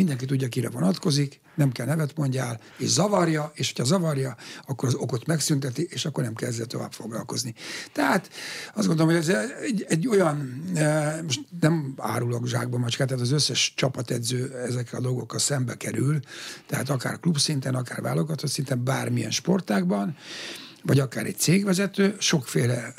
mindenki 0.00 0.26
tudja, 0.26 0.48
kire 0.48 0.68
vonatkozik, 0.68 1.40
nem 1.54 1.72
kell 1.72 1.86
nevet 1.86 2.16
mondjál, 2.16 2.60
és 2.76 2.88
zavarja, 2.88 3.50
és 3.54 3.66
hogyha 3.66 3.84
zavarja, 3.84 4.36
akkor 4.66 4.88
az 4.88 4.94
okot 4.94 5.26
megszünteti, 5.26 5.86
és 5.90 6.04
akkor 6.04 6.24
nem 6.24 6.34
kell 6.34 6.48
ezzel 6.48 6.66
tovább 6.66 6.92
foglalkozni. 6.92 7.54
Tehát 7.92 8.30
azt 8.74 8.86
gondolom, 8.86 9.12
hogy 9.12 9.28
ez 9.28 9.36
egy, 9.62 9.86
egy 9.88 10.08
olyan, 10.08 10.62
e, 10.74 11.20
most 11.22 11.40
nem 11.60 11.94
árulok 11.96 12.46
zsákba 12.46 12.78
macskát, 12.78 13.08
tehát 13.08 13.22
az 13.22 13.32
összes 13.32 13.72
csapatedző 13.76 14.54
ezekkel 14.54 14.98
a 14.98 15.02
dolgokkal 15.02 15.38
szembe 15.38 15.74
kerül, 15.74 16.20
tehát 16.66 16.90
akár 16.90 17.20
klubszinten, 17.20 17.74
akár 17.74 18.00
válogatott 18.00 18.50
szinten, 18.50 18.84
bármilyen 18.84 19.30
sportákban, 19.30 20.16
vagy 20.82 20.98
akár 20.98 21.26
egy 21.26 21.38
cégvezető, 21.38 22.16
sokféle 22.18 22.94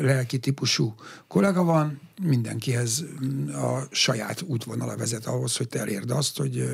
lelki 0.00 0.38
típusú 0.38 0.94
kollega 1.28 1.64
van, 1.64 2.00
mindenkihez 2.22 3.04
mm, 3.24 3.48
a 3.54 3.86
saját 3.90 4.42
útvonala 4.42 4.96
vezet 4.96 5.26
ahhoz, 5.26 5.56
hogy 5.56 5.68
te 5.68 5.78
elérd 5.78 6.10
azt, 6.10 6.36
hogy, 6.36 6.64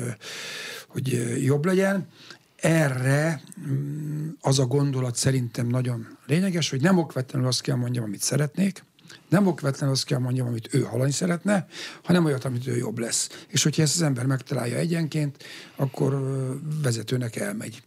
hogy 0.87 1.37
jobb 1.43 1.65
legyen. 1.65 2.07
Erre 2.55 3.41
mm, 3.69 4.29
az 4.41 4.59
a 4.59 4.65
gondolat 4.65 5.15
szerintem 5.15 5.67
nagyon 5.67 6.17
lényeges, 6.25 6.69
hogy 6.69 6.81
nem 6.81 6.97
okvetlenül 6.97 7.47
azt 7.47 7.61
kell 7.61 7.75
mondjam, 7.75 8.03
amit 8.03 8.21
szeretnék, 8.21 8.83
nem 9.29 9.47
okvetlenül 9.47 9.95
azt 9.95 10.05
kell 10.05 10.19
mondjam, 10.19 10.47
amit 10.47 10.73
ő 10.73 10.81
hallani 10.81 11.11
szeretne, 11.11 11.67
hanem 12.03 12.25
olyat, 12.25 12.45
amit 12.45 12.67
ő 12.67 12.75
jobb 12.75 12.97
lesz. 12.97 13.29
És 13.47 13.63
hogyha 13.63 13.81
ezt 13.81 13.95
az 13.95 14.01
ember 14.01 14.25
megtalálja 14.25 14.77
egyenként, 14.77 15.43
akkor 15.75 16.21
vezetőnek 16.81 17.35
elmegy. 17.35 17.83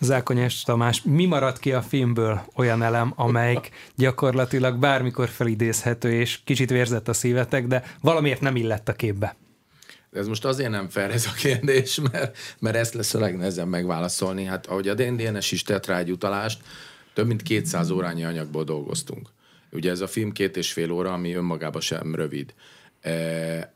Zákonyás 0.00 0.62
Tamás, 0.62 1.02
mi 1.02 1.26
maradt 1.26 1.58
ki 1.58 1.72
a 1.72 1.82
filmből 1.82 2.44
olyan 2.54 2.82
elem, 2.82 3.12
amelyik 3.16 3.70
gyakorlatilag 3.96 4.78
bármikor 4.78 5.28
felidézhető, 5.28 6.12
és 6.12 6.40
kicsit 6.44 6.70
vérzett 6.70 7.08
a 7.08 7.12
szívetek, 7.12 7.66
de 7.66 7.84
valamiért 8.00 8.40
nem 8.40 8.56
illett 8.56 8.88
a 8.88 8.92
képbe? 8.92 9.36
Ez 10.12 10.26
most 10.26 10.44
azért 10.44 10.70
nem 10.70 10.88
fel 10.88 11.12
ez 11.12 11.26
a 11.26 11.32
kérdés, 11.32 12.00
mert, 12.12 12.38
mert 12.58 12.76
ezt 12.76 12.94
lesz 12.94 13.14
a 13.14 13.18
legnehezebb 13.18 13.68
megválaszolni. 13.68 14.44
Hát 14.44 14.66
ahogy 14.66 14.88
a 14.88 14.94
DNS 14.94 15.52
is 15.52 15.62
tett 15.62 15.86
rá 15.86 15.98
egy 15.98 16.10
utalást, 16.10 16.62
több 17.14 17.26
mint 17.26 17.42
200 17.42 17.90
órányi 17.90 18.24
anyagból 18.24 18.64
dolgoztunk. 18.64 19.28
Ugye 19.72 19.90
ez 19.90 20.00
a 20.00 20.06
film 20.06 20.32
két 20.32 20.56
és 20.56 20.72
fél 20.72 20.90
óra, 20.90 21.12
ami 21.12 21.34
önmagában 21.34 21.80
sem 21.80 22.14
rövid. 22.14 22.54
E, 23.00 23.74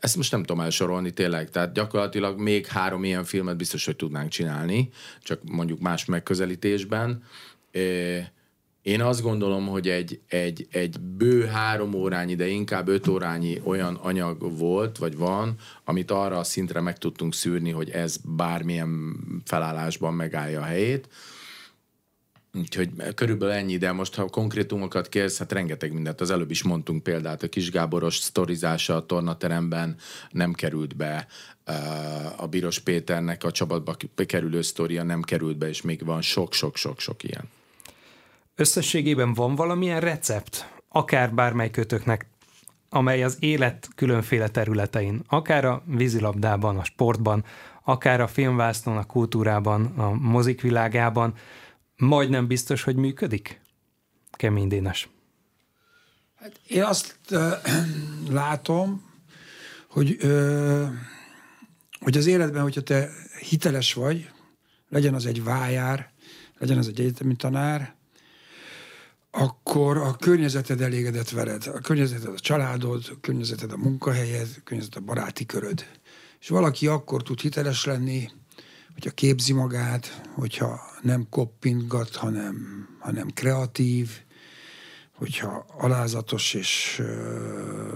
ezt 0.00 0.16
most 0.16 0.32
nem 0.32 0.42
tudom 0.42 0.64
elsorolni 0.64 1.10
tényleg, 1.10 1.50
tehát 1.50 1.72
gyakorlatilag 1.72 2.38
még 2.38 2.66
három 2.66 3.04
ilyen 3.04 3.24
filmet 3.24 3.56
biztos, 3.56 3.84
hogy 3.84 3.96
tudnánk 3.96 4.30
csinálni, 4.30 4.88
csak 5.22 5.40
mondjuk 5.44 5.80
más 5.80 6.04
megközelítésben. 6.04 7.22
Én 8.82 9.00
azt 9.00 9.22
gondolom, 9.22 9.66
hogy 9.66 9.88
egy, 9.88 10.20
egy, 10.28 10.66
egy 10.70 11.00
bő 11.00 11.44
három 11.44 11.94
órányi, 11.94 12.34
de 12.34 12.46
inkább 12.46 12.88
öt 12.88 13.06
órányi 13.06 13.60
olyan 13.64 13.94
anyag 13.94 14.58
volt, 14.58 14.98
vagy 14.98 15.16
van, 15.16 15.54
amit 15.84 16.10
arra 16.10 16.38
a 16.38 16.44
szintre 16.44 16.80
meg 16.80 16.98
tudtunk 16.98 17.34
szűrni, 17.34 17.70
hogy 17.70 17.90
ez 17.90 18.16
bármilyen 18.24 19.16
felállásban 19.44 20.14
megállja 20.14 20.60
a 20.60 20.64
helyét 20.64 21.08
Úgyhogy 22.56 22.90
körülbelül 23.14 23.54
ennyi, 23.54 23.76
de 23.76 23.92
most 23.92 24.14
ha 24.14 24.28
konkrétumokat 24.28 25.08
kérsz, 25.08 25.38
hát 25.38 25.52
rengeteg 25.52 25.92
mindent. 25.92 26.20
Az 26.20 26.30
előbb 26.30 26.50
is 26.50 26.62
mondtunk 26.62 27.02
példát, 27.02 27.42
a 27.42 27.48
Kis 27.48 27.70
Gáboros 27.70 28.16
sztorizása 28.16 28.96
a 28.96 29.06
tornateremben 29.06 29.96
nem 30.30 30.52
került 30.52 30.96
be, 30.96 31.26
a 32.36 32.46
Biros 32.46 32.78
Péternek 32.78 33.44
a 33.44 33.50
csapatba 33.50 33.96
kerülő 34.26 34.62
sztoria 34.62 35.02
nem 35.02 35.22
került 35.22 35.58
be, 35.58 35.68
és 35.68 35.82
még 35.82 36.04
van 36.04 36.22
sok-sok-sok-sok 36.22 37.22
ilyen. 37.22 37.44
Összességében 38.54 39.34
van 39.34 39.54
valamilyen 39.54 40.00
recept, 40.00 40.72
akár 40.88 41.34
bármely 41.34 41.70
kötöknek, 41.70 42.26
amely 42.88 43.22
az 43.22 43.36
élet 43.40 43.88
különféle 43.94 44.48
területein, 44.48 45.22
akár 45.28 45.64
a 45.64 45.82
vízilabdában, 45.86 46.78
a 46.78 46.84
sportban, 46.84 47.44
akár 47.84 48.20
a 48.20 48.26
filmvásznon, 48.26 48.96
a 48.96 49.04
kultúrában, 49.04 49.84
a 49.84 50.12
mozik 50.12 50.60
világában, 50.60 51.34
majdnem 51.96 52.46
biztos, 52.46 52.82
hogy 52.82 52.96
működik? 52.96 53.60
Kemény 54.30 54.68
Dénes. 54.68 55.08
Hát 56.34 56.60
én 56.68 56.82
azt 56.82 57.18
uh, 57.30 57.52
látom, 58.40 59.10
hogy, 59.88 60.16
uh, 60.24 60.88
hogy 62.00 62.16
az 62.16 62.26
életben, 62.26 62.62
hogyha 62.62 62.80
te 62.80 63.10
hiteles 63.40 63.94
vagy, 63.94 64.30
legyen 64.88 65.14
az 65.14 65.26
egy 65.26 65.44
vájár, 65.44 66.10
legyen 66.58 66.78
az 66.78 66.88
egy 66.88 67.00
egyetemi 67.00 67.36
tanár, 67.36 67.94
akkor 69.30 69.96
a 69.96 70.16
környezeted 70.16 70.80
elégedett 70.80 71.30
veled. 71.30 71.66
A 71.66 71.78
környezeted 71.78 72.32
a 72.32 72.38
családod, 72.38 73.04
a 73.10 73.20
környezeted 73.20 73.72
a 73.72 73.76
munkahelyed, 73.76 74.48
a 74.56 74.60
környezeted 74.64 75.02
a 75.02 75.04
baráti 75.04 75.46
köröd. 75.46 75.86
És 76.40 76.48
valaki 76.48 76.86
akkor 76.86 77.22
tud 77.22 77.40
hiteles 77.40 77.84
lenni, 77.84 78.30
hogyha 78.96 79.10
képzi 79.10 79.52
magát, 79.52 80.22
hogyha 80.34 80.80
nem 81.02 81.26
koppintgat, 81.30 82.16
hanem, 82.16 82.86
hanem 82.98 83.28
kreatív, 83.28 84.10
hogyha 85.14 85.66
alázatos 85.78 86.54
és 86.54 87.02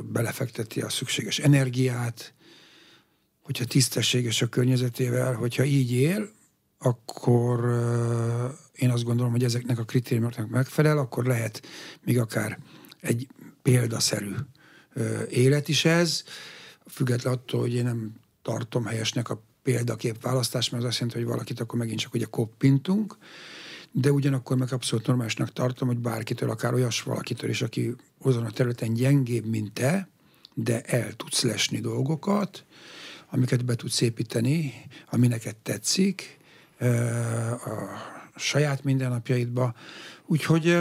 belefekteti 0.02 0.80
a 0.80 0.88
szükséges 0.88 1.38
energiát, 1.38 2.34
hogyha 3.42 3.64
tisztességes 3.64 4.42
a 4.42 4.46
környezetével, 4.46 5.34
hogyha 5.34 5.64
így 5.64 5.92
él, 5.92 6.30
akkor 6.78 7.64
én 8.72 8.90
azt 8.90 9.04
gondolom, 9.04 9.32
hogy 9.32 9.44
ezeknek 9.44 9.78
a 9.78 9.84
kritériumoknak 9.84 10.48
megfelel, 10.48 10.98
akkor 10.98 11.24
lehet 11.24 11.62
még 12.04 12.18
akár 12.18 12.58
egy 13.00 13.28
példaszerű 13.62 14.34
élet 15.28 15.68
is 15.68 15.84
ez, 15.84 16.24
függetlenül 16.86 17.38
attól, 17.38 17.60
hogy 17.60 17.74
én 17.74 17.84
nem 17.84 18.12
tartom 18.42 18.84
helyesnek 18.84 19.28
a 19.28 19.48
példakép 19.70 20.22
választás, 20.22 20.70
mert 20.70 20.82
az 20.82 20.88
azt 20.88 20.98
jelenti, 20.98 21.20
hogy 21.20 21.28
valakit 21.28 21.60
akkor 21.60 21.78
megint 21.78 22.00
csak 22.00 22.14
ugye 22.14 22.24
koppintunk, 22.24 23.16
de 23.92 24.12
ugyanakkor 24.12 24.56
meg 24.56 24.72
abszolút 24.72 25.06
normálisnak 25.06 25.52
tartom, 25.52 25.88
hogy 25.88 25.98
bárkitől, 25.98 26.50
akár 26.50 26.74
olyas 26.74 27.02
valakitől 27.02 27.50
is, 27.50 27.62
aki 27.62 27.94
azon 28.22 28.44
a 28.44 28.50
területen 28.50 28.92
gyengébb, 28.92 29.46
mint 29.46 29.72
te, 29.72 30.08
de 30.54 30.80
el 30.80 31.12
tudsz 31.12 31.42
lesni 31.42 31.80
dolgokat, 31.80 32.64
amiket 33.30 33.64
be 33.64 33.74
tudsz 33.74 34.00
építeni, 34.00 34.72
ami 35.10 35.26
neked 35.26 35.56
tetszik, 35.56 36.38
a 38.34 38.38
saját 38.38 38.84
mindennapjaidba. 38.84 39.74
Úgyhogy 40.26 40.78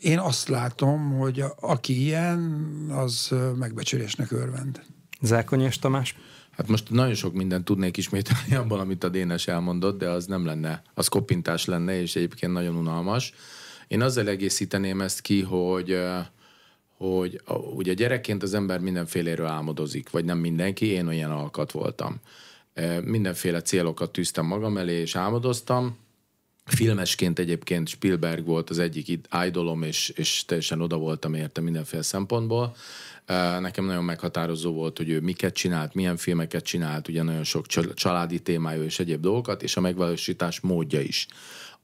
én 0.00 0.18
azt 0.18 0.48
látom, 0.48 1.18
hogy 1.18 1.44
aki 1.60 2.00
ilyen, 2.00 2.40
az 2.90 3.34
megbecsülésnek 3.58 4.30
örvend. 4.30 4.82
Zákonyos 5.20 5.78
Tamás? 5.78 6.16
Hát 6.56 6.68
most 6.68 6.90
nagyon 6.90 7.14
sok 7.14 7.34
mindent 7.34 7.64
tudnék 7.64 7.96
ismételni 7.96 8.54
abban, 8.54 8.80
amit 8.80 9.04
a 9.04 9.08
Dénes 9.08 9.46
elmondott, 9.46 9.98
de 9.98 10.08
az 10.08 10.26
nem 10.26 10.46
lenne, 10.46 10.82
az 10.94 11.08
koppintás 11.08 11.64
lenne, 11.64 12.00
és 12.00 12.16
egyébként 12.16 12.52
nagyon 12.52 12.76
unalmas. 12.76 13.32
Én 13.88 14.00
azzal 14.02 14.28
egészíteném 14.28 15.00
ezt 15.00 15.20
ki, 15.20 15.40
hogy 15.42 15.98
hogy 16.96 17.40
ugye 17.74 17.94
gyerekként 17.94 18.42
az 18.42 18.54
ember 18.54 18.80
mindenféléről 18.80 19.46
álmodozik, 19.46 20.10
vagy 20.10 20.24
nem 20.24 20.38
mindenki, 20.38 20.86
én 20.86 21.06
olyan 21.06 21.30
alkat 21.30 21.72
voltam. 21.72 22.20
Mindenféle 23.04 23.62
célokat 23.62 24.12
tűztem 24.12 24.46
magam 24.46 24.76
elé, 24.76 25.00
és 25.00 25.16
álmodoztam. 25.16 25.96
Filmesként 26.74 27.38
egyébként 27.38 27.88
Spielberg 27.88 28.44
volt 28.44 28.70
az 28.70 28.78
egyik 28.78 29.18
idolom, 29.46 29.82
és, 29.82 30.08
és 30.08 30.44
teljesen 30.44 30.80
oda 30.80 30.96
voltam 30.96 31.34
érte 31.34 31.60
mindenféle 31.60 32.02
szempontból. 32.02 32.76
Nekem 33.60 33.84
nagyon 33.84 34.04
meghatározó 34.04 34.72
volt, 34.72 34.96
hogy 34.96 35.08
ő 35.08 35.20
miket 35.20 35.54
csinált, 35.54 35.94
milyen 35.94 36.16
filmeket 36.16 36.64
csinált, 36.64 37.08
ugye 37.08 37.22
nagyon 37.22 37.44
sok 37.44 37.66
családi 37.94 38.40
témájú 38.40 38.82
és 38.82 38.98
egyéb 38.98 39.20
dolgokat, 39.20 39.62
és 39.62 39.76
a 39.76 39.80
megvalósítás 39.80 40.60
módja 40.60 41.00
is. 41.00 41.26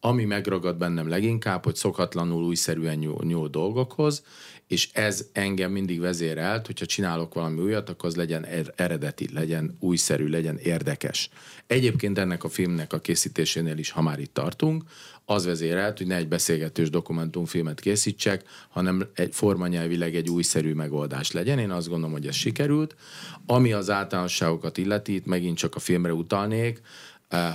Ami 0.01 0.25
megragad 0.25 0.77
bennem 0.77 1.09
leginkább, 1.09 1.65
hogy 1.65 1.77
szokatlanul 1.77 2.45
újszerűen 2.45 2.97
nyúl, 2.97 3.25
nyúl 3.25 3.49
dolgokhoz, 3.49 4.25
és 4.69 4.89
ez 4.93 5.27
engem 5.33 5.73
mindig 5.73 6.01
vezérelt, 6.01 6.67
hogyha 6.67 6.87
csinálok 6.87 7.35
valami 7.35 7.61
újat, 7.61 7.89
akkor 7.89 8.09
az 8.09 8.17
legyen 8.17 8.45
er-, 8.45 8.73
eredeti, 8.77 9.29
legyen 9.33 9.77
újszerű, 9.81 10.27
legyen 10.27 10.57
érdekes. 10.57 11.31
Egyébként 11.67 12.19
ennek 12.19 12.45
a 12.45 12.49
filmnek 12.49 12.93
a 12.93 12.99
készítésénél 12.99 13.79
is, 13.79 13.91
ha 13.91 14.03
már 14.03 14.19
itt 14.19 14.35
tartunk, 14.35 14.83
az 15.25 15.45
vezérelt, 15.45 15.99
hogy 15.99 16.07
ne 16.07 16.17
egy 16.17 16.29
beszélgetős 16.29 16.91
dokumentumfilmet 16.91 17.81
készítsek, 17.81 18.43
hanem 18.69 19.09
egy 19.15 19.35
formanyelvileg 19.35 20.15
egy 20.15 20.29
újszerű 20.29 20.73
megoldás 20.73 21.33
legyen. 21.33 21.59
Én 21.59 21.71
azt 21.71 21.89
gondolom, 21.89 22.13
hogy 22.13 22.27
ez 22.27 22.35
sikerült. 22.35 22.95
Ami 23.47 23.73
az 23.73 23.91
általánosságokat 23.91 24.79
illeti, 24.79 25.15
itt 25.15 25.27
megint 25.27 25.57
csak 25.57 25.75
a 25.75 25.79
filmre 25.79 26.13
utalnék, 26.13 26.81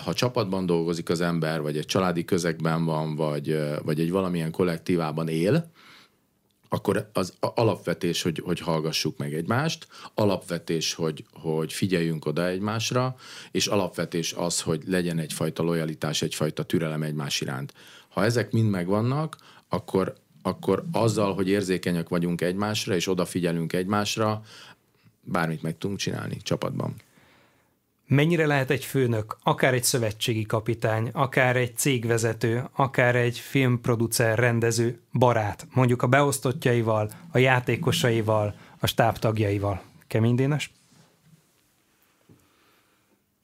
Ha 0.03 0.13
csapatban 0.13 0.65
dolgozik 0.65 1.09
az 1.09 1.21
ember, 1.21 1.61
vagy 1.61 1.77
egy 1.77 1.85
családi 1.85 2.25
közegben 2.25 2.85
van, 2.85 3.15
vagy, 3.15 3.59
vagy 3.83 3.99
egy 3.99 4.11
valamilyen 4.11 4.51
kollektívában 4.51 5.27
él, 5.27 5.71
akkor 6.73 7.09
az 7.13 7.33
alapvetés, 7.39 8.21
hogy, 8.21 8.41
hogy 8.45 8.59
hallgassuk 8.59 9.17
meg 9.17 9.33
egymást, 9.33 9.87
alapvetés, 10.13 10.93
hogy, 10.93 11.25
hogy 11.31 11.73
figyeljünk 11.73 12.25
oda 12.25 12.47
egymásra, 12.47 13.15
és 13.51 13.67
alapvetés 13.67 14.33
az, 14.33 14.61
hogy 14.61 14.83
legyen 14.85 15.19
egyfajta 15.19 15.63
lojalitás, 15.63 16.21
egyfajta 16.21 16.63
türelem 16.63 17.03
egymás 17.03 17.41
iránt. 17.41 17.73
Ha 18.09 18.23
ezek 18.23 18.51
mind 18.51 18.69
megvannak, 18.69 19.37
akkor, 19.67 20.15
akkor 20.41 20.83
azzal, 20.91 21.33
hogy 21.33 21.49
érzékenyek 21.49 22.09
vagyunk 22.09 22.41
egymásra, 22.41 22.95
és 22.95 23.07
odafigyelünk 23.07 23.73
egymásra, 23.73 24.41
bármit 25.21 25.61
meg 25.61 25.77
tudunk 25.77 25.99
csinálni 25.99 26.37
csapatban. 26.37 26.95
Mennyire 28.07 28.45
lehet 28.45 28.69
egy 28.69 28.85
főnök, 28.85 29.37
akár 29.43 29.73
egy 29.73 29.83
szövetségi 29.83 30.43
kapitány, 30.43 31.09
akár 31.13 31.55
egy 31.55 31.77
cégvezető, 31.77 32.69
akár 32.71 33.15
egy 33.15 33.37
filmproducer, 33.37 34.39
rendező, 34.39 34.99
barát, 35.13 35.67
mondjuk 35.73 36.01
a 36.01 36.07
beosztottjaival, 36.07 37.09
a 37.31 37.37
játékosaival, 37.37 38.55
a 38.79 38.87
stábtagjaival? 38.87 39.81
Kemény 40.07 40.35
Dénes? 40.35 40.71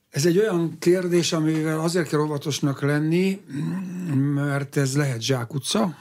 Ez 0.09 0.25
egy 0.25 0.37
olyan 0.37 0.75
kérdés, 0.79 1.33
amivel 1.33 1.79
azért 1.79 2.07
kell 2.07 2.19
óvatosnak 2.19 2.81
lenni, 2.81 3.41
mert 4.33 4.77
ez 4.77 4.95
lehet 4.95 5.21
zsákutca, 5.21 5.95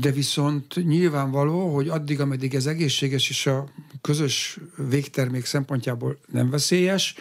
de 0.00 0.10
viszont 0.10 0.86
nyilvánvaló, 0.86 1.74
hogy 1.74 1.88
addig, 1.88 2.20
ameddig 2.20 2.54
ez 2.54 2.66
egészséges 2.66 3.28
és 3.28 3.46
a 3.46 3.68
közös 4.00 4.58
végtermék 4.88 5.44
szempontjából 5.44 6.18
nem 6.32 6.50
veszélyes, 6.50 7.14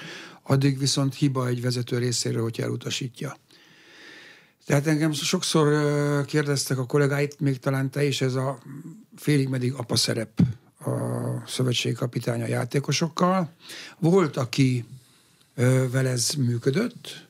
addig 0.44 0.80
viszont 0.80 1.16
hiba 1.16 1.48
egy 1.48 1.62
vezető 1.62 1.98
részéről, 1.98 2.42
hogy 2.42 2.60
elutasítja. 2.60 3.38
Tehát 4.66 4.88
engem 4.88 5.12
sokszor 5.12 6.26
kérdeztek 6.26 6.78
a 6.78 6.86
kollégáit, 6.86 7.40
még 7.40 7.60
talán 7.60 7.90
te 7.90 8.06
is, 8.06 8.22
ez 8.22 8.36
a 8.36 8.60
félig 9.16 9.48
meddig 9.48 9.74
apa 9.74 9.96
szerep 9.96 10.42
a 10.80 10.92
szövetségi 11.48 11.96
kapitány 11.96 12.42
a 12.42 12.48
játékosokkal. 12.48 13.54
Volt, 14.00 14.38
aki 14.38 14.86
vele 15.92 16.10
ez 16.10 16.32
működött, 16.38 17.27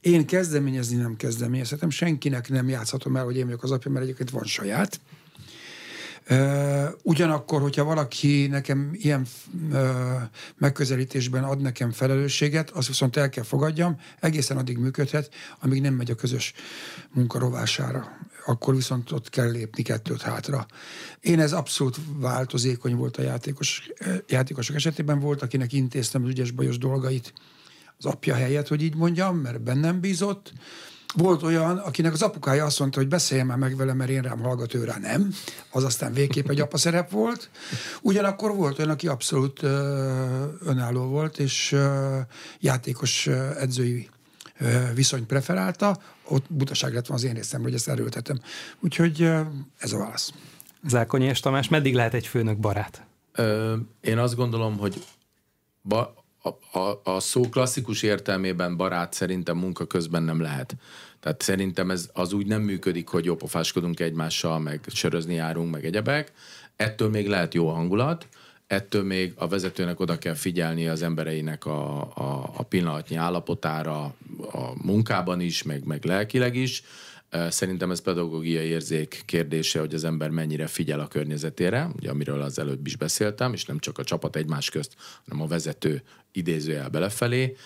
én 0.00 0.26
kezdeményezni 0.26 0.96
nem 0.96 1.16
kezdeményezhetem, 1.16 1.90
senkinek 1.90 2.48
nem 2.48 2.68
játszhatom 2.68 3.16
el, 3.16 3.24
hogy 3.24 3.36
én 3.36 3.44
vagyok 3.44 3.62
az 3.62 3.70
apja, 3.70 3.90
mert 3.90 4.04
egyébként 4.04 4.30
van 4.30 4.44
saját. 4.44 5.00
Ugyanakkor, 7.02 7.60
hogyha 7.60 7.84
valaki 7.84 8.46
nekem 8.46 8.90
ilyen 8.92 9.26
megközelítésben 10.58 11.44
ad 11.44 11.60
nekem 11.60 11.90
felelősséget, 11.90 12.70
azt 12.70 12.88
viszont 12.88 13.16
el 13.16 13.28
kell 13.28 13.44
fogadjam, 13.44 14.00
egészen 14.20 14.56
addig 14.56 14.78
működhet, 14.78 15.30
amíg 15.60 15.80
nem 15.80 15.94
megy 15.94 16.10
a 16.10 16.14
közös 16.14 16.52
munka 17.12 17.38
rovására. 17.38 18.18
Akkor 18.46 18.74
viszont 18.74 19.12
ott 19.12 19.28
kell 19.28 19.50
lépni 19.50 19.82
kettőt 19.82 20.22
hátra. 20.22 20.66
Én 21.20 21.40
ez 21.40 21.52
abszolút 21.52 21.96
változékony 22.16 22.96
volt 22.96 23.16
a 23.16 23.22
játékos, 23.22 23.90
játékosok 24.26 24.76
esetében. 24.76 25.18
Volt, 25.18 25.42
akinek 25.42 25.72
intéztem 25.72 26.22
az 26.22 26.28
ügyes 26.28 26.50
bajos 26.50 26.78
dolgait 26.78 27.32
az 28.00 28.06
apja 28.06 28.34
helyett, 28.34 28.68
hogy 28.68 28.82
így 28.82 28.96
mondjam, 28.96 29.36
mert 29.36 29.60
bennem 29.60 30.00
bízott 30.00 30.52
volt 31.14 31.42
olyan, 31.42 31.78
akinek 31.78 32.12
az 32.12 32.22
apukája 32.22 32.64
azt 32.64 32.78
mondta, 32.78 32.98
hogy 32.98 33.08
beszéljen 33.08 33.46
már 33.46 33.56
meg 33.56 33.76
vele, 33.76 33.92
mert 33.92 34.10
én 34.10 34.22
rám 34.22 34.38
hallgat, 34.38 34.74
ő 34.74 34.84
rá 34.84 34.98
nem. 34.98 35.34
Az 35.70 35.84
aztán 35.84 36.12
végképp 36.12 36.48
egy 36.48 36.60
apa 36.60 36.76
szerep 36.76 37.10
volt. 37.10 37.50
Ugyanakkor 38.02 38.54
volt 38.54 38.78
olyan, 38.78 38.90
aki 38.90 39.08
abszolút 39.08 39.62
uh, 39.62 39.70
önálló 40.60 41.04
volt, 41.04 41.38
és 41.38 41.72
uh, 41.72 41.80
játékos 42.60 43.26
uh, 43.26 43.62
edzői 43.62 44.08
uh, 44.60 44.94
viszonyt 44.94 45.26
preferálta. 45.26 45.98
Ott 46.24 46.44
butaság 46.48 46.94
lett 46.94 47.06
van 47.06 47.16
az 47.16 47.24
én 47.24 47.34
részemről, 47.34 47.66
hogy 47.66 47.78
ezt 47.78 47.88
erőltetem. 47.88 48.40
Úgyhogy 48.80 49.22
uh, 49.22 49.40
ez 49.78 49.92
a 49.92 49.98
válasz. 49.98 50.32
Zákonyi 50.88 51.24
és 51.24 51.40
Tamás, 51.40 51.68
meddig 51.68 51.94
lehet 51.94 52.14
egy 52.14 52.26
főnök 52.26 52.58
barát? 52.58 53.06
Ö, 53.32 53.76
én 54.00 54.18
azt 54.18 54.34
gondolom, 54.34 54.78
hogy 54.78 55.04
ba, 55.82 56.19
a, 56.42 57.10
a, 57.10 57.20
szó 57.20 57.40
klasszikus 57.40 58.02
értelmében 58.02 58.76
barát 58.76 59.12
szerintem 59.12 59.56
munka 59.56 59.86
közben 59.86 60.22
nem 60.22 60.40
lehet. 60.40 60.76
Tehát 61.20 61.42
szerintem 61.42 61.90
ez 61.90 62.10
az 62.12 62.32
úgy 62.32 62.46
nem 62.46 62.62
működik, 62.62 63.08
hogy 63.08 63.24
jópofáskodunk 63.24 64.00
egymással, 64.00 64.58
meg 64.58 64.80
sörözni 64.86 65.34
járunk, 65.34 65.70
meg 65.70 65.84
egyebek. 65.84 66.32
Ettől 66.76 67.08
még 67.08 67.28
lehet 67.28 67.54
jó 67.54 67.68
hangulat, 67.68 68.28
ettől 68.66 69.04
még 69.04 69.32
a 69.36 69.48
vezetőnek 69.48 70.00
oda 70.00 70.18
kell 70.18 70.34
figyelni 70.34 70.88
az 70.88 71.02
embereinek 71.02 71.66
a, 71.66 72.00
a, 72.00 72.50
a 72.56 72.62
pillanatnyi 72.62 73.16
állapotára, 73.16 74.02
a 74.52 74.72
munkában 74.82 75.40
is, 75.40 75.62
meg, 75.62 75.84
meg 75.84 76.04
lelkileg 76.04 76.56
is, 76.56 76.82
Szerintem 77.48 77.90
ez 77.90 78.00
pedagógiai 78.00 78.66
érzék 78.66 79.22
kérdése, 79.24 79.80
hogy 79.80 79.94
az 79.94 80.04
ember 80.04 80.30
mennyire 80.30 80.66
figyel 80.66 81.00
a 81.00 81.08
környezetére, 81.08 81.90
ugye, 81.96 82.10
amiről 82.10 82.40
az 82.40 82.58
előbb 82.58 82.86
is 82.86 82.96
beszéltem, 82.96 83.52
és 83.52 83.64
nem 83.64 83.78
csak 83.78 83.98
a 83.98 84.04
csapat 84.04 84.36
egymás 84.36 84.70
közt, 84.70 84.96
hanem 85.28 85.42
a 85.44 85.46
vezető 85.46 86.02
idézőjel 86.32 86.88
belefelé. 86.88 87.56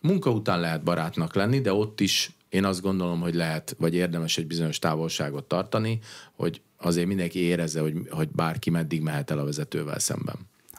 Munka 0.00 0.30
után 0.30 0.60
lehet 0.60 0.82
barátnak 0.82 1.34
lenni, 1.34 1.60
de 1.60 1.72
ott 1.72 2.00
is 2.00 2.30
én 2.48 2.64
azt 2.64 2.80
gondolom, 2.80 3.20
hogy 3.20 3.34
lehet, 3.34 3.74
vagy 3.78 3.94
érdemes 3.94 4.38
egy 4.38 4.46
bizonyos 4.46 4.78
távolságot 4.78 5.44
tartani, 5.44 5.98
hogy 6.32 6.60
azért 6.76 7.06
mindenki 7.06 7.38
érezze, 7.38 7.80
hogy, 7.80 7.94
hogy 8.10 8.28
bárki 8.28 8.70
meddig 8.70 9.00
mehet 9.00 9.30
el 9.30 9.38
a 9.38 9.44
vezetővel 9.44 9.98
szemben. 9.98 10.36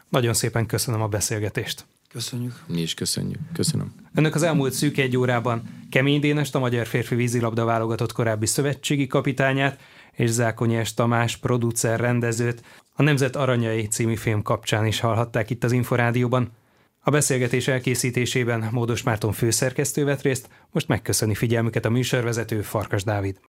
Nagyon 0.08 0.34
szépen 0.34 0.66
köszönöm 0.66 1.02
a 1.02 1.08
beszélgetést. 1.08 1.84
Köszönjük. 2.12 2.52
Mi 2.66 2.80
is 2.80 2.94
köszönjük. 2.94 3.38
Köszönöm. 3.52 3.94
Önök 4.14 4.34
az 4.34 4.42
elmúlt 4.42 4.72
szűk 4.72 4.98
egy 4.98 5.16
órában 5.16 5.62
Kemény 5.90 6.20
Dénest, 6.20 6.54
a 6.54 6.58
magyar 6.58 6.86
férfi 6.86 7.14
vízilabda 7.14 7.64
válogatott 7.64 8.12
korábbi 8.12 8.46
szövetségi 8.46 9.06
kapitányát, 9.06 9.80
és 10.12 10.30
Zákonyás 10.30 10.94
Tamás, 10.94 11.36
producer, 11.36 12.00
rendezőt, 12.00 12.62
a 12.92 13.02
Nemzet 13.02 13.36
Aranyai 13.36 13.86
című 13.86 14.14
film 14.14 14.42
kapcsán 14.42 14.86
is 14.86 15.00
hallhatták 15.00 15.50
itt 15.50 15.64
az 15.64 15.72
Inforádióban. 15.72 16.50
A 17.00 17.10
beszélgetés 17.10 17.68
elkészítésében 17.68 18.68
Módos 18.70 19.02
Márton 19.02 19.32
főszerkesztő 19.32 20.04
vett 20.04 20.22
részt, 20.22 20.48
most 20.70 20.88
megköszöni 20.88 21.34
figyelmüket 21.34 21.84
a 21.84 21.90
műsorvezető 21.90 22.62
Farkas 22.62 23.04
Dávid. 23.04 23.40